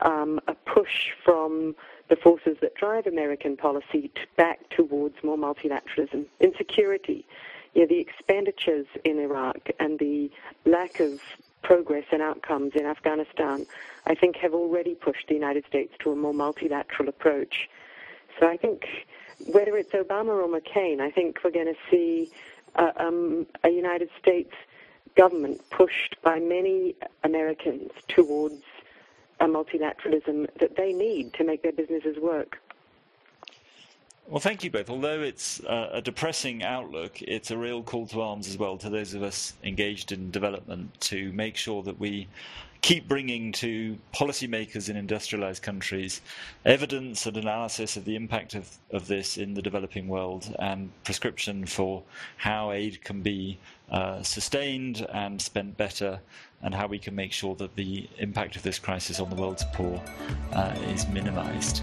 um, 0.00 0.40
a 0.48 0.54
push 0.54 1.10
from 1.24 1.76
the 2.08 2.16
forces 2.16 2.56
that 2.60 2.74
drive 2.74 3.06
American 3.06 3.56
policy 3.56 4.10
to 4.14 4.22
back 4.36 4.68
towards 4.70 5.22
more 5.22 5.36
multilateralism. 5.36 6.26
In 6.40 6.54
security, 6.56 7.26
you 7.74 7.82
know, 7.82 7.86
the 7.86 7.98
expenditures 7.98 8.86
in 9.04 9.18
Iraq 9.18 9.70
and 9.78 9.98
the 9.98 10.30
lack 10.66 11.00
of 11.00 11.20
progress 11.62 12.04
and 12.10 12.20
outcomes 12.20 12.72
in 12.74 12.84
Afghanistan, 12.84 13.66
I 14.06 14.14
think 14.14 14.36
have 14.36 14.52
already 14.52 14.94
pushed 14.94 15.28
the 15.28 15.34
United 15.34 15.64
States 15.66 15.94
to 16.00 16.12
a 16.12 16.16
more 16.16 16.34
multilateral 16.34 17.08
approach. 17.08 17.68
So 18.38 18.48
I 18.48 18.56
think 18.56 19.06
whether 19.46 19.76
it's 19.76 19.92
Obama 19.92 20.28
or 20.28 20.48
McCain, 20.48 21.00
I 21.00 21.10
think 21.10 21.38
we're 21.44 21.50
going 21.50 21.66
to 21.66 21.90
see 21.90 22.30
uh, 22.76 22.92
um, 22.96 23.46
a 23.64 23.70
United 23.70 24.10
States 24.20 24.52
government 25.16 25.60
pushed 25.70 26.16
by 26.22 26.38
many 26.38 26.94
Americans 27.24 27.90
towards 28.08 28.62
a 29.40 29.46
multilateralism 29.46 30.48
that 30.58 30.76
they 30.76 30.92
need 30.92 31.34
to 31.34 31.44
make 31.44 31.62
their 31.62 31.72
businesses 31.72 32.16
work. 32.18 32.58
Well, 34.28 34.40
thank 34.40 34.62
you 34.62 34.70
both. 34.70 34.88
Although 34.88 35.20
it's 35.20 35.62
uh, 35.64 35.90
a 35.92 36.00
depressing 36.00 36.62
outlook, 36.62 37.20
it's 37.20 37.50
a 37.50 37.58
real 37.58 37.82
call 37.82 38.06
to 38.06 38.22
arms 38.22 38.48
as 38.48 38.56
well 38.56 38.78
to 38.78 38.88
those 38.88 39.14
of 39.14 39.22
us 39.22 39.52
engaged 39.64 40.12
in 40.12 40.30
development 40.30 40.98
to 41.02 41.32
make 41.32 41.56
sure 41.56 41.82
that 41.82 41.98
we 41.98 42.28
keep 42.82 43.06
bringing 43.06 43.52
to 43.52 43.96
policymakers 44.12 44.88
in 44.88 44.96
industrialized 44.96 45.62
countries 45.62 46.20
evidence 46.64 47.26
and 47.26 47.36
analysis 47.36 47.96
of 47.96 48.04
the 48.04 48.16
impact 48.16 48.56
of, 48.56 48.68
of 48.90 49.06
this 49.06 49.38
in 49.38 49.54
the 49.54 49.62
developing 49.62 50.08
world 50.08 50.54
and 50.58 50.90
prescription 51.04 51.64
for 51.64 52.02
how 52.36 52.72
aid 52.72 53.02
can 53.04 53.22
be 53.22 53.56
uh, 53.92 54.20
sustained 54.22 55.06
and 55.12 55.40
spent 55.40 55.76
better 55.76 56.20
and 56.62 56.74
how 56.74 56.88
we 56.88 56.98
can 56.98 57.14
make 57.14 57.32
sure 57.32 57.54
that 57.54 57.74
the 57.76 58.08
impact 58.18 58.56
of 58.56 58.62
this 58.62 58.80
crisis 58.80 59.20
on 59.20 59.30
the 59.30 59.36
world's 59.36 59.64
poor 59.72 60.02
uh, 60.52 60.74
is 60.88 61.06
minimized. 61.08 61.82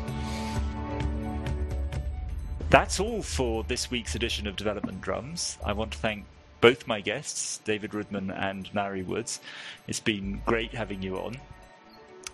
That's 2.70 3.00
all 3.00 3.24
for 3.24 3.64
this 3.64 3.90
week's 3.90 4.16
edition 4.16 4.48
of 4.48 4.56
Development 4.56 5.00
Drums. 5.02 5.58
I 5.66 5.74
want 5.74 5.92
to 5.92 5.98
thank 5.98 6.26
both 6.62 6.88
my 6.88 7.02
guests, 7.02 7.60
David 7.60 7.92
Roodman 7.92 8.32
and 8.38 8.72
Ngaire 8.74 9.06
Woods. 9.06 9.40
It's 9.88 10.00
been 10.00 10.42
great 10.46 10.74
having 10.74 11.02
you 11.02 11.18
on. 11.18 11.38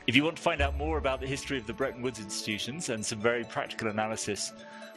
If 0.07 0.15
you 0.15 0.23
want 0.23 0.37
to 0.37 0.41
find 0.41 0.61
out 0.61 0.77
more 0.77 0.97
about 0.97 1.19
the 1.19 1.27
history 1.27 1.57
of 1.57 1.65
the 1.65 1.73
Bretton 1.73 2.01
Woods 2.01 2.19
institutions 2.19 2.89
and 2.89 3.03
some 3.03 3.19
very 3.19 3.43
practical 3.43 3.87
analysis 3.87 4.53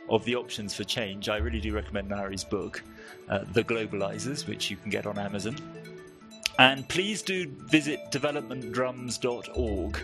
of 0.09 0.25
the 0.25 0.37
options 0.37 0.75
for 0.75 0.85
change, 0.85 1.29
I 1.29 1.39
really 1.39 1.61
do 1.61 1.75
recommend 1.75 2.11
Ngaire's 2.11 2.45
book, 2.45 2.83
uh, 3.29 3.41
The 3.53 3.65
Globalizers, 3.65 4.47
which 4.47 4.71
you 4.71 4.77
can 4.77 4.91
get 4.91 5.07
on 5.07 5.19
Amazon. 5.19 5.57
And 6.59 6.89
please 6.89 7.23
do 7.23 7.47
visit 7.47 8.11
developmentdrums.org. 8.11 9.99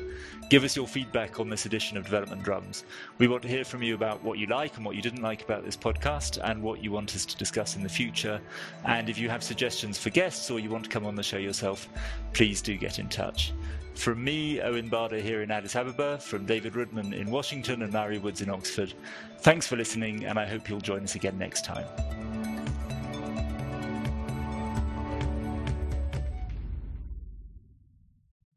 Give 0.51 0.63
us 0.63 0.77
your 0.77 0.87
feedback 0.87 1.41
on 1.41 1.49
this 1.49 1.67
edition 1.67 1.97
of 1.97 2.05
Development 2.05 2.45
Drums. 2.45 2.85
We 3.19 3.27
want 3.27 3.43
to 3.43 3.49
hear 3.49 3.65
from 3.65 3.83
you 3.83 3.97
about 3.97 4.23
what 4.23 4.39
you 4.39 4.47
like 4.47 4.77
and 4.77 4.85
what 4.85 4.95
you 4.95 5.03
didn't 5.03 5.23
like 5.23 5.43
about 5.43 5.65
this 5.65 5.77
podcast 5.77 6.39
and 6.45 6.63
what 6.63 6.83
you 6.83 6.93
want 6.93 7.17
us 7.17 7.25
to 7.25 7.37
discuss 7.37 7.75
in 7.75 7.83
the 7.83 7.89
future. 7.89 8.41
And 8.85 9.11
if 9.11 9.19
you 9.19 9.29
have 9.31 9.43
suggestions 9.43 9.99
for 9.99 10.11
guests 10.11 10.49
or 10.51 10.61
you 10.61 10.71
want 10.71 10.85
to 10.85 10.91
come 10.91 11.07
on 11.07 11.17
the 11.17 11.25
show 11.25 11.39
yourself, 11.39 11.89
please 12.35 12.63
do 12.63 12.77
get 12.77 13.01
in 13.01 13.09
touch. 13.09 13.53
From 13.95 14.23
me, 14.23 14.61
Owen 14.61 14.89
Barder 14.89 15.19
here 15.19 15.43
in 15.43 15.51
Addis 15.51 15.75
Ababa, 15.75 16.19
from 16.19 16.47
David 16.47 16.75
Roodman 16.75 17.15
in 17.15 17.31
Washington 17.31 17.83
and 17.83 17.93
Ngaire 17.93 18.21
Woods 18.21 18.43
in 18.43 18.51
Oxford, 18.51 18.93
thanks 19.39 19.67
for 19.67 19.77
listening, 19.77 20.25
and 20.25 20.39
I 20.39 20.47
hope 20.47 20.69
you'll 20.69 20.81
join 20.81 21.05
us 21.05 21.15
again 21.15 21.39
next 21.39 21.65
time. 21.65 21.87